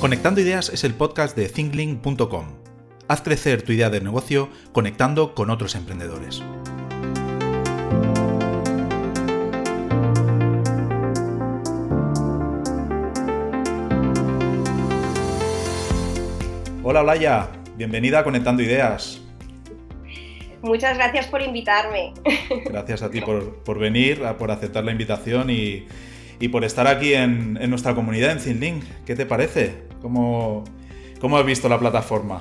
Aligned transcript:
Conectando 0.00 0.40
Ideas 0.40 0.70
es 0.70 0.82
el 0.84 0.94
podcast 0.94 1.36
de 1.36 1.50
thinklink.com. 1.50 2.46
Haz 3.06 3.20
crecer 3.20 3.60
tu 3.60 3.72
idea 3.72 3.90
de 3.90 4.00
negocio 4.00 4.48
conectando 4.72 5.34
con 5.34 5.50
otros 5.50 5.74
emprendedores. 5.74 6.42
Hola 16.82 17.02
Olaya, 17.02 17.50
bienvenida 17.76 18.20
a 18.20 18.24
Conectando 18.24 18.62
Ideas. 18.62 19.20
Muchas 20.62 20.96
gracias 20.96 21.26
por 21.26 21.42
invitarme. 21.42 22.14
Gracias 22.64 23.02
a 23.02 23.10
ti 23.10 23.20
por, 23.20 23.78
venir, 23.78 24.22
por 24.38 24.50
aceptar 24.50 24.82
la 24.82 24.92
invitación 24.92 25.50
y, 25.50 25.86
por 26.48 26.64
estar 26.64 26.86
aquí 26.86 27.14
en, 27.14 27.54
nuestra 27.68 27.94
comunidad 27.94 28.32
en 28.32 28.38
ThinLink. 28.38 28.84
¿Qué 29.04 29.14
te 29.14 29.26
parece? 29.26 29.82
¿Cómo, 30.00 30.64
¿Cómo 31.20 31.36
has 31.36 31.44
visto 31.44 31.68
la 31.68 31.78
plataforma? 31.78 32.40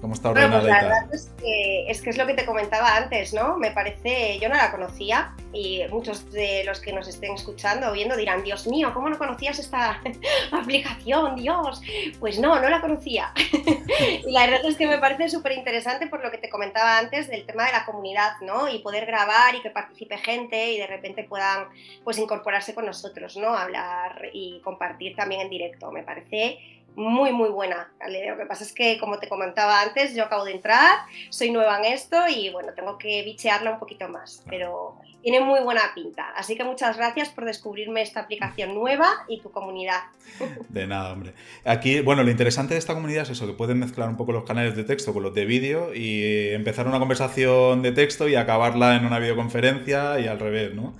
¿Cómo 0.00 0.14
está 0.14 0.32
pues 0.32 0.48
la 0.48 0.60
verdad 0.60 1.12
es 1.12 1.32
que, 1.38 1.90
es 1.90 2.02
que, 2.02 2.10
es 2.10 2.16
lo 2.16 2.26
que 2.26 2.34
te 2.34 2.46
comentaba 2.46 2.96
antes, 2.96 3.34
¿no? 3.34 3.56
Me 3.58 3.72
parece, 3.72 4.38
yo 4.38 4.48
no 4.48 4.54
la 4.54 4.70
conocía 4.70 5.34
y 5.52 5.82
muchos 5.90 6.30
de 6.30 6.62
los 6.64 6.80
que 6.80 6.92
nos 6.92 7.08
estén 7.08 7.34
escuchando 7.34 7.88
o 7.88 7.92
viendo 7.92 8.16
dirán, 8.16 8.44
Dios 8.44 8.68
mío, 8.68 8.92
¿cómo 8.94 9.08
no 9.08 9.18
conocías 9.18 9.58
esta 9.58 10.00
aplicación? 10.52 11.34
Dios, 11.34 11.82
pues 12.20 12.38
no, 12.38 12.60
no 12.60 12.68
la 12.68 12.80
conocía. 12.80 13.32
y 14.24 14.30
la 14.30 14.46
verdad 14.46 14.66
es 14.66 14.76
que 14.76 14.86
me 14.86 14.98
parece 14.98 15.28
súper 15.28 15.52
interesante 15.52 16.06
por 16.06 16.22
lo 16.22 16.30
que 16.30 16.38
te 16.38 16.48
comentaba 16.48 16.98
antes 16.98 17.28
del 17.28 17.44
tema 17.44 17.66
de 17.66 17.72
la 17.72 17.84
comunidad, 17.84 18.34
¿no? 18.40 18.68
Y 18.68 18.78
poder 18.78 19.04
grabar 19.04 19.56
y 19.56 19.62
que 19.62 19.70
participe 19.70 20.16
gente 20.18 20.72
y 20.72 20.78
de 20.78 20.86
repente 20.86 21.24
puedan 21.24 21.68
pues 22.04 22.18
incorporarse 22.18 22.72
con 22.72 22.86
nosotros, 22.86 23.36
¿no? 23.36 23.48
Hablar 23.48 24.30
y 24.32 24.60
compartir 24.60 25.16
también 25.16 25.40
en 25.40 25.50
directo. 25.50 25.90
Me 25.90 26.04
parece 26.04 26.77
muy, 26.98 27.32
muy 27.32 27.48
buena. 27.48 27.88
Lo 28.28 28.36
que 28.36 28.44
pasa 28.44 28.64
es 28.64 28.72
que, 28.72 28.98
como 28.98 29.18
te 29.18 29.28
comentaba 29.28 29.80
antes, 29.80 30.14
yo 30.16 30.24
acabo 30.24 30.44
de 30.44 30.52
entrar, 30.52 30.98
soy 31.30 31.50
nueva 31.50 31.78
en 31.78 31.92
esto 31.92 32.16
y 32.28 32.50
bueno, 32.50 32.72
tengo 32.74 32.98
que 32.98 33.22
bichearla 33.22 33.70
un 33.70 33.78
poquito 33.78 34.08
más, 34.08 34.42
pero 34.50 34.96
tiene 35.22 35.40
muy 35.40 35.60
buena 35.60 35.82
pinta. 35.94 36.30
Así 36.36 36.56
que 36.56 36.64
muchas 36.64 36.96
gracias 36.96 37.28
por 37.28 37.44
descubrirme 37.44 38.02
esta 38.02 38.20
aplicación 38.20 38.74
nueva 38.74 39.08
y 39.28 39.40
tu 39.40 39.52
comunidad. 39.52 40.00
De 40.68 40.88
nada, 40.88 41.12
hombre. 41.12 41.34
Aquí, 41.64 42.00
bueno, 42.00 42.24
lo 42.24 42.32
interesante 42.32 42.74
de 42.74 42.80
esta 42.80 42.94
comunidad 42.94 43.22
es 43.22 43.30
eso, 43.30 43.46
que 43.46 43.52
pueden 43.52 43.78
mezclar 43.78 44.08
un 44.08 44.16
poco 44.16 44.32
los 44.32 44.44
canales 44.44 44.74
de 44.74 44.82
texto 44.82 45.12
con 45.12 45.22
los 45.22 45.34
de 45.34 45.44
vídeo 45.44 45.94
y 45.94 46.50
empezar 46.50 46.88
una 46.88 46.98
conversación 46.98 47.80
de 47.82 47.92
texto 47.92 48.28
y 48.28 48.34
acabarla 48.34 48.96
en 48.96 49.06
una 49.06 49.20
videoconferencia 49.20 50.18
y 50.18 50.26
al 50.26 50.40
revés, 50.40 50.74
¿no? 50.74 50.94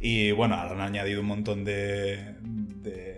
Y 0.00 0.32
bueno, 0.32 0.56
ahora 0.56 0.72
han 0.72 0.80
añadido 0.80 1.20
un 1.20 1.28
montón 1.28 1.64
de 1.64 2.34
de 2.84 3.13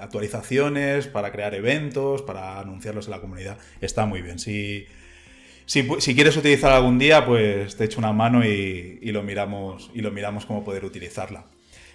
actualizaciones, 0.00 1.06
para 1.06 1.32
crear 1.32 1.54
eventos, 1.54 2.22
para 2.22 2.60
anunciarlos 2.60 3.06
en 3.06 3.10
la 3.12 3.20
comunidad. 3.20 3.58
Está 3.80 4.06
muy 4.06 4.22
bien. 4.22 4.38
Si, 4.38 4.86
si, 5.66 6.14
quieres 6.14 6.36
utilizar 6.36 6.72
algún 6.72 6.98
día, 6.98 7.26
pues 7.26 7.76
te 7.76 7.84
echo 7.84 7.98
una 7.98 8.12
mano 8.12 8.44
y, 8.44 9.00
lo 9.10 9.22
miramos 9.22 9.90
y 9.94 10.00
lo 10.00 10.10
miramos 10.10 10.46
cómo 10.46 10.64
poder 10.64 10.84
utilizarla. 10.84 11.44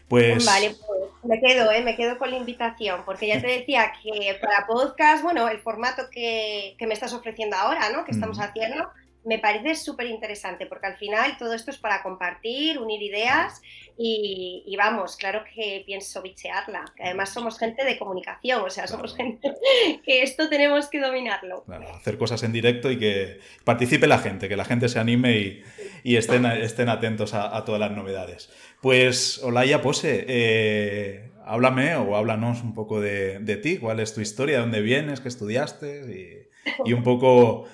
Pues... 0.08 0.46
Vale, 0.46 0.76
pues 0.86 1.02
me 1.24 1.40
quedo, 1.40 1.72
¿eh? 1.72 1.82
me 1.82 1.96
quedo 1.96 2.18
con 2.18 2.32
la 2.32 2.38
invitación, 2.38 3.04
porque 3.06 3.28
ya 3.28 3.42
te 3.42 3.48
decía 3.59 3.94
que 4.04 4.38
para 4.42 4.68
podcast, 4.68 5.24
bueno, 5.24 5.48
el 5.48 5.59
formato 5.59 6.04
que, 6.12 6.76
me 6.80 6.94
estás 6.94 7.14
ofreciendo 7.14 7.56
ahora, 7.56 7.90
¿no? 7.92 8.04
Que 8.04 8.12
estamos 8.12 8.40
haciendo, 8.40 8.90
me 9.24 9.40
parece 9.40 9.76
súper 9.76 10.08
interesante 10.08 10.66
porque 10.66 10.88
al 10.88 10.98
final 10.98 11.38
todo 11.38 11.54
esto 11.54 11.70
es 11.72 11.78
para 11.78 12.02
compartir, 12.02 12.80
unir 12.80 13.02
ideas 13.02 13.62
y, 13.98 14.76
vamos, 14.78 15.16
claro 15.16 15.44
que 15.54 15.84
pienso 15.86 16.24
bichearla. 16.24 16.86
Además 17.00 17.30
somos 17.30 17.60
gente 17.60 17.86
de 17.86 18.00
comunicación, 18.00 18.62
o 18.62 18.70
sea, 18.70 18.88
somos 18.88 19.16
gente 19.16 19.54
que 20.04 20.24
esto 20.24 20.50
tenemos 20.50 20.88
que 20.88 21.00
dominarlo. 21.00 21.64
hacer 22.00 22.18
cosas 22.18 22.42
en 22.42 22.52
directo 22.52 22.90
y 22.90 22.98
que 22.98 23.40
participe 23.64 24.08
la 24.08 24.18
gente, 24.18 24.50
que 24.50 24.56
la 24.56 24.66
gente 24.66 24.90
se 24.90 24.98
anime 25.00 25.62
y, 26.04 26.16
estén, 26.16 26.46
estén 26.46 26.90
atentos 26.90 27.36
a, 27.36 27.64
todas 27.64 27.80
las 27.80 27.92
novedades. 27.92 28.50
Pues, 28.81 29.40
Olaya 29.44 29.84
Pose, 29.84 30.26
eh, 30.28 31.30
háblame 31.46 31.96
o 31.96 32.16
háblanos 32.16 32.64
un 32.64 32.74
poco 32.74 33.00
de, 33.00 33.60
ti, 33.62 33.78
cuál 33.78 34.00
es 34.00 34.16
tu 34.16 34.22
historia, 34.22 34.56
de 34.56 34.62
dónde 34.62 34.81
vienes, 34.81 35.22
qué 35.22 35.28
estudiaste 35.28 36.50
y 36.86 36.94
un 36.94 37.04
poco 37.04 37.68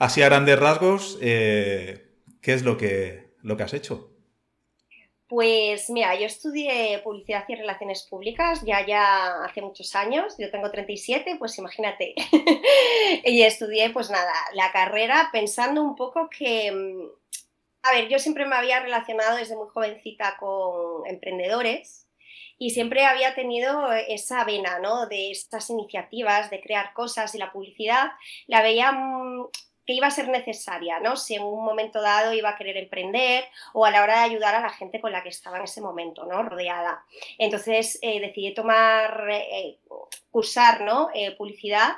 Así 0.00 0.22
a 0.22 0.30
grandes 0.30 0.58
rasgos, 0.58 1.18
eh, 1.20 2.06
¿qué 2.40 2.54
es 2.54 2.62
lo 2.62 2.78
que, 2.78 3.34
lo 3.42 3.58
que 3.58 3.64
has 3.64 3.74
hecho? 3.74 4.08
Pues 5.28 5.90
mira, 5.90 6.18
yo 6.18 6.24
estudié 6.24 6.98
publicidad 7.04 7.44
y 7.46 7.54
relaciones 7.54 8.06
públicas 8.08 8.62
ya 8.64 8.84
ya 8.86 9.44
hace 9.44 9.60
muchos 9.60 9.94
años, 9.94 10.36
yo 10.38 10.50
tengo 10.50 10.70
37, 10.70 11.36
pues 11.38 11.58
imagínate. 11.58 12.14
y 13.26 13.42
estudié 13.42 13.90
pues 13.90 14.08
nada, 14.08 14.32
la 14.54 14.72
carrera 14.72 15.28
pensando 15.32 15.82
un 15.82 15.94
poco 15.94 16.30
que, 16.30 16.72
mm, 16.72 17.02
a 17.82 17.92
ver, 17.92 18.08
yo 18.08 18.18
siempre 18.18 18.46
me 18.46 18.56
había 18.56 18.80
relacionado 18.80 19.36
desde 19.36 19.54
muy 19.54 19.68
jovencita 19.68 20.38
con 20.40 21.06
emprendedores 21.06 22.06
y 22.56 22.70
siempre 22.70 23.04
había 23.04 23.34
tenido 23.34 23.92
esa 23.92 24.44
vena, 24.44 24.78
¿no? 24.78 25.06
De 25.08 25.30
estas 25.30 25.68
iniciativas, 25.68 26.48
de 26.48 26.62
crear 26.62 26.94
cosas 26.94 27.34
y 27.34 27.38
la 27.38 27.52
publicidad 27.52 28.08
la 28.46 28.62
veía 28.62 28.92
mm, 28.92 29.46
que 29.86 29.94
iba 29.94 30.06
a 30.06 30.10
ser 30.10 30.28
necesaria, 30.28 31.00
¿no? 31.00 31.16
Si 31.16 31.34
en 31.34 31.42
un 31.42 31.64
momento 31.64 32.00
dado 32.00 32.32
iba 32.32 32.50
a 32.50 32.56
querer 32.56 32.76
emprender 32.76 33.44
o 33.72 33.84
a 33.84 33.90
la 33.90 34.02
hora 34.02 34.18
de 34.18 34.24
ayudar 34.24 34.54
a 34.54 34.60
la 34.60 34.70
gente 34.70 35.00
con 35.00 35.12
la 35.12 35.22
que 35.22 35.30
estaba 35.30 35.58
en 35.58 35.64
ese 35.64 35.80
momento, 35.80 36.26
¿no? 36.26 36.42
Rodeada. 36.42 37.04
Entonces 37.38 37.98
eh, 38.02 38.20
decidí 38.20 38.54
tomar, 38.54 39.28
eh, 39.30 39.78
cursar, 40.30 40.82
¿no? 40.82 41.08
Eh, 41.14 41.34
publicidad 41.36 41.92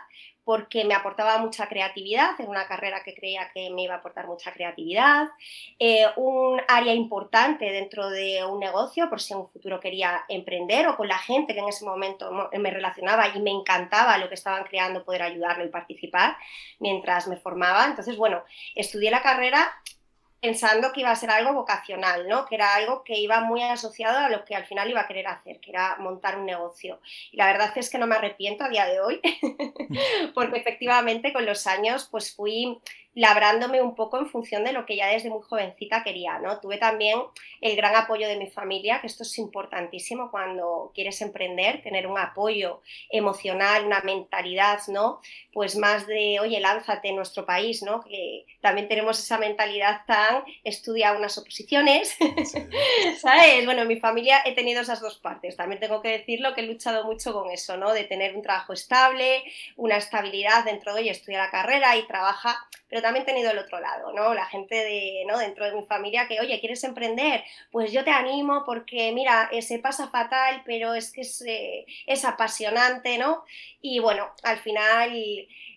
porque 0.45 0.85
me 0.85 0.95
aportaba 0.95 1.39
mucha 1.39 1.69
creatividad, 1.69 2.39
en 2.41 2.49
una 2.49 2.67
carrera 2.67 3.03
que 3.05 3.15
creía 3.15 3.51
que 3.53 3.71
me 3.71 3.85
iba 3.85 3.95
a 3.95 3.99
aportar 3.99 4.27
mucha 4.27 4.53
creatividad, 4.53 5.29
eh, 5.79 6.07
un 6.17 6.61
área 6.69 6.95
importante 6.95 7.67
dentro 7.71 8.11
de 8.11 8.45
un 8.45 8.59
negocio, 8.59 9.09
por 9.09 9.21
si 9.21 9.33
en 9.33 9.41
un 9.41 9.49
futuro 9.49 9.79
quería 9.81 10.25
emprender 10.29 10.89
o 10.89 10.97
con 10.97 11.09
la 11.09 11.19
gente 11.19 11.55
que 11.55 11.61
en 11.61 11.69
ese 11.69 11.85
momento 11.85 12.31
me 12.53 12.71
relacionaba 12.71 13.29
y 13.35 13.41
me 13.41 13.51
encantaba 13.51 14.19
lo 14.19 14.29
que 14.29 14.35
estaban 14.35 14.65
creando, 14.65 15.05
poder 15.05 15.23
ayudarlo 15.23 15.65
y 15.65 15.69
participar 15.69 16.37
mientras 16.79 17.29
me 17.29 17.37
formaba. 17.37 17.87
Entonces, 17.87 18.17
bueno, 18.17 18.43
estudié 18.75 19.11
la 19.11 19.23
carrera 19.23 19.73
pensando 20.43 20.93
que 20.93 21.03
iba 21.03 21.13
a 21.13 21.17
ser 21.17 21.31
algo 21.31 21.53
vocacional, 21.53 22.27
¿no? 22.27 22.47
Que 22.47 22.57
era 22.57 22.75
algo 22.75 23.05
que 23.05 23.17
iba 23.17 23.41
muy 23.43 23.63
asociado 23.63 24.19
a 24.19 24.29
lo 24.29 24.45
que 24.45 24.57
al 24.57 24.67
final 24.67 24.91
iba 24.91 25.01
a 25.01 25.07
querer 25.07 25.29
hacer, 25.29 25.61
que 25.61 25.71
era 25.71 25.97
montar 26.01 26.37
un 26.37 26.47
negocio. 26.47 26.99
Y 27.31 27.37
la 27.37 27.47
verdad 27.47 27.73
es 27.77 27.89
que 27.89 27.97
no 27.97 28.09
me 28.09 28.17
arrepiento 28.17 28.65
a 28.65 28.69
día 28.69 28.85
de 28.87 29.01
hoy, 29.01 29.21
porque 30.35 30.59
efectivamente 30.59 31.33
con 31.33 31.47
los 31.47 31.69
años 31.69 32.09
pues 32.11 32.35
fui 32.35 32.81
labrándome 33.15 33.83
un 33.83 33.95
poco 33.95 34.19
en 34.19 34.29
función 34.29 34.65
de 34.65 34.73
lo 34.73 34.87
que 34.87 34.97
ya 34.97 35.09
desde 35.09 35.29
muy 35.29 35.43
jovencita 35.43 36.03
quería, 36.03 36.39
¿no? 36.39 36.61
Tuve 36.61 36.79
también 36.79 37.21
el 37.61 37.77
gran 37.77 37.95
apoyo 37.95 38.27
de 38.27 38.37
mi 38.37 38.47
familia, 38.47 39.01
que 39.01 39.07
esto 39.07 39.23
es 39.23 39.39
importantísimo 39.39 40.31
cuando 40.31 40.93
quieres 40.95 41.21
emprender, 41.21 41.83
tener 41.83 42.07
un 42.07 42.19
apoyo 42.19 42.81
emocional, 43.11 43.85
una 43.85 44.01
mentalidad, 44.01 44.81
¿no? 44.89 45.21
Pues 45.53 45.77
más 45.77 46.07
de, 46.07 46.41
oye, 46.41 46.59
lánzate 46.61 47.09
en 47.09 47.17
nuestro 47.17 47.45
país, 47.45 47.83
¿no? 47.83 48.01
Que 48.03 48.47
también 48.63 48.89
tenemos 48.89 49.19
esa 49.19 49.37
mentalidad 49.37 50.03
tan, 50.07 50.45
estudia 50.65 51.13
unas 51.13 51.37
oposiciones, 51.37 52.17
¿sabes? 53.21 53.65
Bueno, 53.67 53.83
en 53.83 53.89
mi 53.89 54.01
familia 54.01 54.39
he 54.47 54.55
tenido 54.55 54.81
esas 54.81 55.01
dos 55.01 55.19
partes, 55.19 55.57
también 55.57 55.81
tengo 55.81 56.01
que 56.01 56.09
decirlo 56.09 56.55
que 56.55 56.63
he 56.63 56.67
luchado 56.67 57.05
mucho 57.05 57.35
con 57.35 57.51
eso, 57.51 57.77
¿no? 57.77 57.93
De 57.93 58.05
tener 58.05 58.35
un 58.35 58.43
trabajo 58.43 58.73
estable, 58.73 59.43
una 59.77 59.99
estabilidad 59.99 60.65
dentro 60.65 60.95
de, 60.95 61.03
oye, 61.03 61.11
estudia 61.11 61.39
la 61.39 61.51
carrera 61.51 61.95
y 61.97 62.07
trabaja, 62.07 62.57
pero 62.89 63.02
también 63.03 63.25
he 63.25 63.27
tenido 63.27 63.51
el 63.51 63.59
otro 63.59 63.81
lado, 63.81 64.13
¿no? 64.13 64.35
La 64.35 64.47
gente 64.47 64.75
de, 64.77 65.25
¿no? 65.27 65.39
dentro 65.39 65.65
de 65.65 65.75
mi 65.75 65.85
familia 65.85 66.27
que, 66.29 66.41
oye, 66.41 66.61
¿quieres 66.61 66.83
emprender? 66.85 67.45
Pues 67.71 67.93
yo 67.93 68.05
te 68.05 68.11
animo 68.11 68.65
porque, 68.65 69.13
mira, 69.13 69.51
se 69.61 69.79
pasa 69.79 70.09
fatal, 70.09 70.63
pero 70.65 70.95
es 70.95 71.13
que 71.13 71.23
es, 71.23 71.43
eh, 71.47 71.87
es 72.07 72.25
apasionante, 72.25 73.19
¿no? 73.19 73.45
Y 73.81 73.99
bueno, 73.99 74.33
al 74.43 74.59
final 74.59 75.13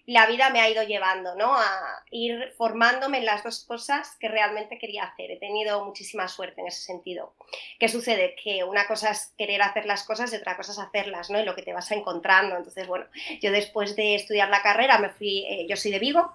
la 0.08 0.28
vida 0.28 0.52
me 0.52 0.62
ha 0.62 0.70
ido 0.70 0.84
llevando, 0.84 1.36
¿no? 1.36 1.58
A 1.58 2.04
ir 2.12 2.54
formándome 2.58 3.18
en 3.18 3.26
las 3.26 3.44
dos 3.44 3.66
cosas 3.66 4.16
que 4.20 4.28
realmente 4.28 4.78
quería 4.78 5.04
hacer. 5.04 5.32
He 5.32 5.38
tenido 5.38 5.84
muchísima 5.84 6.28
suerte 6.28 6.62
en 6.62 6.68
ese 6.68 6.82
sentido. 6.82 7.34
¿Qué 7.80 7.90
sucede? 7.90 8.36
Que 8.42 8.64
una 8.64 8.86
cosa 8.88 9.12
es 9.12 9.34
querer 9.38 9.64
hacer 9.64 9.86
las 9.86 10.04
cosas 10.04 10.32
y 10.32 10.36
otra 10.36 10.58
cosa 10.58 10.74
es 10.74 10.80
hacerlas, 10.80 11.30
¿no? 11.32 11.40
Y 11.40 11.46
lo 11.46 11.56
que 11.56 11.64
te 11.64 11.74
vas 11.74 11.92
encontrando. 11.92 12.56
Entonces, 12.56 12.88
bueno, 12.88 13.06
yo 13.42 13.52
después 13.52 13.96
de 13.96 14.16
estudiar 14.16 14.50
la 14.50 14.62
carrera 14.62 15.00
me 15.00 15.10
fui, 15.10 15.46
eh, 15.48 15.66
yo 15.68 15.76
soy 15.76 15.92
de 15.92 16.00
Vigo, 16.00 16.32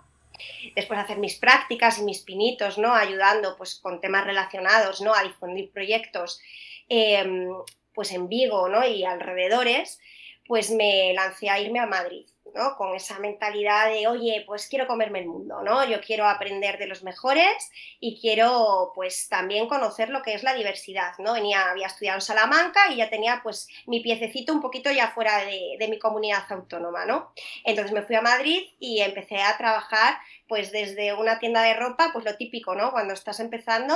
después 0.74 0.98
hacer 0.98 1.18
mis 1.18 1.36
prácticas 1.36 1.98
y 1.98 2.02
mis 2.02 2.20
pinitos, 2.20 2.78
¿no? 2.78 2.94
Ayudando 2.94 3.56
pues 3.56 3.74
con 3.76 4.00
temas 4.00 4.24
relacionados, 4.24 5.00
¿no? 5.00 5.14
A 5.14 5.22
difundir 5.22 5.70
proyectos 5.72 6.40
em, 6.88 7.48
pues 7.94 8.12
en 8.12 8.28
Vigo, 8.28 8.68
¿no? 8.68 8.86
Y 8.86 9.04
alrededores, 9.04 10.00
pues 10.46 10.70
me 10.70 11.12
lancé 11.14 11.50
a 11.50 11.60
irme 11.60 11.80
a 11.80 11.86
Madrid. 11.86 12.26
¿No? 12.54 12.76
Con 12.76 12.94
esa 12.94 13.18
mentalidad 13.18 13.90
de, 13.90 14.06
oye, 14.06 14.44
pues 14.46 14.68
quiero 14.68 14.86
comerme 14.86 15.20
el 15.20 15.26
mundo, 15.26 15.62
¿no? 15.62 15.84
Yo 15.84 16.00
quiero 16.00 16.26
aprender 16.28 16.78
de 16.78 16.86
los 16.86 17.02
mejores 17.02 17.70
y 18.00 18.20
quiero, 18.20 18.92
pues, 18.94 19.28
también 19.28 19.68
conocer 19.68 20.08
lo 20.10 20.22
que 20.22 20.34
es 20.34 20.42
la 20.42 20.54
diversidad, 20.54 21.12
¿no? 21.18 21.34
Venía, 21.34 21.70
había 21.70 21.86
estudiado 21.86 22.18
en 22.18 22.22
Salamanca 22.22 22.90
y 22.90 22.96
ya 22.96 23.10
tenía, 23.10 23.40
pues, 23.42 23.68
mi 23.86 24.00
piececito 24.00 24.52
un 24.52 24.60
poquito 24.60 24.90
ya 24.90 25.12
fuera 25.12 25.44
de, 25.44 25.76
de 25.78 25.88
mi 25.88 25.98
comunidad 25.98 26.44
autónoma, 26.50 27.04
¿no? 27.04 27.32
Entonces 27.64 27.92
me 27.92 28.02
fui 28.02 28.16
a 28.16 28.22
Madrid 28.22 28.62
y 28.78 29.00
empecé 29.00 29.40
a 29.40 29.56
trabajar 29.56 30.18
pues 30.50 30.72
desde 30.72 31.12
una 31.14 31.38
tienda 31.38 31.62
de 31.62 31.74
ropa, 31.74 32.10
pues 32.12 32.24
lo 32.24 32.36
típico, 32.36 32.74
¿no? 32.74 32.90
Cuando 32.90 33.14
estás 33.14 33.38
empezando 33.38 33.94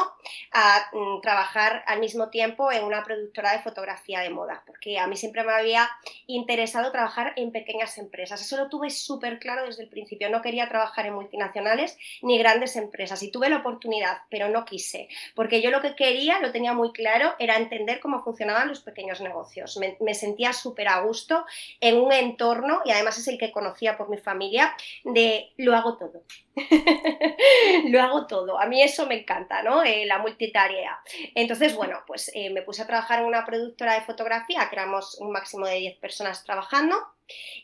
a 0.53 0.87
mm, 0.93 1.21
trabajar 1.21 1.83
al 1.89 1.99
mismo 1.99 2.31
tiempo 2.31 2.71
en 2.71 2.85
una 2.85 3.03
productora 3.03 3.51
de 3.51 3.59
fotografía 3.59 4.21
de 4.21 4.31
moda, 4.31 4.63
porque 4.65 5.01
a 5.01 5.09
mí 5.09 5.17
siempre 5.17 5.43
me 5.43 5.53
había 5.53 5.91
interesado 6.29 6.93
trabajar 6.93 7.33
en 7.35 7.51
pequeñas 7.51 7.99
empresas. 7.99 8.41
Eso 8.41 8.57
lo 8.57 8.69
tuve 8.69 8.91
súper 8.91 9.41
claro 9.41 9.67
desde 9.67 9.83
el 9.83 9.89
principio. 9.89 10.31
No 10.31 10.43
quería 10.43 10.69
trabajar 10.69 11.07
en 11.07 11.15
multinacionales 11.15 11.99
ni 12.23 12.39
grandes 12.39 12.77
empresas 12.77 13.21
y 13.25 13.33
tuve 13.33 13.49
la 13.49 13.57
oportunidad, 13.57 14.19
pero 14.31 14.49
no 14.49 14.65
quise, 14.65 15.09
porque 15.35 15.61
yo 15.61 15.73
lo 15.73 15.83
que 15.83 15.97
quería, 15.97 16.39
lo 16.39 16.53
tenía 16.53 16.73
muy 16.73 16.93
claro, 16.93 17.35
era 17.41 17.57
entender 17.57 17.99
cómo 17.99 18.23
funcionaban 18.23 18.69
los 18.69 18.79
pequeños 18.79 19.21
negocios. 19.21 19.77
Me, 19.79 19.97
me 19.99 20.15
sentía 20.15 20.53
súper 20.53 20.87
a 20.87 21.01
gusto 21.01 21.47
en 21.81 21.97
un 21.97 22.13
entorno, 22.13 22.81
y 22.85 22.93
además 22.93 23.19
es 23.19 23.27
el 23.27 23.39
que 23.39 23.51
conocía 23.51 23.99
por 23.99 24.09
mi 24.09 24.19
familia, 24.19 24.77
de 25.03 25.51
lo 25.57 25.75
hago 25.75 25.97
todo. 25.97 26.23
lo 27.89 28.03
hago 28.03 28.27
todo. 28.27 28.61
A 28.61 28.67
mí 28.67 28.83
eso 28.83 29.07
me 29.07 29.21
encanta, 29.21 29.63
¿no? 29.63 29.83
Eh, 29.83 30.07
la 30.07 30.19
multitarea. 30.19 30.99
Entonces, 31.35 31.75
bueno, 31.75 32.01
pues 32.07 32.31
eh, 32.35 32.51
me 32.51 32.63
puse 32.63 32.83
a 32.83 32.87
trabajar 32.87 33.21
en 33.21 33.27
una 33.27 33.45
productora 33.45 33.95
de 33.95 34.03
fotografía, 34.03 34.69
que 34.69 34.77
éramos 34.77 35.17
un 35.21 35.33
máximo 35.33 35.67
de 35.67 35.77
10 35.77 35.99
personas 35.99 36.45
trabajando. 36.45 36.97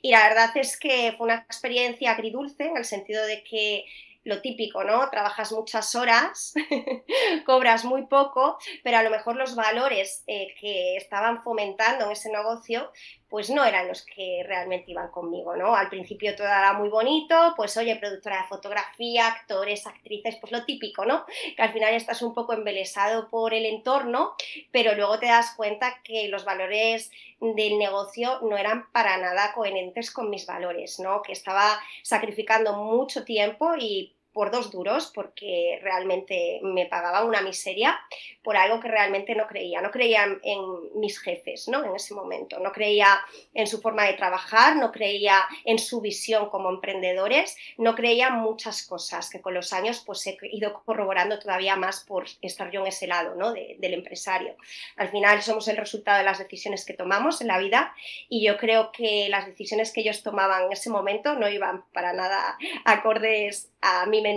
Y 0.03 0.11
la 0.11 0.29
verdad 0.29 0.51
es 0.57 0.79
que 0.79 1.15
fue 1.17 1.27
una 1.27 1.37
experiencia 1.37 2.13
agridulce, 2.13 2.65
en 2.65 2.77
el 2.77 2.85
sentido 2.85 3.25
de 3.27 3.43
que 3.45 3.85
lo 4.25 4.41
típico, 4.43 4.85
¿no? 4.85 5.09
Trabajas 5.11 5.53
muchas 5.53 5.95
horas, 5.95 6.55
cobras 7.47 7.85
muy 7.85 8.07
poco, 8.07 8.59
pero 8.83 8.99
a 8.99 9.03
lo 9.03 9.11
mejor 9.11 9.37
los 9.37 9.55
valores 9.55 10.25
eh, 10.27 10.55
que 10.61 10.97
estaban 10.97 11.43
fomentando 11.43 12.05
en 12.05 12.13
ese 12.13 12.31
negocio 12.31 12.91
pues 13.31 13.49
no 13.49 13.65
eran 13.65 13.89
los 13.89 14.05
que 14.05 14.43
realmente 14.45 14.91
iban 14.91 15.11
conmigo, 15.11 15.57
¿no? 15.57 15.75
Al 15.75 15.89
principio 15.89 16.35
todo 16.35 16.49
era 16.49 16.73
muy 16.73 16.89
bonito, 16.89 17.55
pues 17.57 17.77
oye, 17.77 17.97
productora 17.97 18.43
de 18.43 18.49
fotografía, 18.49 19.29
actores, 19.29 19.87
actrices, 19.87 20.37
pues 20.41 20.53
lo 20.53 20.65
típico, 20.65 21.05
¿no? 21.05 21.25
Que 21.57 21.63
al 21.63 21.73
final 21.73 21.95
estás 21.95 22.23
un 22.23 22.35
poco 22.35 22.53
embelesado 22.53 23.31
por 23.31 23.55
el 23.55 23.65
entorno, 23.65 24.35
pero 24.73 24.95
luego 24.97 25.21
te 25.21 25.27
das 25.27 25.55
cuenta 25.57 26.01
que 26.03 26.29
los 26.29 26.45
valores 26.45 27.13
del 27.41 27.79
negocio 27.79 28.41
no 28.43 28.59
eran 28.59 28.91
para 28.93 29.17
nada 29.17 29.53
coherentes 29.55 30.11
con 30.11 30.29
mis 30.29 30.45
valores, 30.45 30.99
¿no? 30.99 31.23
Que 31.23 31.33
estaba 31.33 31.81
sacrificando 32.03 32.75
mucho 32.75 33.25
tiempo 33.25 33.77
y 33.79 34.17
por 34.33 34.51
dos 34.51 34.71
duros 34.71 35.11
porque 35.15 35.79
realmente 35.83 36.61
me 36.63 36.87
pagaban 36.87 37.27
una 37.27 37.43
miseria 37.43 37.99
por 38.43 38.57
algo 38.57 38.81
que 38.81 38.89
realmente 38.89 39.35
no 39.35 39.47
creía. 39.47 39.81
No 39.81 39.91
creía 39.91 40.25
en, 40.43 41.01
mis 41.01 41.19
jefes 41.19 41.69
¿no? 41.69 41.85
en 41.85 41.95
ese 41.95 42.15
momento, 42.15 42.59
no 42.59 42.73
creía 42.73 43.21
en 43.55 43.67
su 43.67 43.81
forma 43.81 44.05
de 44.05 44.15
trabajar, 44.15 44.77
no 44.77 44.93
creía 44.93 45.47
en 45.65 45.79
su 45.79 46.01
visión 46.01 46.49
como 46.51 46.71
emprendedores, 46.71 47.57
no 47.77 47.95
creía 47.95 48.31
muchas 48.31 48.87
cosas 48.87 49.31
que 49.31 49.41
con 49.41 49.55
los 49.55 49.73
años 49.73 50.03
pues 50.05 50.27
he 50.27 50.37
ido 50.53 50.83
corroborando 50.85 51.39
todavía 51.39 51.77
más 51.77 52.05
por 52.05 52.27
estar 52.41 52.71
yo 52.71 52.81
en 52.81 52.89
ese 52.89 53.07
lado 53.07 53.35
¿no? 53.35 53.53
del 53.53 53.95
empresario. 53.95 54.55
Al 54.97 55.11
final 55.11 55.43
somos 55.43 55.69
el 55.69 55.77
resultado 55.77 56.19
de 56.19 56.25
las 56.25 56.39
decisiones 56.39 56.85
que 56.85 56.95
tomamos 56.95 57.41
en 57.41 57.49
la 57.49 57.59
vida 57.59 57.95
y 58.29 58.45
yo 58.45 58.57
creo 58.57 58.93
que 58.93 59.29
las 59.29 59.47
decisiones 59.47 59.93
que 59.93 60.01
ellos 60.01 60.23
tomaban 60.23 60.65
en 60.65 60.73
ese 60.73 60.91
momento 60.91 61.35
no 61.35 61.49
iban 61.49 61.85
para 61.93 62.13
nada 62.13 62.57
acordes 62.85 63.71
a 63.81 64.07
mi 64.07 64.21
mentalidad 64.21 64.30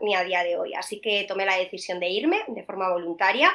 ni 0.00 0.14
a 0.14 0.24
día 0.24 0.42
de 0.42 0.56
hoy. 0.56 0.74
Así 0.74 1.00
que 1.00 1.24
tomé 1.28 1.44
la 1.44 1.56
decisión 1.56 2.00
de 2.00 2.08
irme 2.08 2.40
de 2.48 2.62
forma 2.62 2.90
voluntaria. 2.90 3.52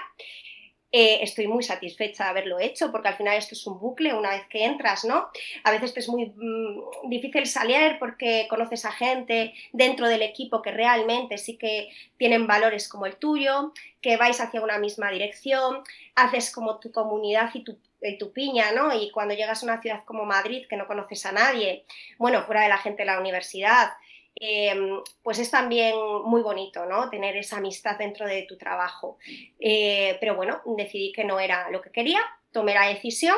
Eh, 0.91 1.23
estoy 1.23 1.47
muy 1.47 1.61
satisfecha 1.61 2.23
de 2.23 2.29
haberlo 2.29 2.57
hecho 2.57 2.89
porque 2.89 3.09
al 3.09 3.17
final 3.17 3.37
esto 3.37 3.53
es 3.53 3.67
un 3.67 3.79
bucle 3.79 4.13
una 4.13 4.29
vez 4.29 4.47
que 4.47 4.63
entras, 4.63 5.03
¿no? 5.03 5.27
A 5.65 5.71
veces 5.71 5.91
es 5.97 6.07
muy 6.07 6.27
mm, 6.27 7.09
difícil 7.09 7.45
salir 7.47 7.97
porque 7.99 8.47
conoces 8.49 8.85
a 8.85 8.93
gente 8.93 9.53
dentro 9.73 10.07
del 10.07 10.21
equipo 10.21 10.61
que 10.61 10.71
realmente 10.71 11.37
sí 11.37 11.57
que 11.57 11.89
tienen 12.17 12.47
valores 12.47 12.87
como 12.87 13.07
el 13.07 13.17
tuyo, 13.17 13.73
que 14.01 14.15
vais 14.15 14.39
hacia 14.39 14.61
una 14.61 14.77
misma 14.77 15.11
dirección, 15.11 15.83
haces 16.15 16.49
como 16.49 16.79
tu 16.79 16.93
comunidad 16.93 17.49
y 17.53 17.63
tu 17.65 17.77
tu 18.19 18.31
piña, 18.31 18.71
¿no? 18.71 18.93
Y 18.93 19.11
cuando 19.11 19.33
llegas 19.33 19.63
a 19.63 19.65
una 19.65 19.81
ciudad 19.81 20.03
como 20.05 20.25
Madrid, 20.25 20.65
que 20.69 20.77
no 20.77 20.87
conoces 20.87 21.25
a 21.25 21.31
nadie, 21.31 21.85
bueno, 22.17 22.43
fuera 22.43 22.61
de 22.61 22.69
la 22.69 22.77
gente 22.77 23.01
de 23.01 23.07
la 23.07 23.19
universidad, 23.19 23.89
Em, 24.35 25.01
pues 25.23 25.39
es 25.39 25.49
también 25.49 25.95
muy 26.25 26.41
bonito, 26.41 26.85
¿no? 26.85 27.09
Tener 27.09 27.37
esa 27.37 27.57
amistad 27.57 27.97
dentro 27.97 28.27
de 28.27 28.43
tu 28.43 28.57
trabajo. 28.57 29.17
Eh, 29.59 30.17
pero 30.19 30.35
bueno, 30.35 30.61
decidí 30.65 31.11
que 31.13 31.23
no 31.23 31.39
era 31.39 31.69
lo 31.71 31.81
que 31.81 31.91
quería, 31.91 32.19
tomé 32.51 32.73
la 32.73 32.87
decisión 32.87 33.37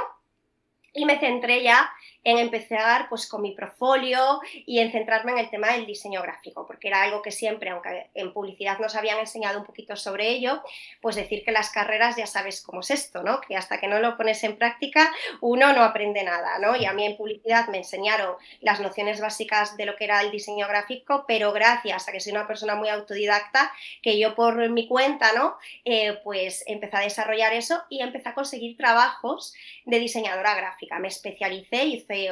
y 0.93 1.05
me 1.05 1.19
centré 1.19 1.61
ya 1.61 1.91
en 2.23 2.37
empezar 2.37 3.07
pues 3.09 3.27
con 3.27 3.41
mi 3.41 3.51
portfolio 3.51 4.41
y 4.65 4.79
en 4.79 4.91
centrarme 4.91 5.31
en 5.31 5.39
el 5.39 5.49
tema 5.49 5.71
del 5.73 5.85
diseño 5.85 6.21
gráfico, 6.21 6.65
porque 6.65 6.89
era 6.89 7.03
algo 7.03 7.21
que 7.21 7.31
siempre, 7.31 7.69
aunque 7.69 8.07
en 8.13 8.33
publicidad 8.33 8.79
nos 8.79 8.95
habían 8.95 9.19
enseñado 9.19 9.59
un 9.59 9.65
poquito 9.65 9.95
sobre 9.95 10.29
ello, 10.29 10.61
pues 11.01 11.15
decir 11.15 11.43
que 11.43 11.51
las 11.51 11.69
carreras 11.69 12.15
ya 12.17 12.27
sabes 12.27 12.61
cómo 12.61 12.81
es 12.81 12.91
esto, 12.91 13.23
¿no? 13.23 13.41
Que 13.41 13.55
hasta 13.55 13.79
que 13.79 13.87
no 13.87 13.99
lo 13.99 14.17
pones 14.17 14.43
en 14.43 14.57
práctica 14.57 15.11
uno 15.41 15.73
no 15.73 15.83
aprende 15.83 16.23
nada, 16.23 16.59
¿no? 16.59 16.75
Y 16.75 16.85
a 16.85 16.93
mí 16.93 17.05
en 17.05 17.17
publicidad 17.17 17.67
me 17.69 17.77
enseñaron 17.77 18.35
las 18.61 18.79
nociones 18.79 19.21
básicas 19.21 19.77
de 19.77 19.85
lo 19.85 19.95
que 19.95 20.05
era 20.05 20.21
el 20.21 20.31
diseño 20.31 20.67
gráfico, 20.67 21.25
pero 21.27 21.51
gracias 21.53 22.07
a 22.07 22.11
que 22.11 22.19
soy 22.19 22.33
una 22.33 22.47
persona 22.47 22.75
muy 22.75 22.89
autodidacta, 22.89 23.71
que 24.01 24.19
yo 24.19 24.35
por 24.35 24.69
mi 24.69 24.87
cuenta, 24.87 25.33
¿no? 25.33 25.57
Eh, 25.85 26.19
pues 26.23 26.63
empecé 26.67 26.97
a 26.97 27.01
desarrollar 27.01 27.53
eso 27.53 27.81
y 27.89 28.01
empecé 28.01 28.29
a 28.29 28.33
conseguir 28.33 28.77
trabajos 28.77 29.53
de 29.85 29.99
diseñadora 29.99 30.55
gráfica. 30.55 30.99
Me 30.99 31.07
especialicé, 31.07 31.85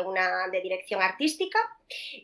una 0.06 0.48
de 0.50 0.62
dirección 0.62 1.02
artística 1.02 1.60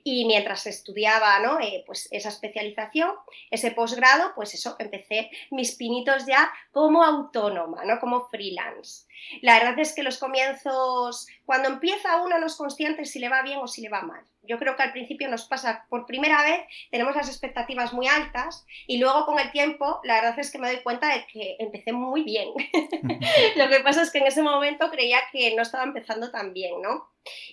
y 0.03 0.25
mientras 0.25 0.65
estudiaba 0.67 1.39
¿no? 1.39 1.59
Eh, 1.59 1.83
pues 1.85 2.07
esa 2.11 2.29
especialización, 2.29 3.11
ese 3.49 3.71
posgrado, 3.71 4.33
pues 4.35 4.53
eso, 4.53 4.75
empecé 4.79 5.29
mis 5.51 5.75
pinitos 5.75 6.25
ya 6.25 6.51
como 6.71 7.03
autónoma, 7.03 7.83
¿no? 7.85 7.99
como 7.99 8.27
freelance. 8.29 9.05
La 9.41 9.59
verdad 9.59 9.79
es 9.79 9.93
que 9.93 10.03
los 10.03 10.17
comienzos, 10.17 11.27
cuando 11.45 11.69
empieza 11.69 12.21
uno 12.21 12.39
no 12.39 12.47
es 12.47 12.55
consciente 12.55 13.05
si 13.05 13.19
le 13.19 13.29
va 13.29 13.41
bien 13.43 13.59
o 13.59 13.67
si 13.67 13.81
le 13.81 13.89
va 13.89 14.01
mal. 14.01 14.25
Yo 14.43 14.57
creo 14.57 14.75
que 14.75 14.83
al 14.83 14.91
principio 14.91 15.29
nos 15.29 15.45
pasa 15.45 15.85
por 15.89 16.05
primera 16.05 16.43
vez, 16.43 16.61
tenemos 16.89 17.15
las 17.15 17.27
expectativas 17.27 17.93
muy 17.93 18.07
altas 18.07 18.65
y 18.87 18.97
luego 18.97 19.25
con 19.25 19.39
el 19.39 19.51
tiempo 19.51 19.99
la 20.03 20.15
verdad 20.15 20.39
es 20.39 20.51
que 20.51 20.57
me 20.57 20.71
doy 20.71 20.81
cuenta 20.81 21.13
de 21.13 21.25
que 21.27 21.55
empecé 21.59 21.93
muy 21.93 22.23
bien. 22.23 22.49
Lo 23.55 23.69
que 23.69 23.79
pasa 23.81 24.01
es 24.01 24.11
que 24.11 24.19
en 24.19 24.27
ese 24.27 24.41
momento 24.41 24.89
creía 24.89 25.19
que 25.31 25.55
no 25.55 25.61
estaba 25.61 25.83
empezando 25.83 26.31
tan 26.31 26.53
bien, 26.53 26.81
¿no? 26.81 27.09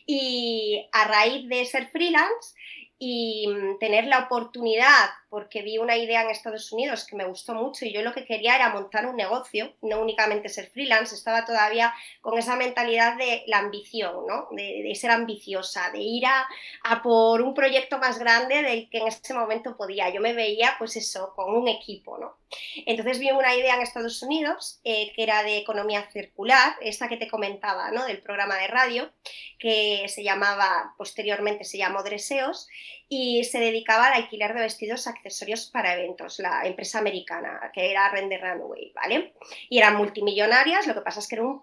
Y 0.07 0.88
a 0.92 1.04
raíz 1.04 1.47
de 1.49 1.64
ser 1.66 1.88
freelance 1.88 2.54
y 2.99 3.47
mm, 3.49 3.78
tener 3.78 4.07
la 4.07 4.21
oportunidad, 4.21 5.11
porque 5.30 5.62
vi 5.62 5.78
una 5.78 5.97
idea 5.97 6.23
en 6.23 6.30
Estados 6.30 6.73
Unidos 6.73 7.06
que 7.06 7.16
me 7.16 7.26
gustó 7.26 7.54
mucho 7.54 7.85
y 7.85 7.92
yo 7.92 8.02
lo 8.02 8.12
que 8.12 8.25
quería 8.25 8.56
era 8.56 8.70
montar 8.70 9.06
un 9.06 9.16
negocio, 9.16 9.75
no 9.82 10.00
únicamente 10.00 10.49
ser 10.49 10.70
freelance, 10.70 11.14
estaba 11.14 11.44
todavía 11.44 11.92
con 12.20 12.38
esa 12.38 12.56
mentalidad 12.56 13.16
de 13.16 13.42
la 13.47 13.58
ambición, 13.58 14.26
¿no? 14.26 14.49
de, 14.52 14.92
ser 14.94 15.11
ambiciosa, 15.11 15.90
de 15.90 16.00
ir 16.00 16.25
a, 16.26 17.02
por 17.02 17.42
un 17.42 17.54
proyecto 17.54 17.99
más 17.99 18.18
grande 18.18 18.62
del 18.62 18.88
que 18.88 18.99
en 18.99 19.08
ese 19.08 19.35
momento 19.35 19.76
podía. 19.76 20.11
Yo 20.11 20.20
me 20.20 20.32
veía, 20.32 20.75
pues 20.78 20.97
eso, 20.97 21.32
con 21.35 21.54
un 21.54 21.68
equipo. 21.68 22.18
¿no? 22.18 22.37
Entonces 22.87 23.18
vi 23.18 23.30
una 23.30 23.54
idea 23.54 23.75
en 23.75 23.82
Estados 23.82 24.23
Unidos 24.23 24.80
eh, 24.85 25.12
que 25.14 25.23
era 25.23 25.42
de 25.42 25.58
economía 25.58 26.08
circular, 26.11 26.75
esta 26.80 27.08
que 27.08 27.16
te 27.16 27.28
comentaba, 27.28 27.90
¿no? 27.90 28.04
del 28.06 28.23
programa 28.23 28.56
de 28.56 28.66
radio, 28.66 29.12
que 29.58 30.06
se 30.08 30.23
llamaba, 30.23 30.94
posteriormente 30.97 31.64
se 31.64 31.78
llamó 31.78 32.02
Dreseos, 32.02 32.68
y 33.09 33.45
se 33.45 33.59
dedicaba 33.59 34.09
al 34.09 34.23
alquiler 34.23 34.55
de 34.55 34.61
vestidos 34.61 35.07
accesorios 35.07 35.71
para 35.71 35.95
eventos, 35.95 36.38
la 36.41 36.67
empresa 36.67 36.99
americana, 36.99 37.71
que 37.73 37.91
era 37.91 38.09
Render 38.11 38.41
Runway, 38.41 38.93
¿vale? 38.95 39.33
Y 39.69 39.79
eran 39.79 39.97
multimillonarias, 39.97 40.87
lo 40.87 40.95
que 40.95 41.00
pasa 41.00 41.21
es 41.21 41.29
que 41.29 41.37
era 41.37 41.45
un 41.45 41.62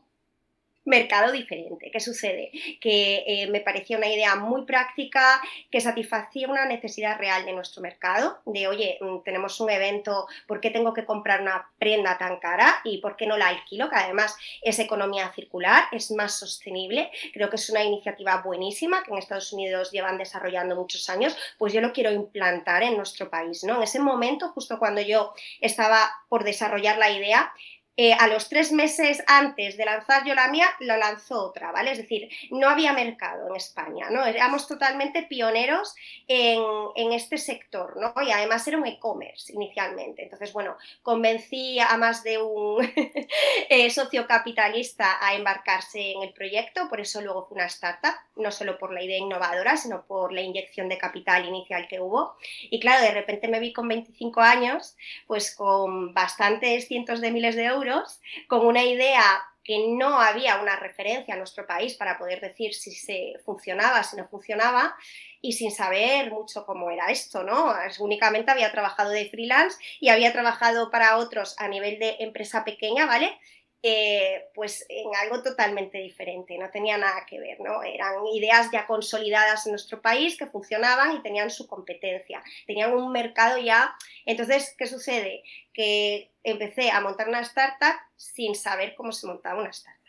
mercado 0.85 1.31
diferente. 1.31 1.89
¿Qué 1.91 1.99
sucede? 1.99 2.51
Que 2.79 3.23
eh, 3.27 3.47
me 3.47 3.59
parecía 3.59 3.97
una 3.97 4.07
idea 4.07 4.35
muy 4.35 4.65
práctica, 4.65 5.41
que 5.71 5.81
satisfacía 5.81 6.47
una 6.47 6.65
necesidad 6.65 7.17
real 7.17 7.45
de 7.45 7.53
nuestro 7.53 7.81
mercado, 7.81 8.39
de, 8.45 8.67
oye, 8.67 8.97
mm, 9.01 9.23
tenemos 9.23 9.59
un 9.59 9.69
evento, 9.69 10.27
¿por 10.47 10.61
qué 10.61 10.69
tengo 10.69 10.93
que 10.93 11.05
comprar 11.05 11.41
una 11.41 11.69
prenda 11.79 12.17
tan 12.17 12.37
cara 12.39 12.81
y 12.83 12.99
por 12.99 13.15
qué 13.15 13.25
no 13.25 13.37
la 13.37 13.47
alquilo? 13.47 13.89
Que 13.89 13.95
además 13.95 14.37
es 14.61 14.79
economía 14.79 15.31
circular, 15.33 15.85
es 15.91 16.11
más 16.11 16.37
sostenible. 16.39 17.11
Creo 17.33 17.49
que 17.49 17.55
es 17.55 17.69
una 17.69 17.83
iniciativa 17.83 18.41
buenísima 18.41 19.03
que 19.03 19.11
en 19.11 19.17
Estados 19.17 19.51
Unidos 19.53 19.91
llevan 19.91 20.17
desarrollando 20.17 20.75
muchos 20.75 21.09
años, 21.09 21.35
pues 21.57 21.73
yo 21.73 21.81
lo 21.81 21.91
quiero 21.91 22.11
implantar 22.11 22.83
en 22.83 22.95
nuestro 22.95 23.29
país, 23.29 23.63
¿no? 23.63 23.77
En 23.77 23.83
ese 23.83 23.99
momento, 23.99 24.49
justo 24.49 24.77
cuando 24.77 25.01
yo 25.01 25.33
estaba 25.61 26.11
por 26.29 26.43
desarrollar 26.43 26.97
la 26.97 27.09
idea, 27.09 27.51
eh, 27.97 28.11
a 28.13 28.27
los 28.27 28.49
tres 28.49 28.73
meses 28.73 29.23
antes 29.25 29.77
de 29.77 29.85
lanzar 29.85 30.25
yo 30.25 30.35
la 30.35 30.49
mía, 30.49 30.67
lo 30.81 30.97
lanzó 30.97 31.45
otra, 31.45 31.71
¿vale? 31.71 31.91
Es 31.91 31.97
decir, 31.97 32.29
no 32.51 32.67
había 32.67 32.91
mercado 32.91 33.47
en 33.47 33.55
España, 33.55 34.09
¿no? 34.09 34.25
Éramos 34.25 34.67
totalmente 34.67 35.23
pioneros 35.23 35.95
en, 36.27 37.13
este 37.13 37.37
sector, 37.37 37.95
¿no? 37.97 38.13
Y 38.21 38.31
además 38.31 38.67
era 38.67 38.77
un 38.77 38.85
e-commerce 38.85 39.53
inicialmente. 39.53 40.23
Entonces, 40.23 40.51
bueno, 40.51 40.75
convencí 41.01 41.79
a 41.79 41.95
más 41.95 42.23
de 42.23 42.41
un 42.41 42.85
eh, 43.69 43.89
socio 43.89 44.27
capitalista 44.27 45.17
a 45.25 45.33
embarcarse 45.35 46.11
en 46.11 46.23
el 46.23 46.33
proyecto, 46.33 46.89
por 46.89 46.99
eso 46.99 47.21
luego 47.21 47.45
fue 47.47 47.55
una 47.55 47.67
startup, 47.67 48.15
no 48.35 48.51
solo 48.51 48.77
por 48.77 48.91
la 48.91 49.03
idea 49.03 49.17
innovadora, 49.17 49.77
sino 49.77 50.05
por 50.05 50.33
la 50.33 50.41
inyección 50.41 50.89
de 50.89 50.97
capital 50.97 51.45
inicial 51.45 51.87
que 51.87 52.01
hubo. 52.01 52.35
Y 52.69 52.81
claro, 52.81 53.03
de 53.03 53.11
repente 53.11 53.47
me 53.47 53.61
vi 53.61 53.71
con 53.71 53.87
25 53.87 54.41
años, 54.41 54.97
pues 55.27 55.55
con 55.55 56.13
bastantes 56.13 56.89
cientos 56.89 57.21
de 57.21 57.31
miles 57.31 57.55
de 57.55 57.65
euros 57.65 57.84
con 58.47 58.65
una 58.65 58.83
idea 58.83 59.43
que 59.63 59.87
no 59.87 60.21
había 60.21 60.61
una 60.61 60.75
referencia 60.75 61.33
en 61.33 61.39
nuestro 61.39 61.65
país 61.65 61.95
para 61.95 62.19
poder 62.19 62.39
decir 62.39 62.75
si 62.75 62.91
se 62.91 63.33
funcionaba, 63.43 64.03
si 64.03 64.15
no 64.15 64.27
funcionaba, 64.27 64.95
y 65.41 65.53
sin 65.53 65.71
saber 65.71 66.31
mucho 66.31 66.65
cómo 66.65 66.91
era 66.91 67.07
esto, 67.07 67.43
¿no? 67.43 67.73
Únicamente 67.99 68.51
había 68.51 68.71
trabajado 68.71 69.09
de 69.09 69.29
freelance 69.29 69.77
y 69.99 70.09
había 70.09 70.31
trabajado 70.31 70.91
para 70.91 71.17
otros 71.17 71.55
a 71.59 71.67
nivel 71.67 71.99
de 71.99 72.17
empresa 72.19 72.63
pequeña, 72.63 73.05
¿vale? 73.05 73.39
Eh, 73.87 74.49
pues 74.55 74.83
en 74.89 75.15
algo 75.15 75.43
totalmente 75.43 75.99
diferente, 75.99 76.57
no 76.57 76.71
tenía 76.71 76.97
nada 76.97 77.23
que 77.29 77.39
ver, 77.39 77.59
¿no? 77.59 77.83
Eran 77.83 78.25
ideas 78.33 78.71
ya 78.71 78.87
consolidadas 78.87 79.67
en 79.67 79.73
nuestro 79.73 80.01
país 80.01 80.35
que 80.39 80.47
funcionaban 80.47 81.15
y 81.15 81.21
tenían 81.21 81.51
su 81.51 81.67
competencia, 81.67 82.41
tenían 82.65 82.93
un 82.93 83.11
mercado 83.11 83.59
ya. 83.59 83.95
Entonces, 84.25 84.73
¿qué 84.75 84.87
sucede? 84.87 85.43
Que 85.71 86.31
empecé 86.43 86.89
a 86.89 86.99
montar 86.99 87.29
una 87.29 87.41
startup 87.41 87.93
sin 88.15 88.55
saber 88.55 88.95
cómo 88.95 89.11
se 89.11 89.27
montaba 89.27 89.59
una 89.59 89.69
startup. 89.69 90.01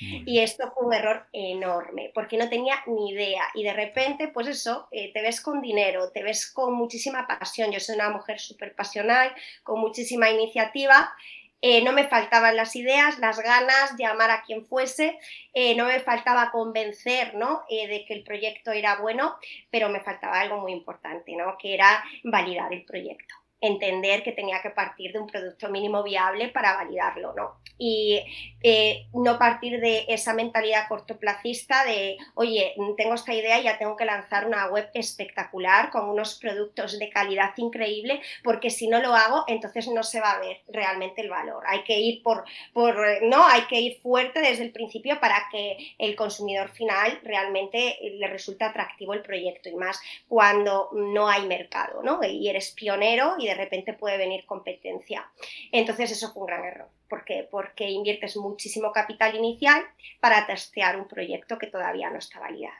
Y 0.00 0.40
esto 0.40 0.72
fue 0.72 0.86
un 0.86 0.94
error 0.94 1.26
enorme, 1.34 2.12
porque 2.14 2.38
no 2.38 2.48
tenía 2.48 2.82
ni 2.86 3.10
idea. 3.10 3.44
Y 3.54 3.62
de 3.62 3.74
repente, 3.74 4.28
pues 4.28 4.46
eso, 4.46 4.88
eh, 4.90 5.12
te 5.12 5.20
ves 5.20 5.42
con 5.42 5.60
dinero, 5.60 6.10
te 6.12 6.22
ves 6.22 6.50
con 6.50 6.72
muchísima 6.74 7.26
pasión. 7.26 7.72
Yo 7.72 7.80
soy 7.80 7.96
una 7.96 8.08
mujer 8.08 8.40
súper 8.40 8.74
pasional, 8.74 9.34
con 9.62 9.80
muchísima 9.80 10.30
iniciativa 10.30 11.14
eh, 11.62 11.82
no 11.82 11.92
me 11.92 12.08
faltaban 12.08 12.56
las 12.56 12.76
ideas, 12.76 13.18
las 13.18 13.38
ganas, 13.38 13.94
llamar 13.98 14.30
a 14.30 14.42
quien 14.42 14.66
fuese, 14.66 15.18
eh, 15.54 15.74
no 15.74 15.86
me 15.86 16.00
faltaba 16.00 16.50
convencer 16.50 17.34
¿no? 17.34 17.64
Eh, 17.68 17.88
de 17.88 18.04
que 18.04 18.14
el 18.14 18.24
proyecto 18.24 18.72
era 18.72 18.96
bueno, 18.96 19.36
pero 19.70 19.88
me 19.88 20.00
faltaba 20.00 20.40
algo 20.40 20.58
muy 20.58 20.72
importante, 20.72 21.34
¿no? 21.34 21.56
que 21.58 21.74
era 21.74 22.04
validar 22.24 22.72
el 22.72 22.84
proyecto 22.84 23.34
entender 23.60 24.22
que 24.22 24.32
tenía 24.32 24.60
que 24.60 24.70
partir 24.70 25.12
de 25.12 25.18
un 25.18 25.26
producto 25.26 25.68
mínimo 25.68 26.02
viable 26.02 26.48
para 26.48 26.74
validarlo, 26.74 27.32
¿no? 27.34 27.56
Y 27.78 28.22
eh, 28.62 29.06
no 29.12 29.38
partir 29.38 29.80
de 29.80 30.04
esa 30.08 30.34
mentalidad 30.34 30.88
cortoplacista 30.88 31.84
de, 31.84 32.16
oye, 32.34 32.74
tengo 32.96 33.14
esta 33.14 33.34
idea 33.34 33.58
y 33.58 33.64
ya 33.64 33.78
tengo 33.78 33.96
que 33.96 34.04
lanzar 34.04 34.46
una 34.46 34.66
web 34.68 34.88
espectacular 34.94 35.90
con 35.90 36.08
unos 36.08 36.38
productos 36.38 36.98
de 36.98 37.08
calidad 37.10 37.52
increíble, 37.56 38.20
porque 38.42 38.70
si 38.70 38.88
no 38.88 39.00
lo 39.00 39.14
hago, 39.14 39.44
entonces 39.46 39.88
no 39.88 40.02
se 40.02 40.20
va 40.20 40.32
a 40.32 40.40
ver 40.40 40.60
realmente 40.68 41.20
el 41.22 41.30
valor. 41.30 41.64
Hay 41.66 41.82
que 41.84 41.98
ir 41.98 42.22
por, 42.22 42.44
por 42.72 43.22
no, 43.22 43.46
hay 43.46 43.62
que 43.62 43.80
ir 43.80 44.00
fuerte 44.00 44.40
desde 44.40 44.64
el 44.64 44.72
principio 44.72 45.18
para 45.20 45.48
que 45.50 45.94
el 45.98 46.14
consumidor 46.16 46.70
final 46.70 47.20
realmente 47.22 47.98
le 48.02 48.26
resulte 48.26 48.64
atractivo 48.64 49.14
el 49.14 49.22
proyecto 49.22 49.68
y 49.68 49.74
más 49.74 50.00
cuando 50.28 50.90
no 50.92 51.28
hay 51.28 51.46
mercado, 51.46 52.02
¿no? 52.02 52.20
Y 52.22 52.48
eres 52.48 52.70
pionero 52.72 53.34
y 53.38 53.45
de 53.46 53.54
repente 53.54 53.92
puede 53.92 54.16
venir 54.16 54.44
competencia. 54.46 55.30
Entonces 55.72 56.10
eso 56.10 56.32
fue 56.32 56.42
un 56.42 56.46
gran 56.46 56.64
error. 56.64 56.88
¿Por 57.08 57.24
qué? 57.24 57.46
Porque 57.50 57.88
inviertes 57.88 58.36
muchísimo 58.36 58.92
capital 58.92 59.34
inicial 59.34 59.82
para 60.20 60.46
testear 60.46 60.96
un 60.96 61.08
proyecto 61.08 61.58
que 61.58 61.68
todavía 61.68 62.10
no 62.10 62.18
está 62.18 62.40
validado. 62.40 62.76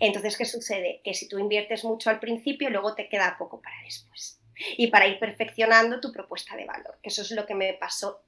Entonces, 0.00 0.36
¿qué 0.36 0.44
sucede? 0.44 1.00
Que 1.02 1.14
si 1.14 1.28
tú 1.28 1.38
inviertes 1.38 1.84
mucho 1.84 2.10
al 2.10 2.20
principio, 2.20 2.68
luego 2.70 2.94
te 2.94 3.08
queda 3.08 3.36
poco 3.38 3.60
para 3.60 3.76
después. 3.84 4.38
Y 4.76 4.88
para 4.88 5.06
ir 5.06 5.18
perfeccionando 5.18 6.00
tu 6.00 6.12
propuesta 6.12 6.56
de 6.56 6.66
valor, 6.66 6.98
eso 7.02 7.22
es 7.22 7.30
lo 7.30 7.46
que 7.46 7.54
me 7.54 7.72
pasó 7.74 8.22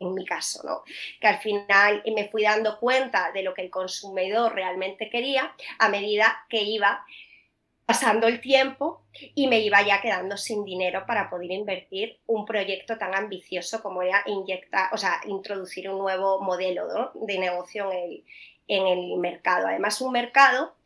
en 0.00 0.14
mi 0.14 0.24
caso, 0.24 0.62
¿no? 0.64 0.82
Que 1.20 1.26
al 1.26 1.38
final 1.38 2.02
me 2.14 2.28
fui 2.28 2.44
dando 2.44 2.78
cuenta 2.78 3.32
de 3.32 3.42
lo 3.42 3.54
que 3.54 3.62
el 3.62 3.70
consumidor 3.70 4.54
realmente 4.54 5.10
quería 5.10 5.54
a 5.78 5.88
medida 5.88 6.46
que 6.48 6.62
iba 6.62 7.04
pasando 7.88 8.26
el 8.26 8.42
tiempo 8.42 9.06
y 9.34 9.46
me 9.46 9.60
iba 9.60 9.80
ya 9.80 10.02
quedando 10.02 10.36
sin 10.36 10.62
dinero 10.62 11.06
para 11.06 11.30
poder 11.30 11.50
invertir 11.52 12.20
un 12.26 12.44
proyecto 12.44 12.98
tan 12.98 13.14
ambicioso 13.14 13.82
como 13.82 14.02
era 14.02 14.22
inyectar, 14.26 14.92
o 14.92 14.98
sea, 14.98 15.22
introducir 15.24 15.88
un 15.88 15.98
nuevo 15.98 16.42
modelo 16.42 17.12
de 17.14 17.38
negocio 17.38 17.90
en 17.90 17.98
el, 17.98 18.24
en 18.68 18.86
el 18.88 19.16
mercado. 19.16 19.68
Además, 19.68 20.02
un 20.02 20.12
mercado 20.12 20.76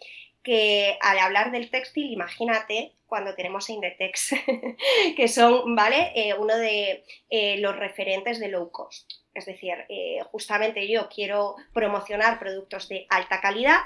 que 0.45 0.97
al 1.01 1.19
hablar 1.19 1.51
del 1.51 1.71
textil, 1.71 2.13
imagínate 2.13 2.93
cuando 3.09 3.35
tenemos 3.35 3.69
Indetex, 3.69 4.37
que 5.17 5.27
son, 5.27 5.75
¿vale? 5.75 6.13
Eh, 6.15 6.35
uno 6.35 6.57
de 6.57 7.03
eh, 7.31 7.59
los 7.59 7.75
referentes 7.75 8.39
de 8.39 8.47
low 8.47 8.71
cost. 8.71 9.11
Es 9.35 9.47
decir, 9.47 9.75
eh, 9.89 10.21
justamente 10.31 10.87
yo 10.89 11.09
quiero 11.09 11.57
promocionar 11.75 12.39
productos 12.39 12.89
de 12.89 13.07
alta 13.11 13.41
calidad 13.41 13.81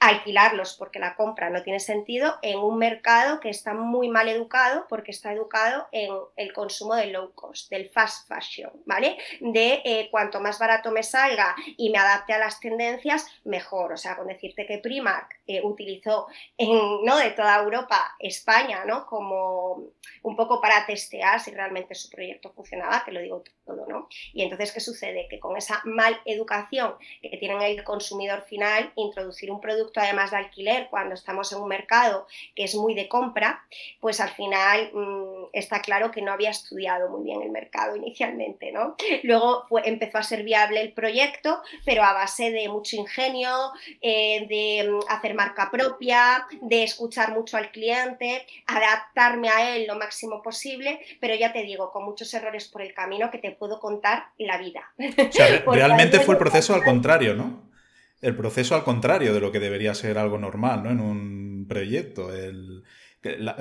alquilarlos 0.00 0.74
porque 0.74 0.98
la 0.98 1.16
compra 1.16 1.50
no 1.50 1.62
tiene 1.62 1.80
sentido 1.80 2.36
en 2.42 2.58
un 2.58 2.78
mercado 2.78 3.40
que 3.40 3.48
está 3.48 3.74
muy 3.74 4.08
mal 4.08 4.28
educado 4.28 4.86
porque 4.88 5.10
está 5.10 5.32
educado 5.32 5.88
en 5.92 6.12
el 6.36 6.52
consumo 6.52 6.94
de 6.94 7.06
low 7.06 7.32
cost, 7.34 7.70
del 7.70 7.88
fast 7.88 8.28
fashion, 8.28 8.70
¿vale? 8.84 9.16
De 9.40 9.80
eh, 9.84 10.08
cuanto 10.10 10.40
más 10.40 10.58
barato 10.58 10.90
me 10.90 11.02
salga 11.02 11.54
y 11.76 11.90
me 11.90 11.98
adapte 11.98 12.32
a 12.32 12.38
las 12.38 12.60
tendencias, 12.60 13.26
mejor. 13.44 13.92
O 13.92 13.96
sea, 13.96 14.16
con 14.16 14.26
decirte 14.26 14.66
que 14.66 14.78
Primark 14.78 15.40
eh, 15.46 15.62
utilizó 15.62 16.26
en, 16.58 17.04
¿no? 17.04 17.16
de 17.16 17.30
toda 17.30 17.56
Europa, 17.56 18.14
España, 18.18 18.84
¿no? 18.84 19.06
Como 19.06 19.92
un 20.22 20.36
poco 20.36 20.60
para 20.60 20.84
testear 20.86 21.40
si 21.40 21.50
realmente 21.50 21.94
su 21.94 22.10
proyecto 22.10 22.52
funcionaba, 22.52 23.02
que 23.04 23.12
lo 23.12 23.20
digo 23.20 23.42
todo, 23.64 23.86
¿no? 23.86 24.08
Y 24.32 24.42
entonces, 24.42 24.72
¿qué 24.72 24.80
sucede? 24.80 25.28
Que 25.28 25.40
con 25.40 25.56
esa 25.56 25.80
mal 25.84 26.20
educación 26.24 26.94
que 27.22 27.36
tienen 27.38 27.62
el 27.62 27.82
consumidor 27.84 28.42
final, 28.42 28.92
introducir 28.96 29.50
un 29.50 29.53
producto 29.60 30.00
además 30.00 30.30
de 30.30 30.38
alquiler 30.38 30.88
cuando 30.90 31.14
estamos 31.14 31.52
en 31.52 31.60
un 31.60 31.68
mercado 31.68 32.26
que 32.54 32.64
es 32.64 32.74
muy 32.74 32.94
de 32.94 33.08
compra, 33.08 33.64
pues 34.00 34.20
al 34.20 34.30
final 34.30 34.90
mm, 34.92 35.46
está 35.52 35.80
claro 35.80 36.10
que 36.10 36.22
no 36.22 36.32
había 36.32 36.50
estudiado 36.50 37.08
muy 37.08 37.24
bien 37.24 37.42
el 37.42 37.50
mercado 37.50 37.96
inicialmente, 37.96 38.72
¿no? 38.72 38.96
Luego 39.22 39.64
fue, 39.68 39.82
empezó 39.88 40.18
a 40.18 40.22
ser 40.22 40.42
viable 40.42 40.80
el 40.80 40.92
proyecto, 40.92 41.62
pero 41.84 42.02
a 42.02 42.12
base 42.12 42.50
de 42.50 42.68
mucho 42.68 42.96
ingenio, 42.96 43.72
eh, 44.00 44.46
de 44.48 44.88
mm, 44.90 45.00
hacer 45.08 45.34
marca 45.34 45.70
propia, 45.70 46.46
de 46.60 46.84
escuchar 46.84 47.32
mucho 47.32 47.56
al 47.56 47.70
cliente, 47.70 48.46
adaptarme 48.66 49.48
a 49.48 49.76
él 49.76 49.86
lo 49.86 49.96
máximo 49.96 50.42
posible, 50.42 51.00
pero 51.20 51.34
ya 51.34 51.52
te 51.52 51.62
digo, 51.62 51.90
con 51.90 52.04
muchos 52.04 52.32
errores 52.34 52.68
por 52.68 52.82
el 52.82 52.94
camino 52.94 53.30
que 53.30 53.38
te 53.38 53.50
puedo 53.50 53.80
contar 53.80 54.26
la 54.38 54.58
vida. 54.58 54.92
O 54.98 55.32
sea, 55.32 55.62
realmente 55.66 56.20
fue 56.20 56.34
el 56.34 56.38
proceso 56.38 56.74
al 56.74 56.84
contrario, 56.84 57.34
¿no? 57.34 57.73
El 58.20 58.36
proceso 58.36 58.74
al 58.74 58.84
contrario 58.84 59.34
de 59.34 59.40
lo 59.40 59.52
que 59.52 59.60
debería 59.60 59.94
ser 59.94 60.18
algo 60.18 60.38
normal 60.38 60.82
¿no? 60.82 60.90
en 60.90 61.00
un 61.00 61.66
proyecto. 61.68 62.34
El, 62.34 62.84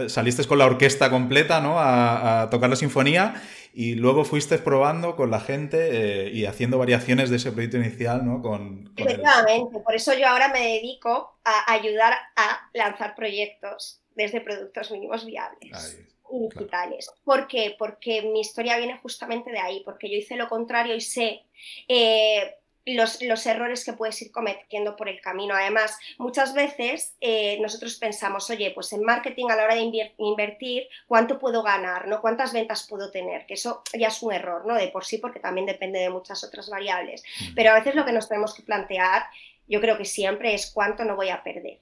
saliste 0.07 0.45
con 0.45 0.57
la 0.57 0.65
orquesta 0.65 1.09
completa 1.09 1.61
¿no? 1.61 1.75
a, 1.77 2.49
tocar 2.51 2.69
la 2.69 2.75
sinfonía 2.75 3.41
y 3.73 3.95
luego 3.95 4.25
fuiste 4.25 4.57
probando 4.57 5.15
con 5.15 5.31
la 5.31 5.39
gente 5.39 6.27
eh, 6.27 6.29
y 6.31 6.45
haciendo 6.45 6.77
variaciones 6.77 7.29
de 7.29 7.37
ese 7.37 7.51
proyecto 7.51 7.77
inicial. 7.77 8.25
¿no? 8.25 8.41
Con, 8.41 8.93
Efectivamente, 8.95 9.79
por 9.79 9.95
eso 9.95 10.13
yo 10.13 10.27
ahora 10.27 10.49
me 10.49 10.59
dedico 10.59 11.39
a 11.43 11.71
ayudar 11.73 12.13
a 12.35 12.69
lanzar 12.73 13.15
proyectos 13.15 14.01
desde 14.15 14.41
productos 14.41 14.91
mínimos 14.91 15.25
viables. 15.25 15.97
y 16.31 16.39
digitales. 16.49 17.11
¿Por 17.23 17.47
qué? 17.47 17.75
Porque 17.77 18.21
mi 18.23 18.41
historia 18.41 18.77
viene 18.77 18.99
justamente 19.01 19.51
de 19.51 19.59
ahí, 19.59 19.81
porque 19.85 20.09
yo 20.09 20.17
hice 20.17 20.35
lo 20.35 20.49
contrario 20.49 20.95
y 20.95 21.01
sé 21.01 21.43
eh, 21.87 22.55
los, 22.85 23.45
errores 23.45 23.85
que 23.85 23.93
puedes 23.93 24.21
ir 24.21 24.31
cometiendo 24.31 24.95
por 24.95 25.09
el 25.09 25.21
camino. 25.21 25.55
Además, 25.55 25.97
muchas 26.17 26.53
veces 26.53 27.15
eh, 27.21 27.57
nosotros 27.61 27.95
pensamos, 27.95 28.49
oye, 28.49 28.71
pues 28.71 28.91
en 28.93 29.03
marketing 29.03 29.45
a 29.49 29.55
la 29.55 29.63
hora 29.63 29.75
de 29.75 30.13
invertir, 30.17 30.87
¿cuánto 31.07 31.39
puedo 31.39 31.63
ganar? 31.63 32.07
¿no? 32.07 32.21
¿Cuántas 32.21 32.53
ventas 32.53 32.87
puedo 32.89 33.11
tener? 33.11 33.45
Que 33.45 33.53
eso 33.53 33.83
ya 33.97 34.07
es 34.07 34.21
un 34.21 34.33
error, 34.33 34.65
¿no? 34.65 34.75
De 34.75 34.89
por 34.89 35.05
sí, 35.05 35.17
porque 35.17 35.39
también 35.39 35.65
depende 35.65 35.99
de 35.99 36.09
muchas 36.09 36.43
otras 36.43 36.69
variables. 36.69 37.23
Pero 37.55 37.71
a 37.71 37.75
veces 37.75 37.95
lo 37.95 38.05
que 38.05 38.11
nos 38.11 38.27
tenemos 38.27 38.53
que 38.53 38.63
plantear, 38.63 39.23
yo 39.67 39.79
creo 39.79 39.97
que 39.97 40.05
siempre 40.05 40.53
es 40.53 40.71
cuánto 40.71 41.05
no 41.05 41.15
voy 41.15 41.29
a 41.29 41.43
perder. 41.43 41.79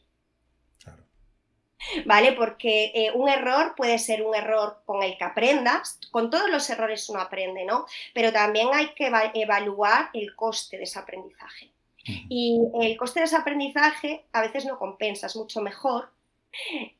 ¿Vale? 2.05 2.33
Porque 2.33 2.91
eh, 2.93 3.11
un 3.13 3.29
error 3.29 3.73
puede 3.75 4.00
ser 4.00 4.23
un 4.23 4.35
error 4.35 4.81
con 4.85 5.03
el 5.03 5.17
que 5.17 5.23
aprendas, 5.23 6.00
con 6.11 6.29
todos 6.29 6.50
los 6.50 6.69
errores 6.69 7.09
uno 7.09 7.19
aprende, 7.19 7.65
¿no? 7.65 7.85
Pero 8.13 8.31
también 8.31 8.69
hay 8.73 8.93
que 8.93 9.11
evaluar 9.33 10.09
el 10.13 10.35
coste 10.35 10.77
de 10.77 10.83
ese 10.83 11.00
aprendizaje. 11.00 11.71
Y 12.03 12.59
el 12.81 12.97
coste 12.97 13.19
de 13.19 13.25
ese 13.25 13.35
aprendizaje 13.35 14.25
a 14.33 14.41
veces 14.41 14.65
no 14.65 14.79
compensa, 14.79 15.27
es 15.27 15.35
mucho 15.35 15.61
mejor 15.61 16.09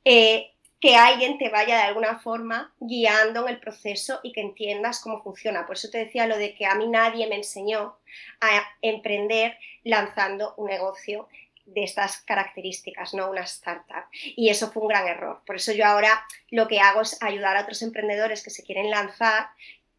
eh, 0.06 0.52
que 0.80 0.96
alguien 0.96 1.38
te 1.38 1.50
vaya 1.50 1.78
de 1.78 1.84
alguna 1.84 2.20
forma 2.20 2.74
guiando 2.80 3.48
en 3.48 3.54
el 3.54 3.60
proceso 3.60 4.20
y 4.24 4.32
que 4.32 4.42
entiendas 4.42 5.00
cómo 5.00 5.22
funciona. 5.22 5.66
Por 5.66 5.76
eso 5.76 5.90
te 5.90 6.00
decía 6.00 6.28
lo 6.28 6.38
de 6.38 6.56
que 6.56 6.66
a 6.66 6.76
mí 6.76 6.88
nadie 6.88 7.28
me 7.28 7.36
enseñó 7.36 7.98
a 8.40 8.64
emprender 8.82 9.58
lanzando 9.84 10.56
un 10.58 10.68
negocio 10.68 11.28
de 11.74 11.84
estas 11.84 12.18
características, 12.24 13.14
no 13.14 13.30
una 13.30 13.42
startup. 13.42 14.06
Y 14.12 14.50
eso 14.50 14.72
fue 14.72 14.84
un 14.84 14.90
gran 14.90 15.08
error. 15.08 15.42
Por 15.46 15.56
eso 15.56 15.72
yo 15.72 15.86
ahora 15.86 16.24
lo 16.50 16.68
que 16.68 16.80
hago 16.80 17.02
es 17.02 17.22
ayudar 17.22 17.58
a 17.58 17.62
otros 17.62 17.82
emprendedores 17.82 18.44
que 18.44 18.50
se 18.50 18.64
quieren 18.64 18.90
lanzar 18.90 19.50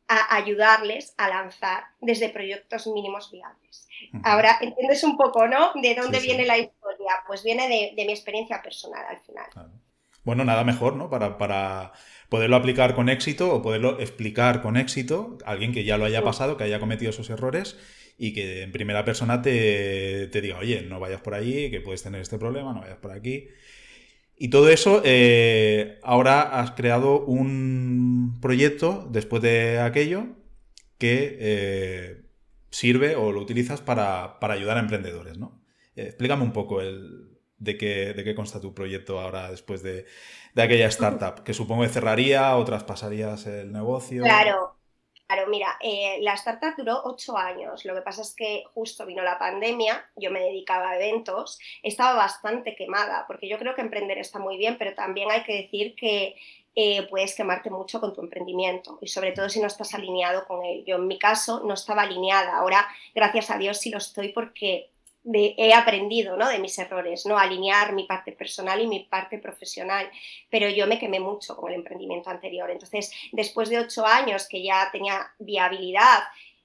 a 0.09 0.37
ayudarles 0.37 1.15
a 1.17 1.29
lanzar 1.29 1.85
desde 2.01 2.29
proyectos 2.29 2.87
mínimos 2.87 3.31
viables. 3.31 3.89
Ahora, 4.25 4.59
entiendes 4.61 5.05
un 5.05 5.17
poco, 5.17 5.47
¿no? 5.47 5.73
¿De 5.81 5.95
dónde 5.95 6.21
viene 6.21 6.45
la 6.45 6.59
historia? 6.59 7.13
Pues 7.27 7.43
viene 7.43 7.69
de, 7.97 8.05
mi 8.05 8.13
experiencia 8.13 8.61
personal 8.61 9.07
al 9.09 9.21
final. 9.21 9.71
Bueno, 10.25 10.45
nada 10.45 10.65
mejor, 10.65 10.97
¿no? 10.97 11.09
Para, 11.09 11.39
para, 11.39 11.93
poderlo 12.29 12.57
aplicar 12.57 12.95
con 12.95 13.09
éxito 13.09 13.55
o 13.55 13.63
poderlo 13.63 14.01
explicar 14.01 14.63
con 14.63 14.77
éxito 14.77 15.39
a 15.45 15.51
alguien 15.51 15.73
que 15.73 15.85
ya 15.85 15.99
lo 15.99 16.05
haya 16.05 16.23
pasado, 16.23 16.57
que 16.57 16.65
haya 16.65 16.81
cometido 16.81 17.11
esos 17.11 17.31
errores 17.31 17.77
y 18.19 18.33
que 18.33 18.63
en 18.63 18.73
primera 18.73 19.05
persona 19.05 19.43
te, 19.43 20.29
te 20.29 20.41
diga, 20.41 20.59
oye, 20.59 20.83
no 20.83 21.01
vayas 21.01 21.21
por 21.21 21.35
ahí, 21.35 21.71
que 21.71 21.81
puedes 21.81 22.03
tener 22.03 22.21
este 22.21 22.39
problema, 22.39 22.73
no 22.73 22.81
vayas 22.81 22.99
por 22.99 23.13
aquí. 23.13 23.49
Y 24.37 24.49
todo 24.49 24.69
eso, 24.69 25.03
eh, 25.05 26.01
ahora 26.03 26.43
has 26.61 26.73
creado 26.73 27.25
un 27.25 28.39
proyecto 28.41 29.07
después 29.11 29.43
de 29.43 29.79
aquello 29.79 30.27
que 30.99 31.37
eh, 31.41 32.23
sirve 32.71 33.17
o 33.17 33.33
lo 33.33 33.41
utilizas 33.41 33.81
para, 33.81 34.39
ayudar 34.41 34.79
a 34.79 34.81
emprendedores, 34.81 35.39
¿no? 35.39 35.63
Eh, 35.95 36.07
explícame 36.07 36.43
un 36.43 36.53
poco 36.53 36.81
el, 36.81 37.39
de, 37.59 37.77
qué, 37.77 38.15
de 38.15 38.25
qué 38.25 38.35
consta 38.35 38.61
tu 38.61 38.75
proyecto 38.75 39.21
ahora 39.21 39.51
después 39.51 39.83
de, 39.83 40.07
de 40.55 40.63
aquella 40.63 40.89
startup, 40.89 41.45
que 41.45 41.55
supongo 41.55 41.83
que 41.83 41.89
cerraría 41.89 42.57
o 42.57 42.65
traspasarías 42.65 43.47
el 43.47 43.73
negocio. 43.73 44.23
Claro, 44.23 44.77
Claro, 45.33 45.49
mira, 45.49 45.79
eh, 45.81 46.19
la 46.21 46.35
startup 46.35 46.75
duró 46.77 47.01
ocho 47.05 47.39
años. 47.39 47.87
Lo 47.87 47.95
que 47.95 48.03
pasa 48.03 48.21
es 48.21 48.35
que 48.35 48.65
justo 48.75 49.07
vino 49.07 49.23
la 49.23 49.39
pandemia, 49.39 50.05
yo 50.15 50.31
me 50.31 50.41
dedicaba 50.41 50.91
a 50.91 50.97
eventos, 50.97 51.59
estaba 51.83 52.13
bastante 52.13 52.77
quemada, 52.77 53.25
porque 53.27 53.49
yo 53.49 53.59
creo 53.59 53.75
que 53.75 53.81
emprender 53.81 54.19
está 54.19 54.39
muy 54.39 54.59
bien, 54.59 54.77
pero 54.79 54.95
también 54.95 55.31
hay 55.31 55.43
que 55.43 55.63
decir 55.63 55.95
que 55.95 56.37
eh, 56.75 57.07
puedes 57.09 57.35
quemarte 57.35 57.71
mucho 57.71 57.99
con 57.99 58.13
tu 58.13 58.21
emprendimiento 58.21 58.99
y 59.01 59.09
sobre 59.09 59.33
todo 59.33 59.49
si 59.49 59.61
no 59.61 59.69
estás 59.69 59.95
alineado 59.95 60.45
con 60.47 60.67
él. 60.67 60.85
Yo 60.85 60.97
en 60.97 61.07
mi 61.07 61.19
caso 61.19 61.63
no 61.65 61.73
estaba 61.73 62.03
alineada, 62.03 62.59
ahora 62.59 62.87
gracias 63.15 63.51
a 63.51 63.57
Dios 63.57 63.79
sí 63.79 63.89
lo 63.89 63.99
estoy 63.99 64.35
porque 64.35 64.91
he 65.25 65.73
aprendido 65.73 66.37
¿no? 66.37 66.49
de 66.49 66.59
mis 66.59 66.79
errores, 66.79 67.27
¿no? 67.27 67.39
alinear 67.39 67.93
mi 67.93 68.05
parte 68.05 68.33
personal 68.33 68.81
y 68.81 68.87
mi 68.87 69.01
parte 69.01 69.39
profesional, 69.39 70.11
pero 70.51 70.69
yo 70.69 70.87
me 70.87 70.99
quemé 70.99 71.21
mucho 71.21 71.57
con 71.57 71.71
el 71.71 71.79
emprendimiento 71.79 72.31
anterior. 72.31 72.71
Entonces, 72.71 73.13
después 73.33 73.69
de 73.69 73.79
ocho 73.79 74.05
años 74.05 74.49
que 74.49 74.63
ya 74.63 74.89
tenía 74.91 75.33
viabilidad, 75.39 76.25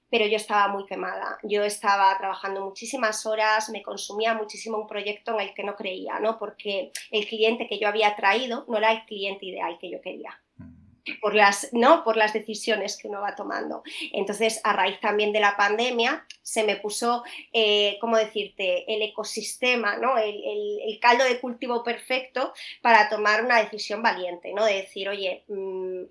pero 0.10 0.26
yo 0.26 0.38
estaba 0.38 0.70
muy 0.70 0.86
quemada. 0.86 1.38
Yo 1.44 1.64
estaba 1.64 2.18
trabajando 2.18 2.64
muchísimas 2.64 3.26
horas, 3.26 3.70
me 3.70 3.84
consumía 3.84 4.34
muchísimo 4.34 4.78
un 4.78 4.88
proyecto 4.88 5.34
en 5.34 5.48
el 5.48 5.54
que 5.54 5.64
no 5.64 5.76
creía, 5.76 6.20
¿no? 6.20 6.40
porque 6.40 6.92
el 7.12 7.28
cliente 7.28 7.68
que 7.68 7.78
yo 7.78 7.88
había 7.88 8.16
traído 8.16 8.66
no 8.68 8.78
era 8.78 8.92
el 8.92 9.06
cliente 9.06 9.46
ideal 9.46 9.78
que 9.80 9.92
yo 9.92 10.02
quería 10.02 10.40
por 11.22 11.36
las, 11.36 11.70
¿no? 11.74 12.04
por 12.04 12.18
las 12.18 12.34
decisiones 12.34 12.98
que 12.98 13.08
uno 13.08 13.22
va 13.22 13.36
tomando. 13.36 13.84
Entonces, 14.14 14.62
a 14.64 14.74
raíz 14.74 15.00
también 15.00 15.34
de 15.34 15.40
la 15.40 15.56
pandemia, 15.56 16.26
se 16.42 16.64
me 16.64 16.78
puso, 16.78 17.24
eh, 17.54 17.98
¿cómo 18.00 18.18
decirte?, 18.18 18.92
el 18.94 19.02
ecosistema, 19.02 19.98
¿no? 19.98 20.18
El, 20.18 20.38
caldo 21.00 21.26
de 21.26 21.40
cultivo 21.40 21.84
perfecto 21.84 22.54
para 22.82 23.08
tomar 23.08 23.44
una 23.44 23.62
decisión 23.62 24.02
valiente, 24.02 24.52
¿no? 24.54 24.66
De 24.66 24.74
decir, 24.74 25.08
oye, 25.08 25.44
mm, 25.48 26.04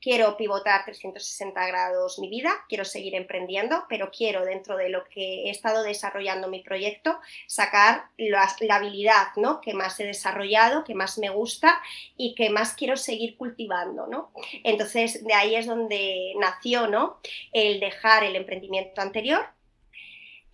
quiero 0.00 0.36
pivotar 0.36 0.84
360 0.84 1.66
grados 1.66 2.18
mi 2.18 2.28
vida, 2.28 2.50
quiero 2.68 2.84
seguir 2.84 3.14
emprendiendo, 3.14 3.84
pero 3.88 4.10
quiero 4.10 4.44
dentro 4.44 4.76
de 4.76 4.88
lo 4.88 5.04
que 5.04 5.44
he 5.44 5.50
estado 5.50 5.82
desarrollando 5.82 6.48
mi 6.48 6.62
proyecto 6.62 7.18
sacar 7.46 8.04
la, 8.16 8.48
habilidad 8.70 9.28
¿no? 9.36 9.60
que 9.60 9.74
más 9.74 9.98
he 10.00 10.04
desarrollado, 10.04 10.84
que 10.84 10.94
más 10.94 11.18
me 11.18 11.28
gusta 11.28 11.80
y 12.16 12.34
que 12.34 12.50
más 12.50 12.74
quiero 12.74 12.96
seguir 12.96 13.36
cultivando. 13.36 14.06
¿no? 14.06 14.32
Entonces 14.64 15.24
de 15.24 15.34
ahí 15.34 15.54
es 15.54 15.66
donde 15.66 16.34
nació 16.38 16.86
¿no? 16.86 17.18
el 17.52 17.80
dejar 17.80 18.24
el 18.24 18.36
emprendimiento 18.36 19.00
anterior 19.00 19.46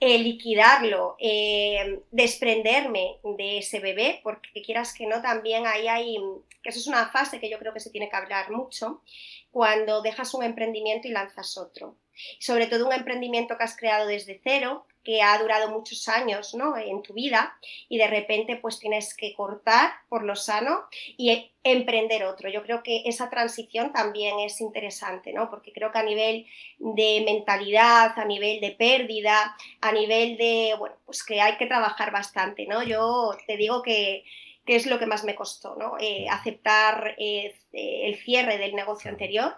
liquidarlo, 0.01 1.17
eh, 1.19 2.01
desprenderme 2.11 3.19
de 3.23 3.59
ese 3.59 3.81
bebé, 3.81 4.21
porque 4.23 4.63
quieras 4.63 4.93
que 4.93 5.07
no, 5.07 5.23
también 5.23 5.67
ahí 5.67 5.89
hay, 5.89 6.19
que 6.63 6.69
eso 6.69 6.79
es 6.79 6.87
una 6.87 7.09
fase 7.09 7.41
que 7.41 7.49
yo 7.51 7.59
creo 7.59 7.73
que 7.73 7.81
se 7.81 7.91
tiene 7.91 8.11
que 8.11 8.17
hablar 8.17 8.51
mucho, 8.51 9.03
cuando 9.51 10.03
dejas 10.03 10.35
un 10.35 10.45
emprendimiento 10.45 11.09
y 11.09 11.13
lanzas 11.13 11.57
otro. 11.57 11.97
Sobre 12.41 12.67
todo 12.67 12.87
un 12.87 12.93
emprendimiento 12.93 13.57
que 13.57 13.65
has 13.65 13.77
creado 13.77 14.07
desde 14.07 14.41
cero, 14.43 14.87
que 15.07 15.23
ha 15.23 15.39
durado 15.39 15.71
muchos 15.71 16.09
años 16.09 16.53
¿no? 16.57 16.77
en 16.77 17.01
tu 17.01 17.15
vida 17.15 17.57
y 17.89 17.97
de 17.97 18.09
repente 18.09 18.57
pues 18.57 18.81
tienes 18.81 19.15
que 19.15 19.35
cortar 19.35 19.93
por 20.09 20.25
lo 20.25 20.35
sano 20.35 20.87
y 21.17 21.53
emprender 21.63 22.25
otro. 22.25 22.49
Yo 22.51 22.65
creo 22.65 22.83
que 22.83 23.03
esa 23.05 23.31
transición 23.31 23.93
también 23.93 24.41
es 24.41 24.61
interesante, 24.61 25.33
¿no? 25.33 25.49
porque 25.49 25.73
creo 25.73 25.93
que 25.93 25.99
a 26.01 26.03
nivel 26.03 26.45
de 26.79 27.23
mentalidad, 27.25 28.19
a 28.19 28.25
nivel 28.25 28.61
de 28.61 28.73
pérdida, 28.73 29.57
a 29.81 29.93
nivel 29.93 30.37
de, 30.37 30.75
bueno, 30.77 30.97
pues 31.05 31.23
que 31.23 31.41
hay 31.41 31.57
que 31.57 31.67
trabajar 31.67 32.11
bastante. 32.11 32.67
¿no? 32.67 32.83
Yo 32.83 33.31
te 33.47 33.57
digo 33.57 33.83
que 33.83 34.25
que 34.67 34.75
es 34.75 34.87
lo 34.87 34.99
que 34.99 35.07
más 35.07 35.23
me 35.23 35.37
costó, 35.37 35.77
¿no? 35.77 35.95
Eh, 36.01 36.27
aceptar 36.29 37.15
eh, 37.19 37.55
el 37.73 38.17
cierre 38.17 38.59
del 38.59 38.75
negocio 38.75 39.09
anterior, 39.09 39.55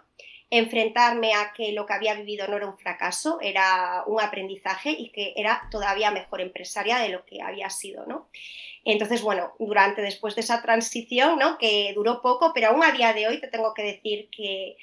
enfrentarme 0.51 1.35
a 1.35 1.53
que 1.53 1.73
lo 1.73 1.85
que 1.85 1.93
había 1.93 2.15
vivido 2.15 2.47
no 2.49 2.57
era 2.57 2.67
un 2.67 2.79
fracaso, 2.79 3.39
era 3.41 4.05
un 4.07 4.21
aprendizaje 4.21 4.91
y 4.91 5.11
que 5.11 5.35
era 5.37 5.69
todavía 5.71 6.11
mejor 6.11 6.41
empresaria 6.41 6.99
de 6.99 7.11
lo 7.11 7.25
que 7.27 7.43
había 7.43 7.69
sido, 7.69 8.07
¿no? 8.07 8.29
Entonces, 8.89 9.21
bueno, 9.21 9.53
durante, 9.59 10.01
después 10.01 10.35
de 10.35 10.41
esa 10.41 10.63
transición, 10.63 11.39
¿no? 11.39 11.59
Que 11.59 11.93
duró 11.95 12.23
poco, 12.23 12.53
pero 12.55 12.69
aún 12.69 12.83
a 12.83 12.91
día 12.91 13.13
de 13.13 13.29
hoy 13.29 13.39
te 13.39 13.49
tengo 13.49 13.75
que 13.75 13.83
decir 13.83 14.31
que 14.31 14.79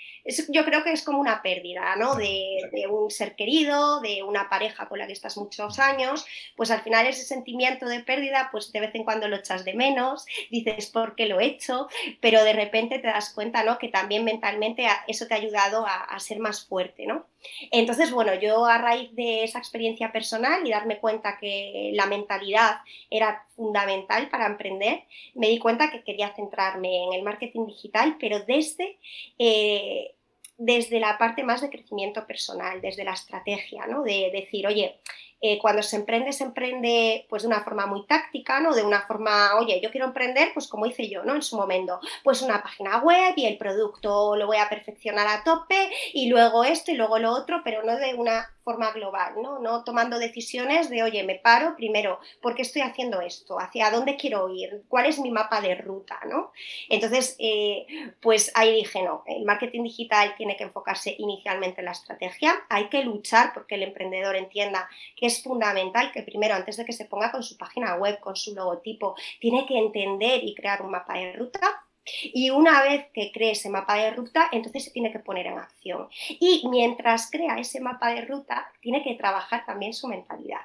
yo 0.50 0.64
creo 0.64 0.84
que 0.84 0.92
es 0.92 1.02
como 1.02 1.20
una 1.20 1.42
pérdida, 1.42 1.96
¿no? 1.96 2.14
De, 2.14 2.70
de, 2.72 2.86
un 2.86 3.10
ser 3.10 3.36
querido, 3.36 4.02
de 4.02 4.22
una 4.22 4.48
pareja 4.48 4.88
con 4.88 5.00
la 5.00 5.08
que 5.08 5.14
estás 5.14 5.38
muchos 5.38 5.80
años, 5.80 6.24
pues 6.56 6.70
al 6.70 6.82
final 6.82 7.08
ese 7.08 7.24
sentimiento 7.24 7.88
de 7.88 8.02
pérdida, 8.02 8.50
pues 8.52 8.72
de 8.72 8.82
vez 8.82 8.94
en 8.94 9.06
cuando 9.06 9.28
lo 9.28 9.38
echas 9.38 9.66
de 9.66 9.74
menos, 9.74 10.28
dices, 10.52 10.86
¿por 10.86 11.16
qué 11.16 11.26
lo 11.26 11.40
he 11.40 11.46
hecho? 11.46 11.88
Pero 12.22 12.44
de 12.44 12.54
repente 12.54 13.00
te 13.00 13.08
das 13.08 13.34
cuenta, 13.34 13.64
¿no? 13.64 13.80
Que 13.80 13.88
también 13.88 14.24
mentalmente 14.24 14.86
eso 15.08 15.26
te 15.26 15.34
ha 15.34 15.38
ayudado 15.38 15.88
a, 15.88 16.04
a 16.04 16.20
ser 16.20 16.38
más 16.38 16.64
fuerte, 16.64 17.08
¿no? 17.08 17.26
Entonces, 17.72 18.12
bueno, 18.12 18.34
yo 18.36 18.66
a 18.66 18.78
raíz 18.78 19.16
de 19.16 19.44
esa 19.44 19.60
experiencia 19.60 20.12
personal 20.12 20.66
y 20.66 20.72
darme 20.72 21.00
cuenta 21.00 21.38
que 21.40 21.92
la 21.94 22.06
mentalidad 22.06 22.78
era 23.10 23.46
fundamental 23.56 24.30
para 24.30 24.48
emprender, 24.48 25.04
me 25.34 25.50
di 25.50 25.60
cuenta 25.60 25.92
que 25.92 26.04
quería 26.04 26.34
centrarme 26.36 27.04
en 27.06 27.14
el 27.14 27.24
marketing 27.24 27.68
digital, 27.68 28.18
pero 28.20 28.40
desde... 28.42 28.98
Eh, 29.38 30.12
desde 30.58 31.02
la 31.02 31.18
parte 31.18 31.44
más 31.44 31.60
de 31.60 31.70
crecimiento 31.70 32.26
personal, 32.26 32.80
desde 32.80 33.04
la 33.04 33.12
estrategia, 33.12 33.88
¿no? 33.88 34.04
De 34.04 34.32
decir, 34.32 34.66
oye, 34.66 35.02
eh, 35.42 35.60
cuando 35.60 35.84
se 35.84 35.98
emprende, 35.98 36.32
se 36.32 36.44
emprende 36.44 37.26
pues 37.30 37.44
de 37.44 37.50
una 37.50 37.62
forma 37.62 37.86
muy 37.86 38.06
táctica, 38.06 38.62
¿no? 38.62 38.74
De 38.74 38.84
una 38.84 39.02
forma, 39.02 39.58
oye, 39.60 39.80
yo 39.82 39.92
quiero 39.92 40.08
emprender, 40.08 40.52
pues 40.54 40.68
como 40.68 40.86
hice 40.86 41.10
yo, 41.10 41.24
¿no? 41.24 41.36
En 41.36 41.42
su 41.42 41.58
momento, 41.58 42.00
pues 42.24 42.42
una 42.42 42.64
página 42.64 43.00
web 43.00 43.34
y 43.36 43.46
el 43.46 43.58
producto 43.58 44.36
lo 44.36 44.48
voy 44.48 44.58
a 44.58 44.70
perfeccionar 44.70 45.28
a 45.28 45.44
tope 45.44 45.92
y 46.14 46.30
luego 46.30 46.64
esto 46.64 46.92
y 46.92 46.96
luego 46.96 47.20
lo 47.20 47.32
otro, 47.32 47.62
pero 47.64 47.84
no 47.84 47.98
de 47.98 48.14
una 48.14 48.50
forma 48.66 48.92
global, 48.92 49.36
¿no? 49.42 49.60
No 49.60 49.84
tomando 49.84 50.20
decisiones 50.20 50.90
de, 50.90 51.04
oye, 51.04 51.24
me 51.24 51.36
paro 51.36 51.76
primero, 51.76 52.20
¿por 52.42 52.56
qué 52.56 52.64
estoy 52.64 52.82
haciendo 52.82 53.22
esto? 53.22 53.60
¿Hacia 53.60 53.92
dónde 53.92 54.18
quiero 54.18 54.50
ir? 54.50 54.84
¿Cuál 54.90 55.06
es 55.06 55.20
mi 55.20 55.32
mapa 55.32 55.62
de 55.62 55.76
ruta, 55.76 56.20
¿no? 56.28 56.52
Entonces, 56.90 57.36
eh, 57.40 57.86
pues 58.20 58.52
ahí 58.56 58.76
dije, 58.76 59.04
no, 59.04 59.24
el 59.28 59.46
marketing 59.46 59.84
digital 59.84 60.34
tiene 60.36 60.58
que 60.58 60.64
enfocarse 60.64 61.16
inicialmente 61.18 61.82
en 61.82 61.86
la 61.86 61.92
estrategia, 61.92 62.66
hay 62.68 62.90
que 62.90 63.04
luchar 63.04 63.54
porque 63.54 63.76
el 63.76 63.84
emprendedor 63.84 64.36
entienda 64.36 64.90
que 65.16 65.28
es 65.28 65.44
fundamental 65.44 66.12
que 66.12 66.24
primero, 66.24 66.56
antes 66.56 66.78
de 66.78 66.86
que 66.86 66.94
se 66.94 67.06
ponga 67.06 67.32
con 67.32 67.44
su 67.44 67.58
página 67.58 67.96
web, 67.96 68.20
con 68.20 68.36
su 68.36 68.56
logotipo, 68.56 69.16
tiene 69.40 69.68
que 69.68 69.78
entender 69.78 70.44
y 70.44 70.56
crear 70.56 70.82
un 70.82 70.90
mapa 70.90 71.14
de 71.14 71.34
ruta 71.34 71.85
y 72.22 72.50
una 72.50 72.82
vez 72.82 73.08
que 73.14 73.32
cree 73.32 73.52
ese 73.52 73.70
mapa 73.70 73.96
de 73.96 74.12
ruta, 74.12 74.50
entonces 74.52 74.86
se 74.86 74.92
tiene 74.92 75.12
que 75.12 75.20
poner 75.20 75.48
en 75.48 75.58
acción. 75.58 76.08
Y 76.40 76.68
mientras 76.70 77.30
crea 77.32 77.58
ese 77.58 77.80
mapa 77.80 78.14
de 78.14 78.22
ruta, 78.22 78.72
tiene 78.82 79.04
que 79.04 79.16
trabajar 79.16 79.66
también 79.66 79.94
su 79.94 80.08
mentalidad. 80.08 80.62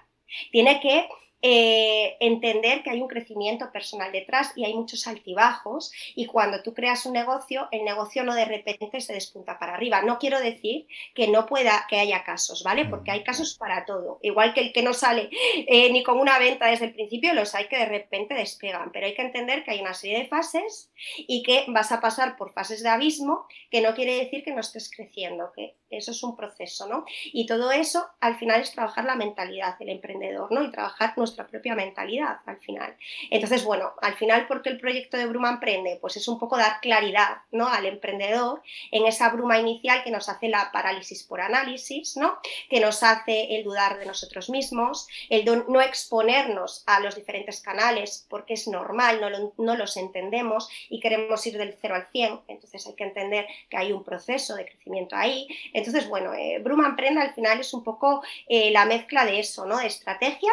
Tiene 0.51 0.81
que 0.81 1.09
eh, 1.43 2.17
entender 2.21 2.83
que 2.83 2.91
hay 2.91 3.01
un 3.01 3.09
crecimiento 3.09 3.73
personal 3.73 4.13
detrás 4.13 4.53
y 4.57 4.65
hay 4.65 4.75
muchos 4.75 5.07
altibajos 5.07 5.93
y 6.15 6.27
cuando 6.27 6.63
tú 6.63 6.75
creas 6.75 7.07
un 7.07 7.15
negocio, 7.15 7.69
el 7.71 7.85
negocio 7.85 8.25
no 8.25 8.35
de 8.35 8.45
repente 8.45 9.01
se 9.01 9.15
despunta 9.15 9.59
para 9.59 9.75
arriba. 9.75 10.03
No 10.03 10.19
quiero 10.19 10.41
decir 10.41 10.87
que 11.15 11.29
no 11.29 11.47
pueda, 11.47 11.87
que 11.89 11.99
haya 11.99 12.25
casos, 12.25 12.63
¿vale? 12.63 12.85
Porque 12.85 13.11
hay 13.11 13.25
casos 13.25 13.57
para 13.59 13.85
todo. 13.87 14.19
Igual 14.23 14.55
que 14.55 14.61
el 14.61 14.73
que 14.73 14.83
no 14.83 14.93
sale 14.93 15.31
eh, 15.67 15.91
ni 15.93 16.03
con 16.03 16.19
una 16.19 16.39
venta 16.39 16.67
desde 16.67 16.87
el 16.87 16.95
principio, 16.95 17.33
los 17.35 17.55
hay 17.55 17.69
que 17.69 17.79
de 17.79 17.87
repente 17.87 18.35
despegan, 18.35 18.93
pero 18.93 19.07
hay 19.07 19.15
que 19.15 19.23
entender 19.23 19.65
que 19.65 19.71
hay 19.73 19.81
una 19.81 19.95
serie 19.95 20.19
de 20.19 20.29
fases 20.29 20.91
y 21.17 21.43
que 21.43 21.65
vas 21.69 21.93
a 21.93 22.01
pasar 22.01 22.37
por 22.37 22.53
fases 22.53 22.83
de 22.83 22.89
abismo, 22.89 23.47
que 23.71 23.81
no 23.81 23.95
quiere 23.95 24.17
decir 24.17 24.45
que 24.45 24.53
no 24.53 24.61
estés 24.61 24.91
creciendo, 24.95 25.53
que 25.55 25.77
eso 25.91 26.11
es 26.13 26.23
un 26.23 26.37
proceso, 26.37 26.87
¿no? 26.87 27.05
Y 27.25 27.47
todo 27.47 27.73
eso 27.73 28.07
al 28.21 28.37
final 28.39 28.61
es 28.61 28.73
trabajar 28.73 29.05
la 29.05 29.17
mentalidad 29.17 29.79
del 29.79 29.91
emprendedor, 29.91 30.51
¿no? 30.53 30.63
Y 30.63 30.71
trabajar 30.71 31.15
nuestra 31.17 31.47
propia 31.47 31.75
mentalidad 31.75 32.39
al 32.47 32.59
final. 32.59 32.97
Entonces, 33.31 33.65
bueno, 33.65 33.93
al 34.01 34.15
final, 34.15 34.47
¿por 34.47 34.63
qué 34.63 34.71
el 34.71 34.81
proyecto 34.81 35.17
de 35.17 35.27
Bruma 35.27 35.51
Emprende? 35.51 35.99
Pues 36.01 36.17
es 36.17 36.29
un 36.29 36.39
poco 36.39 36.57
dar 36.57 36.81
claridad, 36.81 37.39
¿no? 37.53 37.69
Al 37.69 37.87
emprendedor 37.87 38.63
en 38.91 39.07
esa 39.07 39.29
bruma 39.31 39.59
inicial 39.59 40.03
que 40.05 40.11
nos 40.11 40.29
hace 40.29 40.49
la 40.49 40.71
parálisis 40.73 41.23
por 41.25 41.41
análisis, 41.41 42.17
¿no? 42.17 42.39
Que 42.69 42.81
nos 42.81 43.03
hace 43.03 43.57
el 43.57 43.65
dudar 43.65 43.99
de 43.99 44.07
nosotros 44.07 44.51
mismos, 44.51 45.07
el 45.29 45.45
no 45.69 45.81
exponernos 45.81 46.85
a 46.87 47.01
los 47.01 47.17
diferentes 47.17 47.61
canales 47.61 48.27
porque 48.29 48.55
es 48.55 48.69
normal, 48.69 49.21
no, 49.57 49.77
los 49.77 49.97
entendemos 49.97 50.69
y 50.89 51.01
queremos 51.01 51.47
ir 51.47 51.57
del 51.57 51.77
0 51.81 51.95
al 51.95 52.07
100, 52.11 52.41
entonces 52.49 52.87
hay 52.87 52.95
que 52.95 53.05
entender 53.05 53.47
que 53.69 53.77
hay 53.77 53.93
un 53.93 54.05
proceso 54.05 54.55
de 54.57 54.67
crecimiento 54.67 55.17
ahí 55.17 55.49
entonces, 55.81 56.09
bueno, 56.09 56.33
eh, 56.35 56.61
Bruma 56.63 56.87
Emprende 56.87 57.21
al 57.21 57.35
final 57.35 57.61
es 57.61 57.75
un 57.75 57.83
poco 57.83 58.23
eh, 58.49 58.71
la 58.71 58.87
mezcla 58.87 59.25
de 59.25 59.41
eso, 59.41 59.67
¿no? 59.67 59.79
De 59.79 59.87
estrategia, 59.87 60.53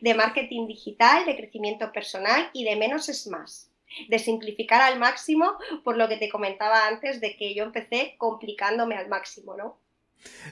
de 0.00 0.14
marketing 0.14 0.66
digital, 0.66 1.26
de 1.26 1.36
crecimiento 1.36 1.92
personal 1.92 2.50
y 2.52 2.64
de 2.64 2.76
menos 2.76 3.08
es 3.08 3.26
más 3.26 3.70
de 4.08 4.18
simplificar 4.18 4.80
al 4.80 4.98
máximo, 4.98 5.54
por 5.84 5.96
lo 5.96 6.08
que 6.08 6.16
te 6.16 6.28
comentaba 6.28 6.86
antes, 6.86 7.20
de 7.20 7.36
que 7.36 7.54
yo 7.54 7.64
empecé 7.64 8.14
complicándome 8.18 8.96
al 8.96 9.08
máximo, 9.08 9.56
¿no? 9.56 9.80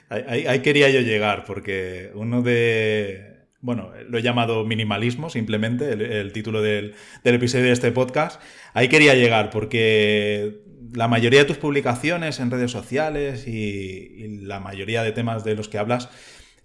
Ahí, 0.09 0.61
quería 0.61 0.89
yo 0.89 1.01
llegar, 1.01 1.45
porque 1.45 2.11
uno 2.15 2.41
de... 2.41 3.37
Bueno, 3.61 3.91
lo 4.07 4.17
he 4.17 4.21
llamado 4.21 4.65
minimalismo, 4.65 5.29
simplemente, 5.29 5.91
el, 5.91 6.31
título 6.31 6.61
del, 6.61 6.95
del, 7.23 7.35
episodio 7.35 7.65
de 7.65 7.73
este 7.73 7.91
podcast. 7.91 8.41
Ahí 8.73 8.87
quería 8.87 9.15
llegar, 9.15 9.49
porque 9.49 10.61
la 10.93 11.07
mayoría 11.07 11.39
de 11.39 11.45
tus 11.45 11.57
publicaciones 11.57 12.39
en 12.39 12.51
redes 12.51 12.71
sociales 12.71 13.47
y, 13.47 14.39
la 14.41 14.59
mayoría 14.59 15.03
de 15.03 15.11
temas 15.11 15.43
de 15.43 15.55
los 15.55 15.69
que 15.69 15.77
hablas 15.77 16.09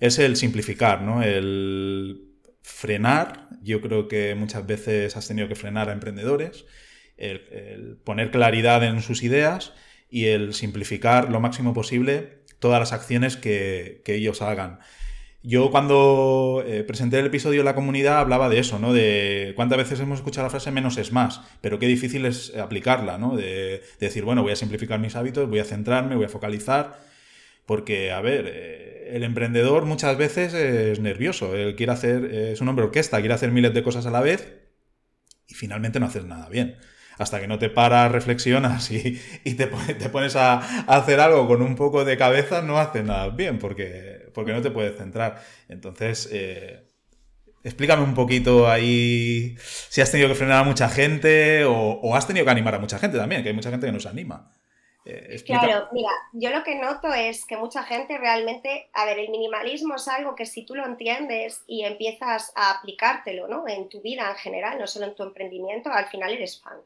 es 0.00 0.18
el 0.18 0.36
simplificar, 0.36 1.02
¿no? 1.02 1.22
El 1.22 2.30
frenar. 2.62 3.48
Yo 3.62 3.80
creo 3.80 4.08
que 4.08 4.34
muchas 4.34 4.66
veces 4.66 5.16
has 5.16 5.28
tenido 5.28 5.48
que 5.48 5.54
frenar 5.54 5.88
a 5.88 5.92
emprendedores, 5.92 6.64
el, 7.16 7.98
poner 8.04 8.30
claridad 8.30 8.82
en 8.84 9.02
sus 9.02 9.22
ideas 9.22 9.72
y 10.08 10.26
el 10.26 10.54
simplificar 10.54 11.30
lo 11.30 11.40
máximo 11.40 11.74
posible 11.74 12.44
todas 12.58 12.80
las 12.80 12.92
acciones 12.92 13.36
que, 13.36 14.02
que 14.04 14.14
ellos 14.14 14.42
hagan. 14.42 14.80
Yo 15.46 15.70
cuando 15.70 16.64
eh, 16.66 16.84
presenté 16.84 17.18
el 17.18 17.26
episodio 17.26 17.60
en 17.60 17.66
la 17.66 17.74
comunidad 17.74 18.18
hablaba 18.18 18.48
de 18.48 18.58
eso, 18.58 18.78
¿no? 18.78 18.94
De 18.94 19.52
cuántas 19.56 19.76
veces 19.76 20.00
hemos 20.00 20.20
escuchado 20.20 20.46
la 20.46 20.50
frase 20.50 20.70
menos 20.70 20.96
es 20.96 21.12
más, 21.12 21.42
pero 21.60 21.78
qué 21.78 21.86
difícil 21.86 22.24
es 22.24 22.56
aplicarla, 22.56 23.18
¿no? 23.18 23.36
De, 23.36 23.82
decir, 24.00 24.24
bueno, 24.24 24.42
voy 24.42 24.52
a 24.52 24.56
simplificar 24.56 24.98
mis 25.00 25.16
hábitos, 25.16 25.46
voy 25.50 25.58
a 25.58 25.64
centrarme, 25.66 26.16
voy 26.16 26.24
a 26.24 26.30
focalizar, 26.30 26.98
porque, 27.66 28.10
a 28.10 28.22
ver, 28.22 28.46
eh, 28.48 29.10
el 29.16 29.22
emprendedor 29.22 29.84
muchas 29.84 30.16
veces 30.16 30.54
es 30.54 30.98
nervioso, 31.00 31.54
él 31.54 31.76
quiere 31.76 31.92
hacer, 31.92 32.24
es 32.24 32.62
un 32.62 32.68
hombre 32.70 32.86
orquesta, 32.86 33.20
quiere 33.20 33.34
hacer 33.34 33.50
miles 33.52 33.74
de 33.74 33.82
cosas 33.82 34.06
a 34.06 34.10
la 34.10 34.22
vez 34.22 34.54
y 35.46 35.54
finalmente 35.54 36.00
no 36.00 36.06
haces 36.06 36.24
nada 36.24 36.48
bien 36.48 36.76
hasta 37.18 37.40
que 37.40 37.46
no 37.46 37.58
te 37.58 37.70
paras, 37.70 38.10
reflexionas 38.10 38.90
y, 38.90 39.20
te, 39.54 39.68
pones 40.08 40.36
a, 40.36 40.58
hacer 40.86 41.20
algo 41.20 41.46
con 41.46 41.62
un 41.62 41.76
poco 41.76 42.04
de 42.04 42.16
cabeza, 42.16 42.62
no 42.62 42.78
haces 42.78 43.04
nada 43.04 43.28
bien, 43.28 43.58
porque, 43.58 44.23
porque 44.34 44.52
no 44.52 44.60
te 44.60 44.70
puedes 44.70 44.96
centrar. 44.96 45.42
Entonces, 45.68 46.28
eh, 46.32 46.86
explícame 47.64 48.02
un 48.02 48.14
poquito 48.14 48.68
ahí 48.68 49.56
si 49.58 50.00
has 50.00 50.10
tenido 50.10 50.28
que 50.28 50.34
frenar 50.34 50.60
a 50.60 50.64
mucha 50.64 50.88
gente 50.88 51.64
o, 51.64 52.14
has 52.14 52.26
tenido 52.26 52.44
que 52.44 52.52
animar 52.52 52.74
a 52.74 52.78
mucha 52.78 52.98
gente 52.98 53.16
también, 53.16 53.42
que 53.42 53.48
hay 53.48 53.54
mucha 53.54 53.70
gente 53.70 53.86
que 53.86 53.92
no 53.92 54.00
se 54.00 54.08
anima. 54.08 54.52
Eh, 55.06 55.42
claro, 55.44 55.88
mira, 55.92 56.08
yo 56.32 56.48
lo 56.48 56.62
que 56.62 56.76
noto 56.76 57.12
es 57.12 57.44
que 57.44 57.58
mucha 57.58 57.82
gente 57.82 58.16
realmente, 58.16 58.88
a 58.94 59.04
ver, 59.04 59.18
el 59.18 59.28
minimalismo 59.28 59.96
es 59.96 60.08
algo 60.08 60.34
que 60.34 60.46
si 60.46 60.64
tú 60.64 60.74
lo 60.74 60.86
entiendes 60.86 61.62
y 61.66 61.84
empiezas 61.84 62.52
a 62.56 62.70
aplicártelo, 62.70 63.46
¿no? 63.46 63.68
En 63.68 63.90
tu 63.90 64.00
vida 64.00 64.30
en 64.30 64.36
general, 64.36 64.78
no 64.78 64.86
solo 64.86 65.06
en 65.06 65.14
tu 65.14 65.22
emprendimiento, 65.22 65.90
al 65.90 66.06
final 66.06 66.32
eres 66.32 66.58
fan. 66.58 66.78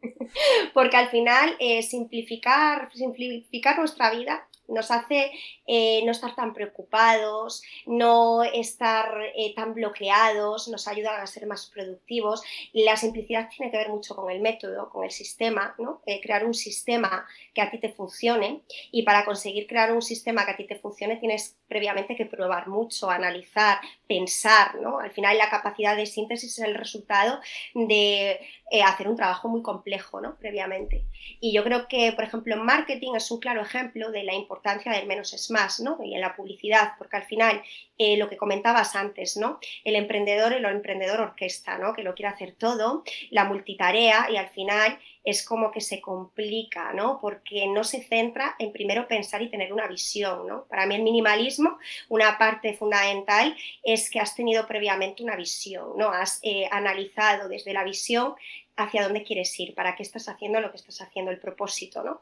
Porque 0.74 0.96
al 0.96 1.08
final 1.08 1.54
eh, 1.58 1.82
simplificar, 1.82 2.90
simplificar 2.94 3.78
nuestra 3.78 4.10
vida 4.10 4.46
nos 4.68 4.90
hace 4.90 5.30
eh, 5.66 6.02
no 6.04 6.12
estar 6.12 6.34
tan 6.34 6.54
preocupados, 6.54 7.62
no 7.86 8.42
estar 8.42 9.08
eh, 9.36 9.54
tan 9.54 9.74
bloqueados, 9.74 10.68
nos 10.68 10.88
ayudan 10.88 11.20
a 11.20 11.26
ser 11.26 11.46
más 11.46 11.66
productivos. 11.66 12.42
La 12.72 12.96
simplicidad 12.96 13.48
tiene 13.48 13.70
que 13.70 13.78
ver 13.78 13.88
mucho 13.88 14.14
con 14.14 14.30
el 14.30 14.40
método, 14.40 14.90
con 14.90 15.04
el 15.04 15.10
sistema, 15.10 15.74
¿no? 15.78 16.02
crear 16.22 16.44
un 16.44 16.54
sistema 16.54 17.26
que 17.54 17.60
a 17.60 17.70
ti 17.70 17.78
te 17.78 17.90
funcione 17.90 18.62
y 18.90 19.02
para 19.02 19.24
conseguir 19.24 19.66
crear 19.66 19.92
un 19.92 20.02
sistema 20.02 20.44
que 20.44 20.52
a 20.52 20.56
ti 20.56 20.66
te 20.66 20.76
funcione 20.76 21.16
tienes 21.16 21.56
previamente 21.68 22.16
que 22.16 22.26
probar 22.26 22.68
mucho, 22.68 23.10
analizar, 23.10 23.78
pensar, 24.06 24.76
¿no? 24.76 24.98
Al 24.98 25.10
final 25.10 25.36
la 25.38 25.50
capacidad 25.50 25.96
de 25.96 26.06
síntesis 26.06 26.58
es 26.58 26.64
el 26.64 26.74
resultado 26.74 27.40
de 27.74 28.40
hacer 28.84 29.08
un 29.08 29.16
trabajo 29.16 29.48
muy 29.48 29.62
complejo, 29.62 30.20
¿no? 30.20 30.36
Previamente. 30.36 31.04
Y 31.40 31.52
yo 31.52 31.62
creo 31.64 31.88
que, 31.88 32.12
por 32.12 32.24
ejemplo, 32.24 32.54
en 32.54 32.64
marketing 32.64 33.14
es 33.14 33.30
un 33.30 33.40
claro 33.40 33.62
ejemplo 33.62 34.10
de 34.10 34.24
la 34.24 34.34
importancia 34.34 34.92
del 34.92 35.06
menos 35.06 35.32
es 35.32 35.50
más, 35.50 35.80
¿no? 35.80 35.98
Y 36.02 36.14
en 36.14 36.20
la 36.20 36.36
publicidad, 36.36 36.92
porque 36.98 37.16
al 37.16 37.24
final, 37.24 37.62
eh, 37.98 38.16
lo 38.16 38.28
que 38.28 38.36
comentabas 38.36 38.96
antes, 38.96 39.36
¿no? 39.36 39.58
El 39.84 39.96
emprendedor, 39.96 40.52
el 40.52 40.64
emprendedor 40.64 41.20
orquesta, 41.20 41.78
¿no? 41.78 41.92
Que 41.94 42.02
lo 42.02 42.14
quiere 42.14 42.32
hacer 42.32 42.52
todo, 42.52 43.04
la 43.30 43.44
multitarea 43.44 44.28
y 44.30 44.36
al 44.36 44.48
final 44.50 44.98
es 45.26 45.44
como 45.44 45.72
que 45.72 45.80
se 45.80 46.00
complica, 46.00 46.92
¿no? 46.92 47.18
Porque 47.20 47.66
no 47.66 47.82
se 47.82 48.00
centra 48.00 48.54
en 48.60 48.72
primero 48.72 49.08
pensar 49.08 49.42
y 49.42 49.50
tener 49.50 49.72
una 49.72 49.88
visión, 49.88 50.46
¿no? 50.46 50.66
Para 50.66 50.86
mí 50.86 50.94
el 50.94 51.02
minimalismo, 51.02 51.78
una 52.08 52.38
parte 52.38 52.74
fundamental 52.74 53.56
es 53.82 54.08
que 54.08 54.20
has 54.20 54.36
tenido 54.36 54.68
previamente 54.68 55.24
una 55.24 55.34
visión, 55.34 55.98
¿no? 55.98 56.10
Has 56.10 56.38
eh, 56.44 56.68
analizado 56.70 57.48
desde 57.48 57.72
la 57.72 57.82
visión 57.82 58.36
hacia 58.76 59.02
dónde 59.02 59.24
quieres 59.24 59.58
ir, 59.58 59.74
para 59.74 59.96
qué 59.96 60.04
estás 60.04 60.28
haciendo 60.28 60.60
lo 60.60 60.70
que 60.70 60.76
estás 60.76 61.00
haciendo, 61.00 61.32
el 61.32 61.40
propósito, 61.40 62.04
¿no? 62.04 62.20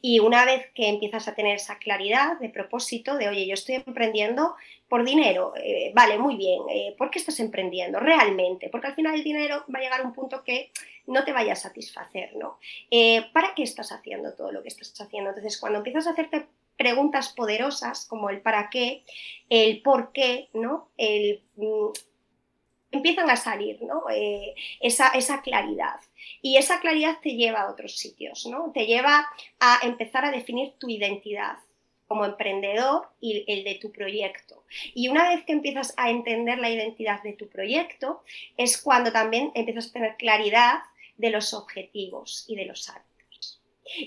Y 0.00 0.20
una 0.20 0.44
vez 0.44 0.70
que 0.74 0.88
empiezas 0.88 1.26
a 1.26 1.34
tener 1.34 1.56
esa 1.56 1.78
claridad 1.78 2.38
de 2.38 2.50
propósito, 2.50 3.16
de, 3.16 3.28
oye, 3.28 3.48
yo 3.48 3.54
estoy 3.54 3.76
emprendiendo 3.76 4.54
por 4.88 5.04
dinero, 5.04 5.54
eh, 5.56 5.90
vale, 5.92 6.18
muy 6.18 6.36
bien, 6.36 6.60
eh, 6.70 6.94
¿por 6.96 7.10
qué 7.10 7.18
estás 7.18 7.40
emprendiendo 7.40 7.98
realmente? 7.98 8.68
Porque 8.68 8.88
al 8.88 8.94
final 8.94 9.14
el 9.14 9.24
dinero 9.24 9.64
va 9.74 9.80
a 9.80 9.82
llegar 9.82 10.00
a 10.02 10.04
un 10.04 10.12
punto 10.12 10.44
que 10.44 10.70
no 11.06 11.24
te 11.24 11.32
vaya 11.32 11.52
a 11.52 11.56
satisfacer, 11.56 12.34
¿no? 12.36 12.58
Eh, 12.90 13.26
¿Para 13.32 13.54
qué 13.54 13.62
estás 13.62 13.92
haciendo 13.92 14.34
todo 14.34 14.52
lo 14.52 14.62
que 14.62 14.68
estás 14.68 14.98
haciendo? 15.00 15.30
Entonces, 15.30 15.58
cuando 15.58 15.78
empiezas 15.78 16.06
a 16.06 16.10
hacerte 16.10 16.46
preguntas 16.76 17.32
poderosas 17.32 18.06
como 18.06 18.30
el 18.30 18.40
para 18.40 18.70
qué, 18.70 19.04
el 19.48 19.82
por 19.82 20.12
qué, 20.12 20.48
¿no? 20.54 20.88
El 20.96 21.42
mm, 21.56 21.88
empiezan 22.90 23.28
a 23.28 23.36
salir 23.36 23.82
¿no? 23.82 24.04
Eh, 24.10 24.54
esa, 24.80 25.08
esa, 25.08 25.42
claridad. 25.42 26.00
Y 26.42 26.56
esa 26.56 26.80
claridad 26.80 27.18
te 27.22 27.30
lleva 27.30 27.62
a 27.62 27.70
otros 27.70 27.96
sitios, 27.96 28.46
¿no? 28.46 28.70
te 28.72 28.86
lleva 28.86 29.26
a 29.60 29.80
empezar 29.82 30.24
a 30.24 30.30
definir 30.30 30.72
tu 30.78 30.88
identidad 30.88 31.58
como 32.06 32.24
emprendedor 32.24 33.08
y 33.20 33.44
el 33.48 33.64
de 33.64 33.76
tu 33.76 33.90
proyecto. 33.90 34.62
Y 34.94 35.08
una 35.08 35.28
vez 35.28 35.44
que 35.44 35.52
empiezas 35.52 35.94
a 35.96 36.10
entender 36.10 36.58
la 36.58 36.70
identidad 36.70 37.22
de 37.22 37.32
tu 37.32 37.48
proyecto, 37.48 38.22
es 38.56 38.80
cuando 38.80 39.10
también 39.10 39.50
empiezas 39.54 39.88
a 39.88 39.92
tener 39.92 40.16
claridad 40.16 40.80
de 41.16 41.30
los 41.30 41.54
objetivos 41.54 42.44
y 42.48 42.56
de 42.56 42.66
los 42.66 42.88
actos. 42.88 43.14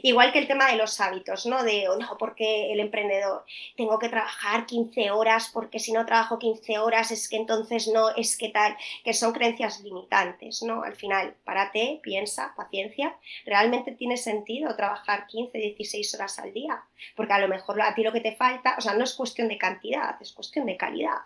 Igual 0.02 0.34
que 0.34 0.40
el 0.40 0.48
tema 0.48 0.72
de 0.72 0.76
los 0.76 1.00
hábitos, 1.00 1.46
¿no? 1.46 1.64
De, 1.64 1.88
oh, 1.88 1.98
no, 1.98 2.18
porque 2.18 2.74
el 2.74 2.80
emprendedor, 2.80 3.46
tengo 3.76 4.00
que 4.00 4.10
trabajar 4.10 4.66
15 4.66 5.12
horas, 5.12 5.52
porque 5.54 5.80
si 5.80 5.92
no 5.92 6.06
trabajo 6.06 6.40
15 6.40 6.80
horas 6.80 7.12
es 7.12 7.30
que 7.30 7.38
entonces 7.38 7.88
no, 7.88 8.10
es 8.16 8.38
que 8.38 8.50
tal, 8.50 8.76
que 9.04 9.14
son 9.14 9.34
creencias 9.34 9.82
limitantes, 9.82 10.64
¿no? 10.64 10.82
Al 10.82 10.96
final, 10.96 11.36
párate, 11.46 12.00
piensa, 12.02 12.54
paciencia, 12.58 13.16
¿realmente 13.46 13.92
tiene 13.92 14.18
sentido 14.18 14.76
trabajar 14.76 15.28
15, 15.28 15.56
16 15.58 16.16
horas 16.16 16.40
al 16.40 16.54
día? 16.54 16.84
Porque 17.16 17.34
a 17.34 17.40
lo 17.40 17.48
mejor 17.48 17.80
a 17.82 17.94
ti 17.94 18.02
lo 18.02 18.12
que 18.12 18.22
te 18.22 18.36
falta, 18.36 18.76
o 18.80 18.82
sea, 18.82 18.96
no 18.96 19.04
es 19.04 19.14
cuestión 19.14 19.48
de 19.48 19.60
cantidad, 19.60 20.20
es 20.20 20.34
cuestión 20.34 20.66
de 20.66 20.76
calidad. 20.76 21.22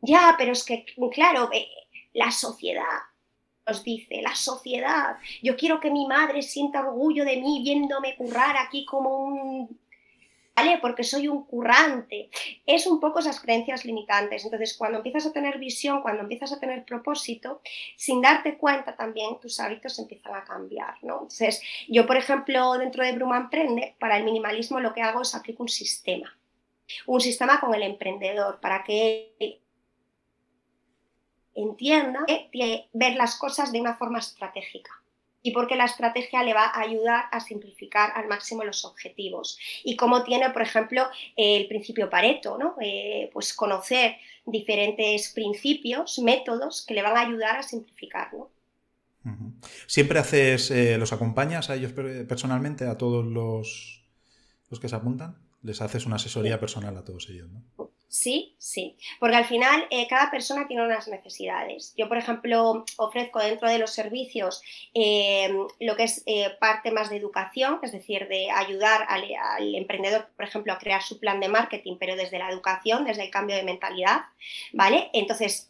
Ya, 0.00 0.34
pero 0.38 0.52
es 0.52 0.64
que, 0.64 0.86
claro, 1.12 1.50
eh, 1.52 1.68
la 2.14 2.30
sociedad, 2.30 3.00
nos 3.66 3.84
dice, 3.84 4.22
la 4.22 4.34
sociedad. 4.34 5.16
Yo 5.42 5.56
quiero 5.56 5.80
que 5.80 5.90
mi 5.90 6.06
madre 6.06 6.42
sienta 6.42 6.80
orgullo 6.80 7.24
de 7.24 7.36
mí 7.36 7.62
viéndome 7.62 8.16
currar 8.16 8.56
aquí 8.56 8.84
como 8.84 9.16
un... 9.16 9.80
Porque 10.82 11.04
soy 11.04 11.26
un 11.26 11.44
currante. 11.44 12.28
Es 12.66 12.86
un 12.86 13.00
poco 13.00 13.20
esas 13.20 13.40
creencias 13.40 13.86
limitantes. 13.86 14.44
Entonces, 14.44 14.76
cuando 14.76 14.98
empiezas 14.98 15.24
a 15.24 15.32
tener 15.32 15.58
visión, 15.58 16.02
cuando 16.02 16.20
empiezas 16.20 16.52
a 16.52 16.60
tener 16.60 16.84
propósito, 16.84 17.62
sin 17.96 18.20
darte 18.20 18.58
cuenta 18.58 18.94
también 18.94 19.40
tus 19.40 19.58
hábitos 19.58 19.98
empiezan 19.98 20.34
a 20.34 20.44
cambiar, 20.44 21.02
¿no? 21.02 21.14
Entonces, 21.14 21.62
yo, 21.88 22.06
por 22.06 22.18
ejemplo, 22.18 22.74
dentro 22.74 23.02
de 23.02 23.12
Bruma 23.12 23.38
Emprende, 23.38 23.96
para 23.98 24.18
el 24.18 24.24
minimalismo 24.24 24.80
lo 24.80 24.92
que 24.92 25.00
hago 25.00 25.22
es 25.22 25.34
aplico 25.34 25.62
un 25.62 25.70
sistema. 25.70 26.36
Un 27.06 27.22
sistema 27.22 27.58
con 27.58 27.74
el 27.74 27.82
emprendedor 27.82 28.60
para 28.60 28.84
que 28.84 29.62
entienda 31.54 32.24
que 32.26 32.88
ver 32.92 33.16
las 33.16 33.36
cosas 33.36 33.72
de 33.72 33.80
una 33.80 33.96
forma 33.96 34.18
estratégica 34.18 35.00
y 35.42 35.52
porque 35.52 35.76
la 35.76 35.86
estrategia 35.86 36.42
le 36.42 36.54
va 36.54 36.66
a 36.66 36.80
ayudar 36.80 37.24
a 37.30 37.40
simplificar 37.40 38.12
al 38.14 38.28
máximo 38.28 38.64
los 38.64 38.84
objetivos. 38.84 39.58
Y 39.84 39.96
como 39.96 40.22
tiene, 40.22 40.50
por 40.50 40.62
ejemplo, 40.62 41.06
el 41.36 41.66
principio 41.66 42.10
Pareto, 42.10 42.58
¿no? 42.58 42.76
Eh, 42.80 43.30
pues 43.32 43.54
conocer 43.54 44.16
diferentes 44.44 45.30
principios, 45.30 46.18
métodos 46.18 46.84
que 46.86 46.94
le 46.94 47.02
van 47.02 47.16
a 47.16 47.20
ayudar 47.20 47.56
a 47.56 47.62
simplificar. 47.62 48.30
¿Siempre 49.86 50.18
haces, 50.18 50.70
eh, 50.70 50.98
los 50.98 51.12
acompañas 51.12 51.70
a 51.70 51.76
ellos 51.76 51.92
personalmente, 52.28 52.86
a 52.86 52.98
todos 52.98 53.24
los, 53.24 54.04
los 54.68 54.80
que 54.80 54.88
se 54.88 54.96
apuntan? 54.96 55.38
¿Les 55.62 55.80
haces 55.80 56.06
una 56.06 56.16
asesoría 56.16 56.58
personal 56.58 56.96
a 56.96 57.04
todos 57.04 57.28
ellos? 57.28 57.48
¿no? 57.50 57.79
Sí, 58.10 58.56
sí, 58.58 58.96
porque 59.20 59.36
al 59.36 59.44
final 59.44 59.86
eh, 59.88 60.08
cada 60.08 60.32
persona 60.32 60.66
tiene 60.66 60.84
unas 60.84 61.06
necesidades. 61.06 61.94
Yo, 61.96 62.08
por 62.08 62.18
ejemplo, 62.18 62.84
ofrezco 62.96 63.38
dentro 63.38 63.68
de 63.68 63.78
los 63.78 63.92
servicios 63.92 64.62
em, 64.94 65.68
lo 65.78 65.94
que 65.94 66.02
es 66.02 66.24
eh, 66.26 66.50
parte 66.58 66.90
más 66.90 67.08
de 67.08 67.18
educación, 67.18 67.78
es 67.84 67.92
decir, 67.92 68.26
de 68.26 68.50
ayudar 68.50 69.06
al, 69.08 69.76
emprendedor, 69.76 70.26
por 70.34 70.44
ejemplo, 70.44 70.72
a 70.72 70.78
crear 70.78 71.04
su 71.04 71.20
plan 71.20 71.38
de 71.38 71.46
marketing, 71.46 71.98
pero 72.00 72.16
desde 72.16 72.40
la 72.40 72.50
educación, 72.50 73.04
desde 73.04 73.22
el 73.22 73.30
cambio 73.30 73.54
de 73.54 73.62
mentalidad, 73.62 74.22
¿vale? 74.72 75.08
Entonces, 75.12 75.69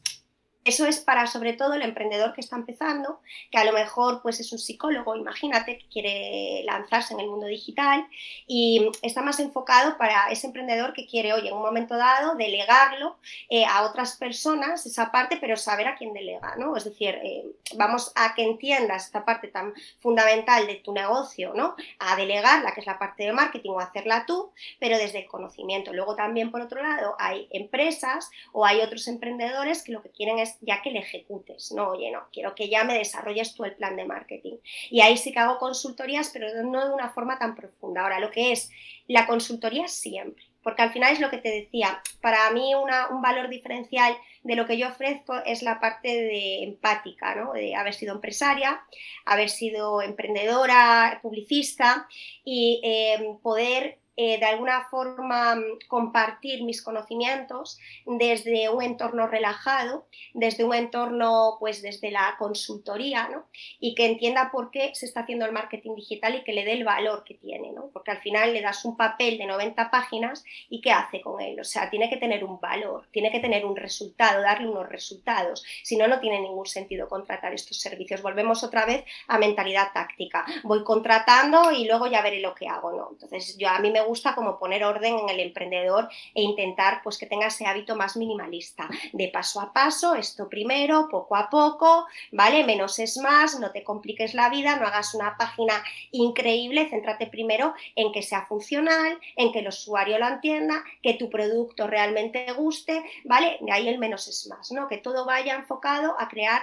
eso 0.65 0.87
es 0.87 1.01
para 1.01 1.27
sobre 1.27 1.55
todo 1.55 1.75
el 1.75 1.83
emprendedor 1.83 2.35
que 2.35 2.43
está 2.43 2.57
empezando, 2.57 3.21
que 3.51 3.59
a 3.59 3.65
lo 3.65 3.73
mejor 3.73 4.21
pues 4.21 4.41
es 4.41 4.53
un 4.53 4.59
psicólogo, 4.59 5.17
imagínate, 5.17 5.79
que 5.79 5.87
quiere 5.89 6.63
lanzarse 6.65 7.15
en 7.15 7.21
el 7.21 7.29
mundo 7.29 7.47
digital 7.47 8.07
y 8.47 8.91
está 9.01 9.23
más 9.23 9.41
enfocado 9.41 9.97
para 9.97 10.31
ese 10.31 10.47
emprendedor 10.49 10.93
que 10.93 11.07
quiere, 11.07 11.33
oye, 11.33 11.49
en 11.49 11.55
un 11.55 11.63
momento 11.63 11.97
dado, 11.97 12.35
delegarlo 12.35 13.17
eh, 13.49 13.65
a 13.65 13.85
otras 13.85 14.17
personas, 14.17 14.85
esa 14.85 15.11
parte, 15.11 15.39
pero 15.41 15.57
saber 15.57 15.89
a 15.89 15.97
quién 15.97 16.13
delega, 16.13 16.57
¿no? 16.57 16.77
Es 16.77 16.85
decir, 16.85 17.19
eh, 17.23 17.47
vamos 17.77 18.13
a 18.15 18.35
que 18.35 18.43
entiendas 18.43 19.07
esta 19.07 19.25
parte 19.25 19.49
tan 19.49 19.73
fundamental 19.99 20.67
de 20.67 20.77
tu 20.77 20.93
negocio, 20.93 21.55
¿no? 21.55 21.75
A 21.99 22.17
delegarla, 22.17 22.73
que 22.73 22.81
es 22.81 22.87
la 22.87 22.99
parte 22.99 23.25
de 23.25 23.33
marketing, 23.33 23.71
o 23.71 23.81
hacerla 23.81 24.27
tú, 24.27 24.53
pero 24.79 24.99
desde 24.99 25.21
el 25.21 25.27
conocimiento. 25.27 25.93
Luego 25.95 26.17
también, 26.17 26.51
por 26.51 26.61
otro 26.61 26.83
lado, 26.83 27.17
hay 27.19 27.49
empresas 27.51 28.31
o 28.53 28.67
hay 28.67 28.81
otros 28.81 29.09
emprendedores 29.09 29.83
que 29.83 29.93
lo 29.93 30.03
que 30.03 30.11
quieren 30.11 30.39
es 30.39 30.50
ya 30.61 30.83
que 30.83 30.91
le 30.91 31.01
ejecutes, 31.01 31.73
no, 31.73 31.91
oye, 31.91 32.11
no, 32.11 32.25
quiero 32.33 32.55
que 32.55 32.69
ya 32.69 32.85
me 32.85 32.99
desarrolles 32.99 33.55
tú 33.55 33.65
el 33.65 33.75
plan 33.75 33.97
de 33.97 34.05
marketing. 34.05 34.57
Y 34.91 35.01
ahí 35.01 35.17
sí 35.17 35.33
que 35.33 35.39
hago 35.39 35.59
consultorías, 35.59 36.31
pero 36.33 36.63
no 36.65 36.87
de 36.87 36.95
una 36.95 37.11
forma 37.11 37.39
tan 37.39 37.55
profunda. 37.55 38.03
Ahora, 38.03 38.21
lo 38.21 38.31
que 38.31 38.53
es 38.53 38.71
la 39.07 39.27
consultoría 39.27 39.89
siempre, 39.89 40.45
porque 40.63 40.83
al 40.83 40.93
final 40.93 41.13
es 41.13 41.21
lo 41.21 41.31
que 41.31 41.39
te 41.39 41.51
decía, 41.51 42.03
para 42.21 42.51
mí 42.51 42.75
un 42.75 43.23
valor 43.23 43.49
diferencial 43.49 44.17
de 44.43 44.57
lo 44.57 44.67
que 44.67 44.79
yo 44.79 44.89
ofrezco 44.89 45.35
es 45.45 45.63
la 45.63 45.81
parte 45.81 46.09
de 46.09 46.65
empática, 46.65 47.35
¿no? 47.35 47.53
de 47.53 47.75
haber 47.75 47.95
sido 47.95 48.15
empresaria, 48.15 48.83
haber 49.25 49.49
sido 49.49 50.03
emprendedora, 50.03 51.19
publicista 51.23 52.07
y 52.45 52.81
eh, 52.85 53.37
poder 53.43 53.99
eh, 54.17 54.39
de 54.39 54.45
alguna 54.45 54.87
forma 54.91 55.55
mm, 55.55 55.63
compartir 55.89 56.65
mis 56.65 56.83
conocimientos 56.83 57.79
desde 58.05 58.69
un 58.69 58.83
entorno 58.83 59.27
relajado, 59.27 60.07
desde 60.35 60.65
un 60.65 60.75
entorno, 60.75 61.57
pues 61.59 61.81
desde 61.81 62.11
la 62.11 62.35
consultoría, 62.39 63.29
¿no? 63.29 63.47
Y 63.79 63.95
que 63.95 64.07
entienda 64.07 64.51
por 64.51 64.71
qué 64.71 64.91
se 64.95 65.07
está 65.07 65.21
haciendo 65.21 65.47
el 65.47 65.53
marketing 65.53 65.95
digital 65.95 66.35
y 66.35 66.45
que 66.45 66.53
le 66.53 66.65
dé 66.65 66.73
el 66.73 66.85
valor 66.85 67.25
que 67.25 67.35
tiene, 67.35 67.73
¿no? 67.73 67.89
Porque 67.93 68.11
al 68.11 68.19
final 68.19 68.53
le 68.53 68.61
das 68.61 68.85
un 68.85 68.97
papel 68.97 69.39
de 69.39 69.47
90 69.47 69.91
páginas 69.91 70.45
y 70.69 70.81
¿qué 70.81 70.93
hace 70.93 71.21
con 71.21 71.41
él? 71.41 71.59
O 71.61 71.65
sea, 71.65 71.89
tiene 71.89 72.11
que 72.11 72.17
tener 72.17 72.45
un 72.45 72.61
valor, 72.61 73.09
tiene 73.13 73.31
que 73.31 73.41
tener 73.41 73.65
un 73.65 73.77
resultado, 73.77 74.43
darle 74.43 74.69
unos 74.69 74.89
resultados. 74.89 75.65
Si 75.83 75.97
no, 75.97 76.09
no 76.09 76.21
tiene 76.21 76.41
ningún 76.41 76.67
sentido 76.67 77.09
contratar 77.09 77.55
estos 77.55 77.81
servicios. 77.81 78.23
Volvemos 78.23 78.63
otra 78.65 78.85
vez 78.87 79.05
a 79.29 79.39
mentalidad 79.39 79.93
táctica. 79.95 80.45
Voy 80.65 80.85
contratando 80.85 81.73
y 81.73 81.87
luego 81.87 82.07
ya 82.07 82.23
veré 82.23 82.41
lo 82.41 82.55
que 82.55 82.69
hago, 82.69 82.93
¿no? 82.93 83.09
Entonces, 83.13 83.57
yo 83.57 83.69
a 83.69 83.79
mí 83.79 83.91
me 83.91 84.01
como 84.35 84.59
poner 84.59 84.85
orden 84.85 85.19
en 85.19 85.29
el 85.29 85.41
emprendedor 85.41 86.09
e 86.35 86.43
intentar 86.43 87.01
pues 87.03 87.19
que 87.19 87.27
tenga 87.27 87.47
ese 87.47 87.67
hábito 87.67 87.97
más 87.97 88.17
minimalista, 88.17 88.89
de 89.13 89.29
paso 89.29 89.61
a 89.61 89.73
paso, 89.73 90.15
esto 90.15 90.49
primero, 90.49 91.09
poco 91.09 91.37
a 91.37 91.49
poco, 91.49 92.07
¿vale? 92.33 92.65
Menos 92.65 92.99
es 92.99 93.17
más, 93.19 93.59
no 93.59 93.71
te 93.71 93.85
compliques 93.85 94.35
la 94.35 94.49
vida, 94.49 94.77
no 94.77 94.87
hagas 94.87 95.15
una 95.15 95.37
página 95.37 95.83
increíble, 96.11 96.89
céntrate 96.91 97.27
primero 97.27 97.75
en 97.95 98.13
que 98.13 98.23
sea 98.23 98.47
funcional, 98.47 99.19
en 99.37 99.53
que 99.53 99.61
el 99.61 99.69
usuario 99.69 100.19
lo 100.19 100.29
entienda, 100.29 100.83
que 101.03 101.15
tu 101.15 101.31
producto 101.31 101.87
realmente 101.87 102.53
guste, 102.53 103.05
¿vale? 103.25 103.59
De 103.61 103.73
ahí 103.73 103.89
el 103.89 103.99
menos 103.99 104.29
es 104.29 104.47
más, 104.49 104.73
¿no? 104.73 104.89
Que 104.89 104.99
todo 104.99 105.25
vaya 105.25 105.55
enfocado 105.55 106.17
a 106.19 106.29
crear 106.29 106.63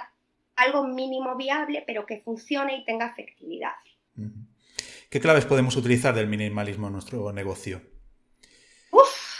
algo 0.56 0.84
mínimo 0.84 1.36
viable, 1.36 1.84
pero 1.86 2.04
que 2.04 2.20
funcione 2.20 2.76
y 2.76 2.84
tenga 2.84 3.06
efectividad. 3.06 3.74
¿Qué 5.08 5.20
claves 5.20 5.46
podemos 5.46 5.74
utilizar 5.76 6.14
del 6.14 6.26
minimalismo 6.26 6.88
en 6.88 6.92
nuestro 6.92 7.32
negocio? 7.32 7.80
Uf, 8.90 9.38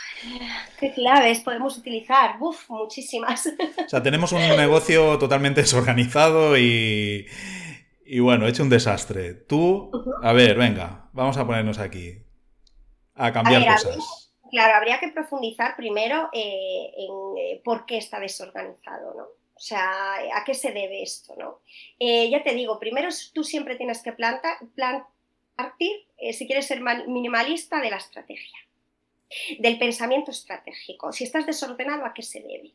qué 0.80 0.94
claves 0.94 1.40
podemos 1.40 1.76
utilizar. 1.76 2.36
Uf, 2.40 2.70
muchísimas. 2.70 3.46
O 3.84 3.88
sea, 3.88 4.02
tenemos 4.02 4.32
un 4.32 4.40
negocio 4.40 5.18
totalmente 5.18 5.60
desorganizado 5.60 6.56
y, 6.56 7.26
y 8.06 8.20
bueno, 8.20 8.46
hecho 8.46 8.62
un 8.62 8.70
desastre. 8.70 9.34
Tú, 9.34 9.90
a 10.22 10.32
ver, 10.32 10.56
venga, 10.56 11.10
vamos 11.12 11.36
a 11.36 11.46
ponernos 11.46 11.78
aquí 11.78 12.22
a 13.14 13.32
cambiar 13.32 13.66
cosas. 13.74 14.32
claro, 14.50 14.74
habría 14.74 14.98
que 14.98 15.08
profundizar 15.08 15.76
primero 15.76 16.30
eh, 16.32 16.92
en 16.96 17.38
eh, 17.38 17.60
por 17.62 17.84
qué 17.84 17.98
está 17.98 18.18
desorganizado, 18.20 19.12
¿no? 19.14 19.24
O 19.54 19.60
sea, 19.60 20.14
¿a 20.34 20.44
qué 20.44 20.54
se 20.54 20.70
debe 20.70 21.02
esto? 21.02 21.34
¿no? 21.36 21.62
Eh, 21.98 22.30
ya 22.30 22.44
te 22.44 22.54
digo, 22.54 22.78
primero 22.78 23.08
tú 23.34 23.42
siempre 23.42 23.74
tienes 23.74 24.02
que 24.02 24.12
plantar, 24.12 24.56
plan, 24.76 25.02
partir, 25.58 26.06
eh, 26.18 26.32
si 26.32 26.46
quieres 26.46 26.66
ser 26.66 26.80
minimalista, 27.08 27.80
de 27.80 27.90
la 27.90 27.96
estrategia, 27.96 28.58
del 29.58 29.76
pensamiento 29.76 30.30
estratégico. 30.30 31.12
Si 31.12 31.24
estás 31.24 31.46
desordenado, 31.46 32.04
¿a 32.04 32.14
qué 32.14 32.22
se 32.22 32.40
debe? 32.40 32.72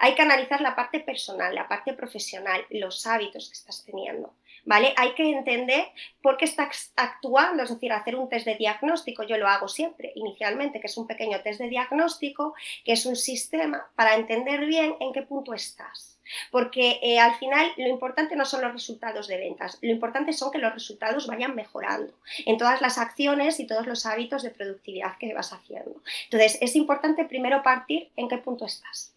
Hay 0.00 0.14
que 0.14 0.22
analizar 0.22 0.62
la 0.62 0.74
parte 0.74 1.00
personal, 1.00 1.54
la 1.54 1.68
parte 1.68 1.92
profesional, 1.92 2.64
los 2.70 3.06
hábitos 3.06 3.48
que 3.48 3.54
estás 3.54 3.84
teniendo. 3.84 4.32
¿Vale? 4.64 4.94
Hay 4.96 5.12
que 5.12 5.30
entender 5.30 5.88
por 6.22 6.38
qué 6.38 6.46
estás 6.46 6.94
actuando, 6.96 7.64
es 7.64 7.68
decir, 7.68 7.92
hacer 7.92 8.16
un 8.16 8.30
test 8.30 8.46
de 8.46 8.54
diagnóstico, 8.54 9.22
yo 9.24 9.36
lo 9.36 9.46
hago 9.46 9.68
siempre 9.68 10.12
inicialmente, 10.14 10.80
que 10.80 10.86
es 10.86 10.96
un 10.96 11.06
pequeño 11.06 11.42
test 11.42 11.60
de 11.60 11.68
diagnóstico, 11.68 12.54
que 12.82 12.92
es 12.92 13.04
un 13.04 13.16
sistema 13.16 13.86
para 13.94 14.14
entender 14.14 14.64
bien 14.64 14.96
en 15.00 15.12
qué 15.12 15.20
punto 15.20 15.52
estás. 15.52 16.13
Porque 16.50 16.98
eh, 17.02 17.18
al 17.18 17.34
final 17.36 17.72
lo 17.76 17.88
importante 17.88 18.36
no 18.36 18.44
son 18.44 18.62
los 18.62 18.72
resultados 18.72 19.28
de 19.28 19.38
ventas, 19.38 19.78
lo 19.82 19.90
importante 19.90 20.32
son 20.32 20.50
que 20.50 20.58
los 20.58 20.72
resultados 20.72 21.26
vayan 21.26 21.54
mejorando 21.54 22.12
en 22.46 22.58
todas 22.58 22.80
las 22.80 22.98
acciones 22.98 23.60
y 23.60 23.66
todos 23.66 23.86
los 23.86 24.06
hábitos 24.06 24.42
de 24.42 24.50
productividad 24.50 25.18
que 25.18 25.34
vas 25.34 25.52
haciendo. 25.52 26.00
Entonces, 26.24 26.58
es 26.60 26.76
importante 26.76 27.24
primero 27.24 27.62
partir 27.62 28.10
en 28.16 28.28
qué 28.28 28.38
punto 28.38 28.64
estás. 28.64 29.12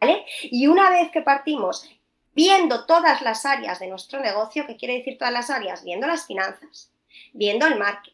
¿Vale? 0.00 0.24
Y 0.42 0.66
una 0.66 0.90
vez 0.90 1.10
que 1.10 1.22
partimos 1.22 1.88
viendo 2.34 2.84
todas 2.84 3.22
las 3.22 3.46
áreas 3.46 3.78
de 3.78 3.86
nuestro 3.86 4.20
negocio, 4.20 4.66
¿qué 4.66 4.76
quiere 4.76 4.98
decir 4.98 5.16
todas 5.18 5.32
las 5.32 5.50
áreas? 5.50 5.84
Viendo 5.84 6.06
las 6.06 6.26
finanzas, 6.26 6.90
viendo 7.32 7.66
el 7.66 7.78
marketing 7.78 8.13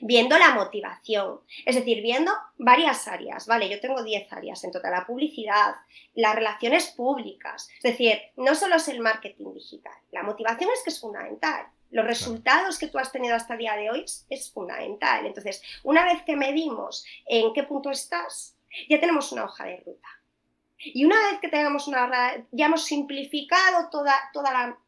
viendo 0.00 0.38
la 0.38 0.50
motivación, 0.50 1.40
es 1.64 1.76
decir, 1.76 2.02
viendo 2.02 2.32
varias 2.58 3.06
áreas, 3.08 3.46
¿vale? 3.46 3.68
Yo 3.68 3.80
tengo 3.80 4.02
10 4.02 4.32
áreas 4.32 4.62
en 4.64 4.72
total, 4.72 4.92
la 4.92 5.06
publicidad, 5.06 5.74
las 6.14 6.34
relaciones 6.34 6.88
públicas, 6.88 7.68
es 7.76 7.82
decir, 7.82 8.18
no 8.36 8.54
solo 8.54 8.76
es 8.76 8.88
el 8.88 9.00
marketing 9.00 9.52
digital, 9.54 9.96
la 10.12 10.22
motivación 10.22 10.70
es 10.74 10.82
que 10.82 10.90
es 10.90 11.00
fundamental. 11.00 11.66
Los 11.90 12.06
resultados 12.06 12.78
que 12.78 12.88
tú 12.88 12.98
has 12.98 13.12
tenido 13.12 13.36
hasta 13.36 13.54
el 13.54 13.60
día 13.60 13.76
de 13.76 13.88
hoy 13.88 14.04
es 14.28 14.50
fundamental. 14.50 15.26
Entonces, 15.26 15.62
una 15.84 16.04
vez 16.04 16.24
que 16.24 16.34
medimos 16.34 17.04
en 17.24 17.52
qué 17.52 17.62
punto 17.62 17.90
estás, 17.90 18.56
ya 18.88 18.98
tenemos 18.98 19.30
una 19.30 19.44
hoja 19.44 19.66
de 19.66 19.76
ruta. 19.76 20.08
Y 20.78 21.04
una 21.04 21.16
vez 21.30 21.40
que 21.40 21.48
tengamos 21.48 21.86
una 21.86 22.10
ya 22.50 22.66
hemos 22.66 22.84
simplificado 22.84 23.88
toda, 23.90 24.12
toda 24.32 24.52
la, 24.52 24.78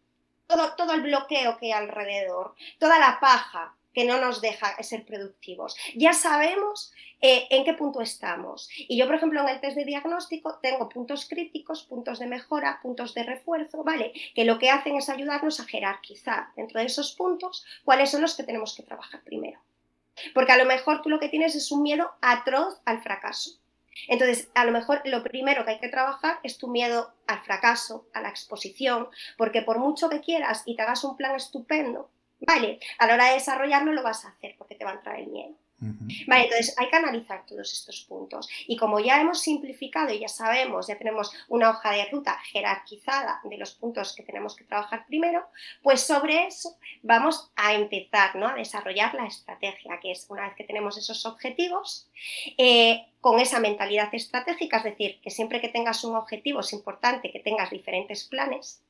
todo, 0.47 0.75
todo 0.75 0.95
el 0.95 1.03
bloqueo 1.03 1.57
que 1.59 1.66
hay 1.66 1.73
alrededor, 1.73 2.55
toda 2.79 2.99
la 2.99 3.19
paja 3.21 3.77
que 3.96 4.04
no 4.04 4.20
nos 4.20 4.42
deja 4.42 4.76
ser 4.82 5.06
productivos. 5.06 5.74
Ya 5.94 6.12
sabemos 6.12 6.92
eh, 7.22 7.46
en 7.48 7.64
qué 7.64 7.72
punto 7.72 8.02
estamos. 8.02 8.68
Y 8.76 8.98
yo, 8.98 9.06
por 9.06 9.14
ejemplo, 9.14 9.40
en 9.40 9.48
el 9.48 9.59
test 9.59 9.74
de 9.74 9.87
diagnóstico 9.87 10.59
tengo 10.61 10.90
puntos 10.90 11.26
críticos, 11.26 11.82
puntos 11.85 12.18
de 12.18 12.26
mejora, 12.26 12.78
puntos 12.82 13.14
de 13.14 13.22
refuerzo, 13.22 13.85
¿vale? 13.85 14.12
Que 14.35 14.44
lo 14.44 14.59
que 14.59 14.68
hacen 14.68 14.96
es 14.96 15.09
ayudarnos 15.09 15.61
a 15.61 15.64
jerarquizar 15.64 16.48
dentro 16.56 16.78
de 16.78 16.85
esos 16.85 17.14
puntos 17.14 17.64
cuáles 17.87 18.11
son 18.11 18.20
los 18.20 18.37
que 18.37 18.42
tenemos 18.42 18.76
que 18.76 18.82
trabajar 18.82 19.22
primero. 19.24 19.61
Porque 20.35 20.52
a 20.52 20.59
lo 20.59 20.66
mejor 20.66 21.00
tú 21.00 21.09
lo 21.09 21.18
que 21.18 21.30
tienes 21.30 21.54
es 21.54 21.72
un 21.72 21.82
miedo 21.82 22.11
atroz 22.20 22.82
al 22.85 23.02
fracaso. 23.02 23.52
Entonces, 24.09 24.50
a 24.54 24.66
lo 24.66 24.72
mejor 24.72 25.00
lo 25.06 25.22
primero 25.22 25.64
que 25.64 25.70
hay 25.70 25.80
que 25.80 25.88
trabajar 25.88 26.38
es 26.42 26.59
tu 26.59 26.68
miedo 26.68 27.14
al 27.26 27.40
fracaso, 27.40 28.06
a 28.12 28.20
la 28.20 28.28
exposición, 28.28 29.09
porque 29.38 29.62
por 29.62 29.78
mucho 29.78 30.11
que 30.11 30.20
quieras 30.20 30.64
y 30.66 30.76
te 30.76 30.82
hagas 30.82 31.02
un 31.02 31.16
plan 31.16 31.35
estupendo, 31.35 32.11
vale, 32.40 32.79
a 32.99 33.07
la 33.07 33.14
hora 33.14 33.27
de 33.27 33.35
desarrollarlo 33.35 33.92
lo 33.92 34.03
vas 34.03 34.25
a 34.25 34.29
hacer 34.29 34.55
porque 34.59 34.75
te 34.75 34.85
va 34.85 34.92
a 34.92 34.94
entrar 34.94 35.18
el 35.18 35.29
miedo. 35.29 35.55
Vale, 36.27 36.44
entonces 36.44 36.75
hay 36.79 36.88
que 36.88 36.96
analizar 36.96 37.44
todos 37.44 37.70
estos 37.70 38.01
puntos. 38.09 38.49
Y 38.66 38.77
como 38.77 38.99
ya 38.99 39.20
hemos 39.20 39.42
simplificado 39.42 40.12
y 40.12 40.20
ya 40.20 40.29
sabemos, 40.29 40.87
ya 40.87 40.96
tenemos 40.96 41.33
una 41.49 41.68
hoja 41.68 41.92
de 41.92 42.07
ruta 42.07 42.38
jerarquizada 42.51 43.40
de 43.44 43.59
los 43.59 43.75
puntos 43.75 44.14
que 44.14 44.22
tenemos 44.22 44.57
que 44.57 44.64
trabajar 44.64 45.05
primero, 45.07 45.46
pues 45.83 46.01
sobre 46.01 46.46
eso 46.46 46.77
vamos 47.03 47.51
a 47.57 47.75
empezar 47.75 48.37
¿no? 48.37 48.49
a 48.49 48.55
desarrollar 48.55 49.14
la 49.14 49.27
estrategia, 49.27 50.01
que 50.01 50.12
es 50.12 50.27
una 50.31 50.46
vez 50.46 50.57
que 50.57 50.64
tenemos 50.64 50.96
esos 50.96 51.27
objetivos, 51.27 52.09
eh, 52.57 53.07
con 53.20 53.38
esa 53.38 53.61
mentalidad 53.61 54.09
estratégica, 54.14 54.79
es 54.79 54.85
decir, 54.85 55.20
que 55.20 55.31
siempre 55.31 55.61
que 55.61 55.68
tengas 55.68 56.05
un 56.05 56.14
objetivo 56.14 56.61
es 56.61 56.72
importante 56.72 57.31
que 57.31 57.40
tengas 57.40 57.70
diferentes 57.70 58.25
planes 58.25 58.83